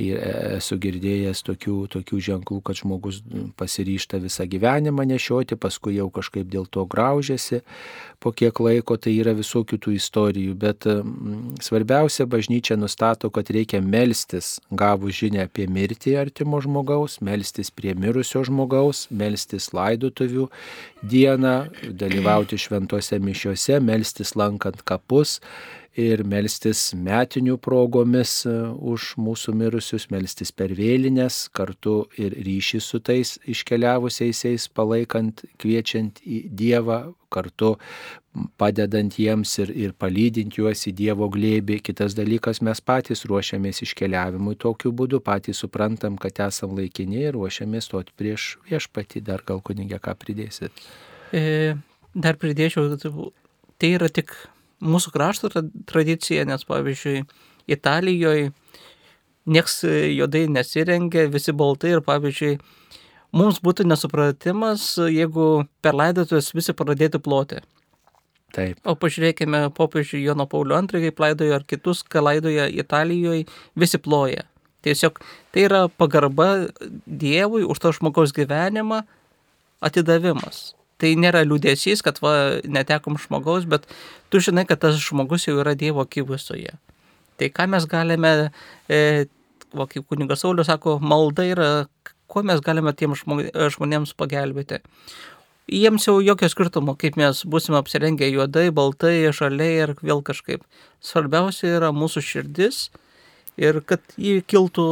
[0.02, 0.22] ir
[0.60, 3.22] esu girdėjęs tokių, tokių ženklų, kad žmogus
[3.58, 7.64] pasiryšta visą gyvenimą nešioti, paskui jau kažkaip dėl to graužiasi,
[8.20, 10.88] po kiek laiko tai yra visokių tų istorijų, bet
[11.64, 18.44] svarbiausia, bažnyčia nustato, kad reikia melstis, gavus žinę apie mirtį artimo žmogaus, melstis prie mirusio
[18.48, 20.50] žmogaus, melstis laidotuvių
[21.06, 21.56] dieną,
[21.96, 25.40] dalyvauti šventose mišiuose, melstis lankant kapus
[25.96, 33.00] ir melstis metinių progomis e, už mūsų mirusius, melstis per vėlinės, kartu ir ryšį su
[33.00, 37.00] tais iškeliavusiais, palaikant, kviečiant į Dievą,
[37.32, 37.76] kartu
[38.60, 41.80] padedant jiems ir, ir palydint juos į Dievo glėbį.
[41.88, 47.88] Kitas dalykas, mes patys ruošiamės iškeliavimui tokiu būdu, patys suprantam, kad esam laikini ir ruošiamės
[47.88, 49.24] stoti prieš viešpatį.
[49.32, 50.84] Dar gal kunigė ką pridėsit?
[51.32, 51.76] E,
[52.12, 53.00] dar pridėčiau,
[53.80, 54.36] tai yra tik
[54.84, 55.52] mūsų krašto
[55.88, 57.26] tradicija, nes pavyzdžiui,
[57.72, 58.52] Italijoje
[59.46, 62.58] nieks juodai nesirengia, visi baltai ir pavyzdžiui,
[63.36, 67.62] mums būtų nesupratimas, jeigu per laidotuvės visi pradėtų ploti.
[68.56, 68.80] Taip.
[68.88, 74.46] O pažiūrėkime, popiežių Jono Paulio II, kaip laidojo, ar kitus, ką laidoja Italijoje, visi ploja.
[74.86, 75.18] Tiesiog
[75.52, 76.70] tai yra pagarba
[77.06, 79.02] Dievui už to žmogaus gyvenimą
[79.84, 80.75] atidavimas.
[81.02, 83.88] Tai nėra liūdėsys, kad va, netekom žmogaus, bet
[84.32, 86.78] tu žinai, kad tas žmogus jau yra Dievo akivaizdoje.
[87.36, 88.34] Tai ką mes galime,
[88.88, 89.28] e,
[89.76, 91.70] va, kaip kunigas Saulis sako, malda yra,
[92.32, 93.26] kuo mes galime tiems
[93.76, 94.80] žmonėms pagelbėti
[95.68, 100.64] jiems jau jokio skirtumo, kaip mes būsime apsirengę juodai, baltai, žaliai ir vėl kažkaip.
[101.02, 102.90] Svarbiausia yra mūsų širdis
[103.58, 104.88] ir kad jį kiltų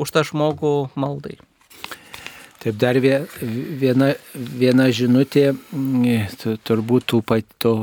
[0.00, 1.38] už tą žmogų maldai.
[2.64, 7.20] Taip dar viena, viena žinutė, mm, turbūt tų,
[7.60, 7.74] to,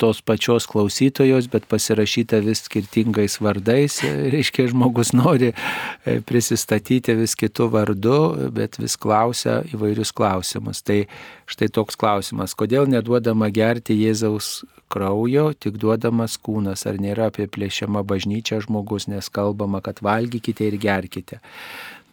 [0.00, 3.98] tos pačios klausytojos, bet pasirašyta vis skirtingais vardais.
[4.32, 8.16] Reiškia, žmogus nori e, prisistatyti vis kitų vardu,
[8.54, 10.80] bet vis klausia įvairius klausimus.
[10.86, 11.02] Tai
[11.50, 18.02] štai toks klausimas, kodėl neduodama gerti Jėzaus kraujo, tik duodamas kūnas, ar nėra apie plėšiamą
[18.06, 21.42] bažnyčią žmogus, nes kalbama, kad valgykite ir gerkite.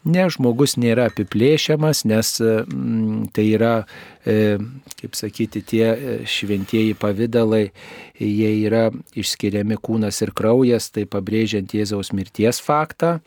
[0.05, 3.73] Ne, žmogus nėra apiplėšiamas, nes mm, tai yra,
[4.27, 7.69] kaip sakyti, tie e, šventieji pavydalai,
[8.17, 8.87] jie yra
[9.17, 13.17] išskiriami kūnas ir kraujas, tai pabrėžiant Jėzaus mirties faktą,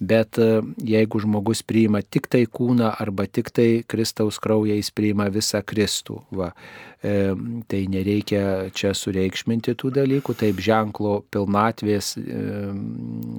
[0.00, 5.28] bet e, jeigu žmogus priima tik tai kūną arba tik tai Kristaus kraują, jis priima
[5.32, 6.22] visą Kristų.
[6.34, 6.52] Va.
[6.98, 7.34] E,
[7.70, 12.40] tai nereikia čia sureikšminti tų dalykų, taip ženklo pilnatvės e,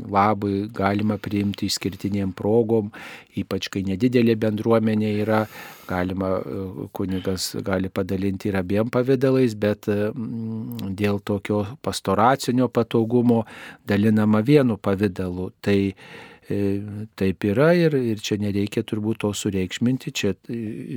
[0.08, 2.94] labui galima priimti išskirtinėm progom,
[3.36, 5.42] ypač kai nedidelė bendruomenė yra,
[5.90, 9.90] galima, e, kunigas gali padalinti ir abiem pavydalais, bet
[11.02, 13.44] dėl tokio pastoracinio patogumo
[13.90, 15.50] dalinama vienu pavydalu.
[15.66, 20.32] Tai E, taip yra ir, ir čia nereikia turbūt to sureikšminti, čia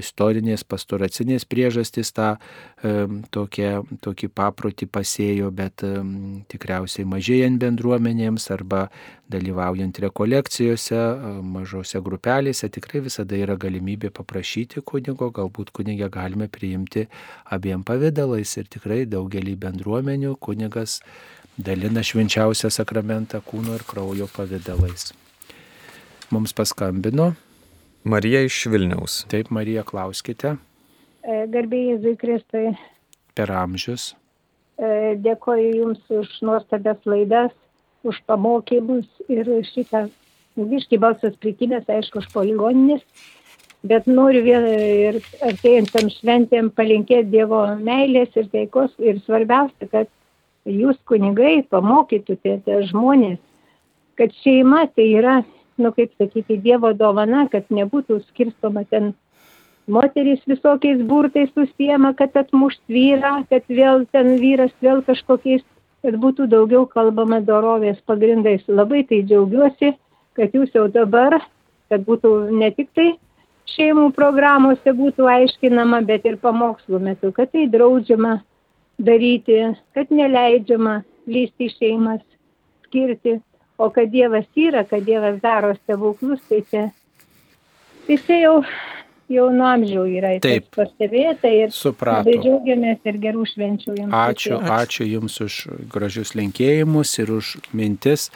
[0.01, 2.93] istorinės pastoracinės priežastys tą e,
[3.35, 5.93] tokią, tokį paprotį pasėjo, bet e,
[6.53, 8.87] tikriausiai mažėjant bendruomenėms arba
[9.33, 11.01] dalyvaujant rekolekcijose,
[11.45, 17.07] mažose grupelėse, tikrai visada yra galimybė paprašyti kunigo, galbūt kunigę galime priimti
[17.53, 21.01] abiem pavydalais ir tikrai daugelį bendruomenių kunigas
[21.57, 25.13] dalina švenčiausią sakramentą kūno ir kraujo pavydalais
[26.33, 27.33] mums paskambino.
[28.05, 29.23] Marija iš Vilniaus.
[29.31, 30.57] Taip, Marija, klauskite.
[31.23, 32.73] E, Garbėjai Jėzui Kristui.
[33.39, 34.09] Per amžius.
[34.81, 37.53] E, dėkoju Jums už nuostabias laidas,
[38.03, 40.09] už pamokymus ir šitą,
[40.57, 43.05] viškai balsas prikibęs, aišku, už poligoninis.
[43.87, 48.93] Bet noriu ir artėjantam šventėm palinkėti Dievo meilės ir taikos.
[49.03, 50.11] Ir svarbiausia, kad
[50.67, 53.41] jūs kunigai pamokytumėte žmonės,
[54.19, 55.41] kad šeima tai yra
[55.83, 59.13] nu kaip sakyti, Dievo dovana, kad nebūtų skirstoma ten
[59.87, 65.65] moterys visokiais burtais susiema, kad atmušt vyrą, kad vėl ten vyras vėl kažkokiais,
[66.03, 68.63] kad būtų daugiau kalbama dorovės pagrindais.
[68.69, 69.93] Labai tai džiaugiuosi,
[70.39, 71.39] kad jūs jau dabar,
[71.91, 73.13] kad būtų ne tik tai
[73.73, 78.41] šeimų programuose būtų aiškinama, bet ir pamokslų metu, kad tai draudžiama
[78.99, 79.59] daryti,
[79.95, 81.01] kad neleidžiama
[81.31, 82.23] lysti į šeimas,
[82.87, 83.39] skirti
[83.83, 86.83] O kad Dievas yra, kad Dievas daro stebuklus, tai čia,
[88.07, 88.57] tai čia jau,
[89.33, 90.69] jau nuo amžių yra Taip.
[90.77, 92.23] pastebėta ir Suprato.
[92.23, 94.15] labai džiaugiamės ir gerų švenčių jums.
[94.15, 95.59] Ačiū, ačiū, ačiū Jums už
[95.91, 98.31] gražius linkėjimus ir už mintis.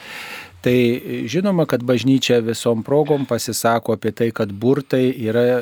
[0.67, 0.73] Tai
[1.29, 5.43] žinoma, kad bažnyčia visom progom pasisako apie tai, kad burtai yra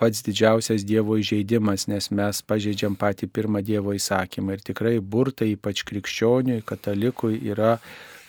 [0.00, 4.56] pats didžiausias Dievo įžeidimas, nes mes pažeidžiam patį pirmą Dievo įsakymą.
[4.56, 7.76] Ir tikrai burtai, ypač krikščioniui, katalikui, yra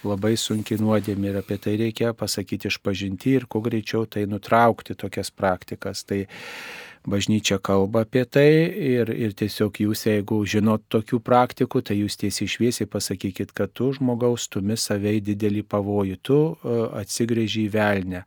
[0.06, 4.96] labai sunki nuodėmė ir apie tai reikia pasakyti iš pažinti ir kuo greičiau tai nutraukti
[4.96, 6.06] tokias praktikas.
[6.08, 6.26] Tai
[7.10, 12.50] bažnyčia kalba apie tai ir, ir tiesiog jūs, jeigu žinot tokių praktikų, tai jūs tiesiai
[12.50, 18.24] šviesiai pasakykit, kad tu žmogaus tumi savai didelį pavojų, tu e, atsigrėži į velnę.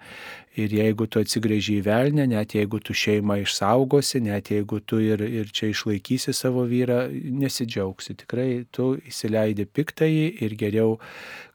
[0.59, 5.23] Ir jeigu tu atsigrėži į velnę, net jeigu tu šeimą išsaugosi, net jeigu tu ir,
[5.23, 8.17] ir čia išlaikysi savo vyrą, nesidžiaugsi.
[8.25, 10.11] Tikrai tu įsileidi piktai
[10.43, 10.97] ir geriau,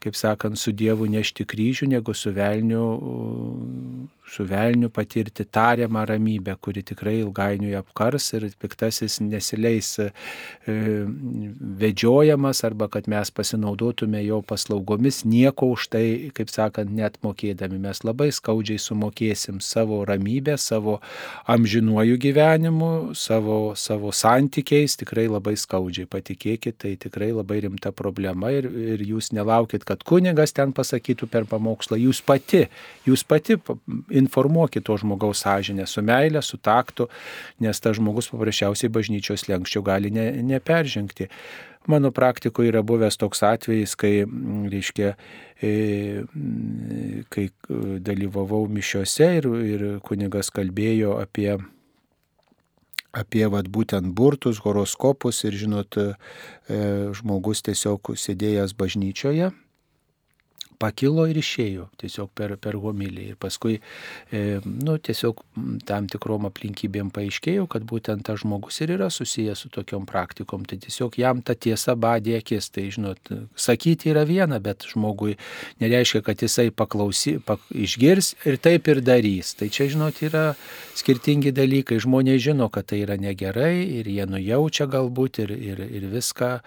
[0.04, 2.86] kaip sakant, su Dievu nešti kryžių, negu su velniu
[4.26, 10.10] su velniu patirti tariamą ramybę, kuri tikrai ilgainiui apkars ir piktasis nesileis e,
[11.84, 16.06] vedžiojamas arba kad mes pasinaudotume jo paslaugomis nieko už tai,
[16.36, 17.82] kaip sakant, net mokėdami.
[17.84, 21.00] Mes labai skaudžiai sumokėsim savo ramybę, savo
[21.52, 26.08] amžinuoju gyvenimu, savo, savo santykiais, tikrai labai skaudžiai.
[26.14, 31.48] Patikėkit, tai tikrai labai rimta problema ir, ir jūs nelaukit, kad kunigas ten pasakytų per
[31.50, 32.66] pamokslą, jūs pati,
[33.08, 33.60] jūs pati
[34.24, 37.10] informuokit to žmogaus sąžinę su meilė, su taktu,
[37.64, 41.30] nes tas žmogus paprasčiausiai bažnyčios lenkščių gali ne, neperžengti.
[41.88, 44.24] Mano praktikoje yra buvęs toks atvejis, kai,
[44.72, 45.14] reiškia,
[45.60, 45.72] e,
[47.34, 51.58] kai e, dalyvavau mišiuose ir, ir kunigas kalbėjo apie
[53.14, 56.80] apie vat, būtent burtus, horoskopus ir, žinot, e,
[57.20, 59.52] žmogus tiesiog sėdėjęs bažnyčioje
[60.84, 63.30] pakilo ir išėjo tiesiog per, per homilį.
[63.32, 63.78] Ir paskui,
[64.32, 65.42] e, nu, tiesiog
[65.88, 70.66] tam tikrom aplinkybėm paaiškėjo, kad būtent tas žmogus ir yra susijęs su tokiom praktikom.
[70.68, 72.70] Tai tiesiog jam ta tiesa badė akis.
[72.74, 75.38] Tai, žinot, sakyti yra viena, bet žmogui
[75.84, 79.54] nereiškia, kad jisai paklausy, pak, išgirs ir taip ir darys.
[79.60, 80.46] Tai čia, žinot, yra
[81.00, 82.02] skirtingi dalykai.
[82.04, 86.58] Žmonės žino, kad tai yra negerai ir jie nujaučia galbūt ir, ir, ir viską,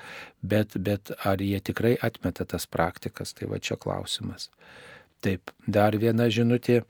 [0.53, 4.51] bet, bet ar jie tikrai atmeta tas praktikas, tai va čia klausimas.
[5.25, 6.83] Taip, dar viena žinutė.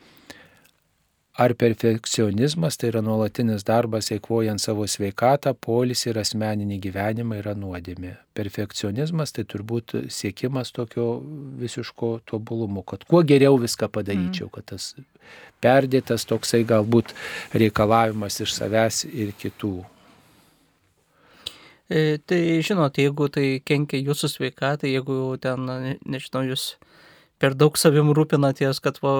[1.36, 8.14] Ar perfekcionizmas tai yra nuolatinis darbas eikvojant savo sveikatą, polis ir asmeninį gyvenimą yra nuodėmė.
[8.36, 11.18] Perfekcionizmas tai turbūt siekimas tokio
[11.60, 14.54] visiško tobulumo, kad kuo geriau viską padaryčiau, mm.
[14.54, 14.88] kad tas
[15.60, 17.12] perdėtas toksai galbūt
[17.52, 19.74] reikalavimas iš savęs ir kitų.
[21.86, 25.68] E, tai žinot, jeigu tai kenkia jūsų sveikatai, jeigu ten,
[26.02, 26.72] nežinau, jūs
[27.38, 29.12] per daug savim rūpinaties, kad va,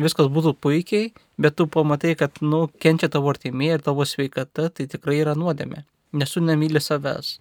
[0.00, 4.88] viskas būtų puikiai, bet tu pamatai, kad, nu, kenčia tavo artimieji ir tavo sveikata, tai
[4.88, 5.84] tikrai yra nuodėmė,
[6.16, 7.36] nes tu nemyli savęs.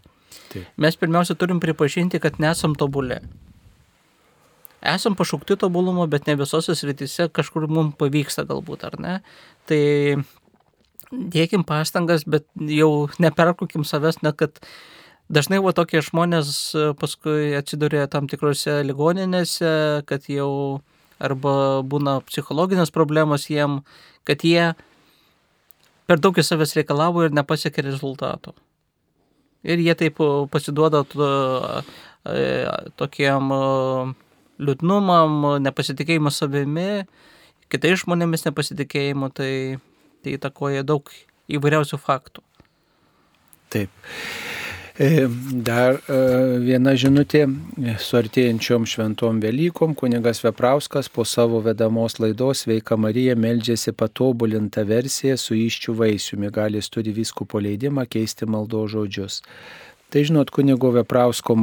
[0.51, 0.67] Taip.
[0.81, 3.21] Mes pirmiausia turim pripažinti, kad nesam tobulė.
[4.83, 9.13] Esam pašaukti tobulumo, bet ne visose srityse kažkur mums pavyksta galbūt, ar ne?
[9.69, 9.83] Tai
[11.13, 14.59] dėkim pastangas, bet jau neperkokim savęs, net kad
[15.33, 20.81] dažnai va tokie žmonės e, paskui atsiduria tam tikrose ligoninėse, kad jau
[21.23, 23.81] arba būna psichologinės problemos jiem,
[24.27, 24.73] kad jie
[26.09, 28.55] per daug į savęs reikalavo ir nepasiekė rezultato.
[29.63, 30.19] Ir jie taip
[30.51, 32.43] pasiduoda e,
[32.99, 33.53] tokiem
[34.63, 37.05] liūdnumam, nepasitikėjimu savimi,
[37.71, 39.53] kitais žmonėmis nepasitikėjimu, tai
[40.23, 41.11] tai įtakoja daug
[41.51, 42.43] įvairiausių faktų.
[43.73, 43.89] Taip.
[44.93, 45.25] E,
[45.65, 46.17] dar e,
[46.61, 47.47] viena žinutė
[47.97, 49.95] su artėjančiom šventom Velykom.
[49.97, 56.51] Kunigas Veprauskas po savo vedamos laidos Veika Marija meldžiasi patobulintą versiją su iščių vaisiumi.
[56.53, 59.41] Gali turi viskupo leidimą keisti maldo žodžius.
[60.13, 61.55] Tai žinot, kunigo Veprausko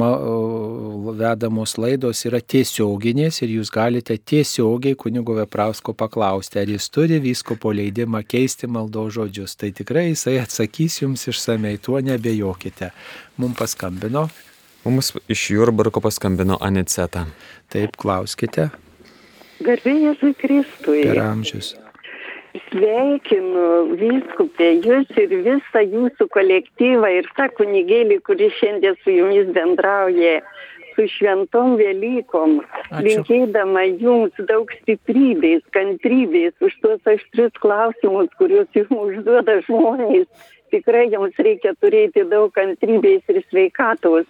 [1.15, 7.55] vedamos laidos yra tiesioginės ir jūs galite tiesiogiai kunigo Veprausko paklausti, ar jis turi visko
[7.55, 9.55] po leidimą keisti maldo žodžius.
[9.55, 12.91] Tai tikrai jisai atsakys jums išsamei, tuo nebejokite.
[13.39, 14.25] Mums paskambino.
[14.83, 17.23] Mums iš Jurbarko paskambino Aniceta.
[17.71, 18.67] Taip, klauskite.
[19.63, 21.05] Garbėjai Kristui.
[21.07, 21.71] Per amžius.
[22.51, 30.41] Sveikinu viskupė jūs ir visą jūsų kolektyvą ir tą kunigėlį, kuris šiandien su jumis bendrauja
[30.95, 33.03] su šventom Velykom, Ačiū.
[33.05, 40.27] linkėdama jums daug stiprybės, kantrybės už tuos aštrius klausimus, kuriuos jums užduoda žmonės.
[40.71, 44.27] Tikrai jums reikia turėti daug kantrybės ir sveikatos.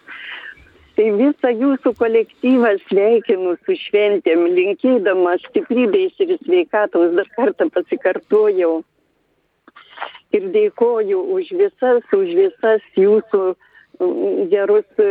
[0.98, 8.82] Tai visą jūsų kolektyvą sveikinu su šventėm, linkėdama stiprybės ir sveikatos, dar kartą pasikartojau.
[10.36, 15.02] Ir dėkoju už visas, už visas jūsų mm, gerus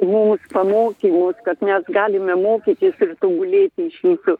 [0.00, 4.36] mums pamokymus, kad mes galime mokytis ir tobulėti iš jūsų.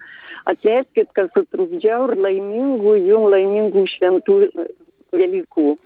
[0.53, 4.39] Atleiskit, kad sutrukdžiau ir laimingų, jum laimingų šventų
[5.13, 5.77] Velykų.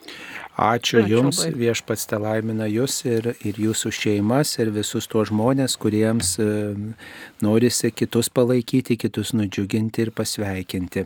[0.56, 6.36] Ačiū Jums, viešpats te laimina Jūs ir, ir Jūsų šeimas ir visus tuos žmonės, kuriems
[6.38, 6.46] e,
[7.42, 11.04] norisi kitus palaikyti, kitus nudžiuginti ir pasveikinti.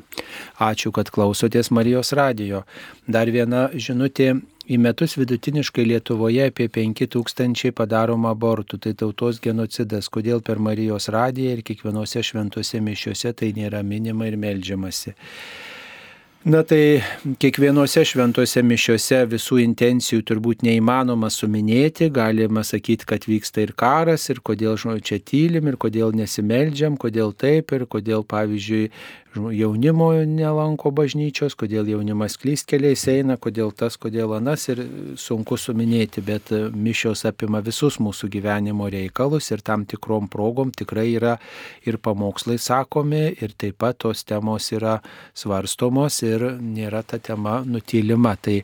[0.61, 2.67] Ačiū, kad klausotės Marijos radijo.
[3.09, 4.35] Dar viena žinutė.
[4.71, 11.57] Į metus vidutiniškai Lietuvoje apie 5000 padaroma abortų, tai tautos genocidas, kodėl per Marijos radiją
[11.57, 15.17] ir kiekvienose šventose mišiuose tai nėra minima ir melžiamasi.
[16.45, 17.03] Na tai
[17.37, 24.41] kiekvienose šventose mišiuose visų intencijų turbūt neįmanoma suminėti, galima sakyti, kad vyksta ir karas, ir
[24.41, 28.89] kodėl čia tylim, ir kodėl nesimeldžiam, kodėl taip, ir kodėl, pavyzdžiui,
[29.35, 34.82] jaunimo nelanko bažnyčios, kodėl jaunimas klystkeliais eina, kodėl tas, kodėl anas ir
[35.20, 41.36] sunku suminėti, bet mišios apima visus mūsų gyvenimo reikalus ir tam tikrom progom tikrai yra
[41.86, 44.98] ir pamokslai sakomi ir taip pat tos temos yra
[45.35, 48.35] svarstomos ir nėra ta tema nutylima.
[48.40, 48.57] Tai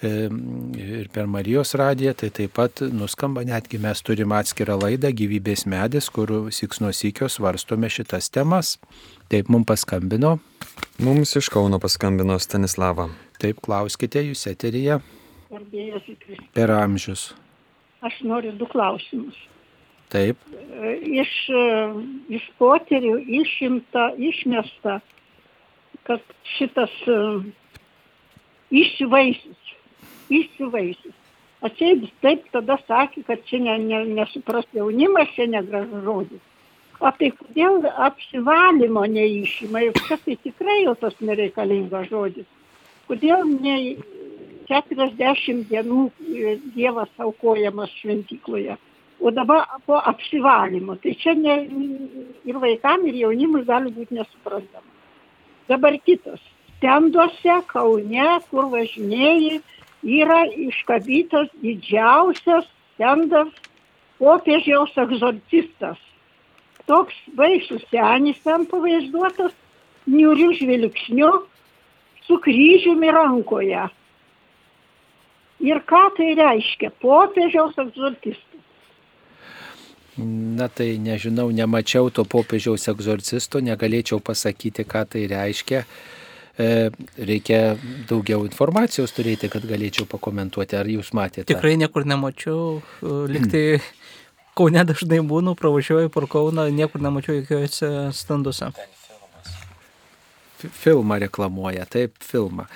[0.00, 6.10] ir per Marijos radiją tai taip pat nuskamba, netgi mes turime atskirą laidą gyvybės medis,
[6.12, 8.76] kur siksno sykio svarstome šitas temas.
[9.30, 10.38] Taip, mums paskambino.
[10.98, 13.04] Mums iš Kauno paskambino Stanislava.
[13.38, 14.96] Taip, klauskite jūs eteryje.
[16.56, 17.28] Per amžius.
[18.02, 19.38] Aš noriu du klausimus.
[20.10, 20.42] Taip.
[21.22, 21.36] Iš,
[22.40, 24.98] iš poterių išimta, išmesta,
[26.10, 26.26] kad
[26.56, 26.98] šitas
[28.82, 29.74] išsivaisis.
[30.26, 31.14] Išsivaisis.
[31.62, 36.46] Atseit taip tada sakė, kad čia ne, ne, nesupras jaunimas, čia negražus žodis
[37.00, 39.84] o tai kodėl apsivalymo neišima?
[39.86, 42.48] Juk čia tai tikrai jau tas nereikalingas žodis.
[43.08, 43.76] Kodėl ne
[44.68, 48.76] keturiasdešimt dienų e, dievas aukojamas šventykloje?
[49.20, 50.96] O dabar po apsivalymo.
[51.02, 51.56] Tai čia ne
[52.48, 54.88] ir vaikam ir jaunimui gali būti nesuprantama.
[55.68, 56.40] Dabar kitas.
[56.76, 59.60] Stenduose kaune kur važinėji
[60.20, 63.52] yra iškabytas didžiausias stendas
[64.20, 66.00] popiežiaus egzorcistas
[66.90, 69.54] toks baisus senis ten pavaizduotas,
[70.10, 71.30] niurių žvilgsniu,
[72.26, 73.88] su kryžiumi rankoje.
[75.60, 76.90] Ir ką tai reiškia?
[77.02, 78.46] Popiežiaus egzorcistas.
[80.20, 85.84] Na tai nežinau, nemačiau to popiežiaus egzorcisto, negalėčiau pasakyti, ką tai reiškia.
[86.60, 87.60] E, reikia
[88.08, 90.76] daugiau informacijos turėti, kad galėčiau pakomentuoti.
[90.80, 91.46] Ar jūs matėte?
[91.52, 92.80] Tikrai niekur nemačiau,
[93.30, 93.78] liktai
[94.58, 98.72] Kaune dažnai būnu, pravažiuoju per Kauną, niekur nemačiau jokiuose standuose.
[100.60, 102.66] Filmą reklamuoja, taip, filmą.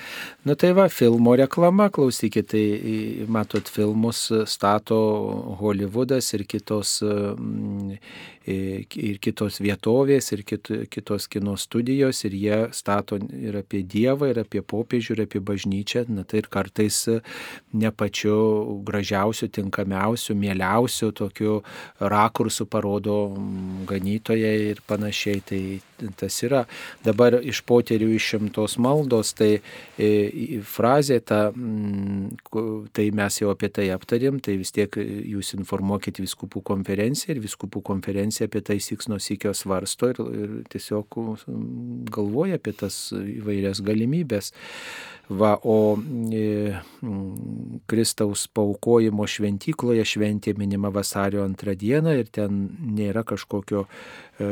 [0.45, 4.97] Na tai va, filmo reklama, klausykit, tai matot, filmus stato
[5.61, 7.97] Hollywoodas ir kitos mm,
[8.45, 14.41] ir kitos vietovės, ir kit, kitos kino studijos, ir jie stato ir apie Dievą, ir
[14.43, 16.99] apie popiežių, ir apie bažnyčią, na tai ir kartais
[17.73, 21.61] ne pačiu gražiausiu, tinkamiausiu, mieliausiu tokiu
[21.99, 23.17] rakursu parodo
[23.89, 25.41] ganytojai ir panašiai.
[25.45, 25.61] Tai
[26.19, 26.65] tas yra.
[27.05, 29.51] Dabar iš poterių išimtos maldos, tai
[29.99, 31.41] e, frazė ta,
[32.95, 37.83] tai mes jau apie tai aptarėm, tai vis tiek jūs informuokit viskupų konferenciją ir viskupų
[37.85, 41.19] konferencija apie tai siks nuo sykio svarsto ir, ir tiesiog
[42.15, 44.53] galvoja apie tas įvairias galimybės.
[45.29, 45.97] Va, o
[46.33, 46.75] e,
[47.89, 52.59] Kristaus paukojimo šventykloje šventė minima vasario antrą dieną ir ten
[52.93, 53.87] nėra kažkokio
[54.37, 54.49] e,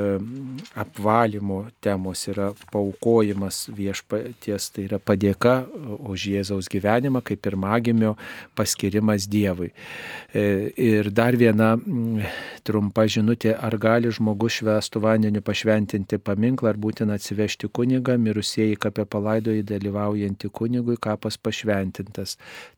[0.82, 5.60] apvalymo temos, yra paukojimas viešpaties, tai yra padėka
[6.10, 8.16] už Jėzaus gyvenimą kaip pirmagimio
[8.58, 9.70] paskirimas Dievui.
[10.34, 11.76] E, ir dar viena
[12.66, 19.06] trumpa žinutė, ar gali žmogus švestų vandeniu pašventinti paminklą, ar būtina atsivežti kunigą, mirusieji kapė
[19.06, 22.38] palaidoje dalyvaujantį kunigą kunigui kapas pašventintas.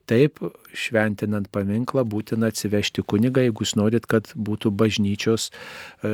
[0.10, 0.42] Taip,
[0.74, 5.50] šventinant paminklą būtina atsivežti kunigą, jeigu jūs norit, kad būtų bažnyčios
[6.06, 6.14] e,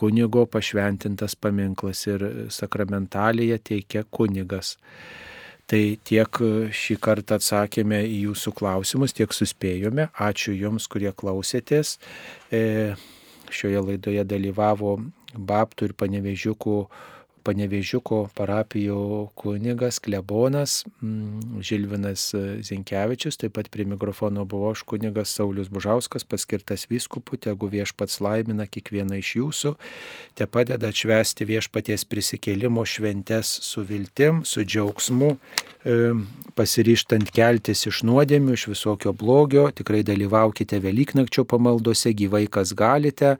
[0.00, 4.76] kunigo pašventintas paminklas ir sakramentalėje teikia kunigas.
[5.70, 6.40] Tai tiek
[6.74, 10.08] šį kartą atsakėme į jūsų klausimus, tiek suspėjome.
[10.18, 11.94] Ačiū Jums, kurie klausėtės.
[12.50, 12.96] E,
[13.54, 14.96] šioje laidoje dalyvavo
[15.30, 16.76] Baptų ir Panevežiukų
[17.46, 22.30] Panevežiuko parapijų kunigas, klebonas mm, Žilvinas
[22.66, 28.66] Zinkevičius, taip pat prie mikrofono buvo aš kunigas Saulis Bužauskas, paskirtas vyskupu, tegu viešpats laimina
[28.68, 29.74] kiekvieną iš jūsų,
[30.36, 35.30] te padeda atšvesti viešpaties prisikėlimo šventes su viltim, su džiaugsmu,
[35.84, 35.96] e,
[36.58, 43.36] pasiryštant keltis iš nuodėmių, iš visokio blogio, tikrai dalyvaukite Velyknakčio pamaldose, gyvai kas galite.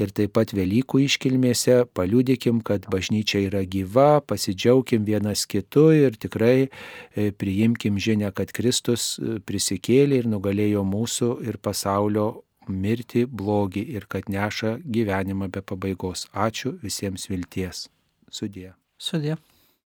[0.00, 6.18] Ir taip pat Velykų iškilmėse, paliudikim, kad bažnyčia yra yra gyva, pasidžiaugim vienas kitu ir
[6.20, 12.28] tikrai e, priimkim žinę, kad Kristus e, prisikėlė ir nugalėjo mūsų ir pasaulio
[12.68, 16.28] mirti blogį ir kad neša gyvenimą be pabaigos.
[16.32, 17.88] Ačiū visiems vilties.
[18.32, 18.72] Sudė.
[18.98, 19.38] Sudė.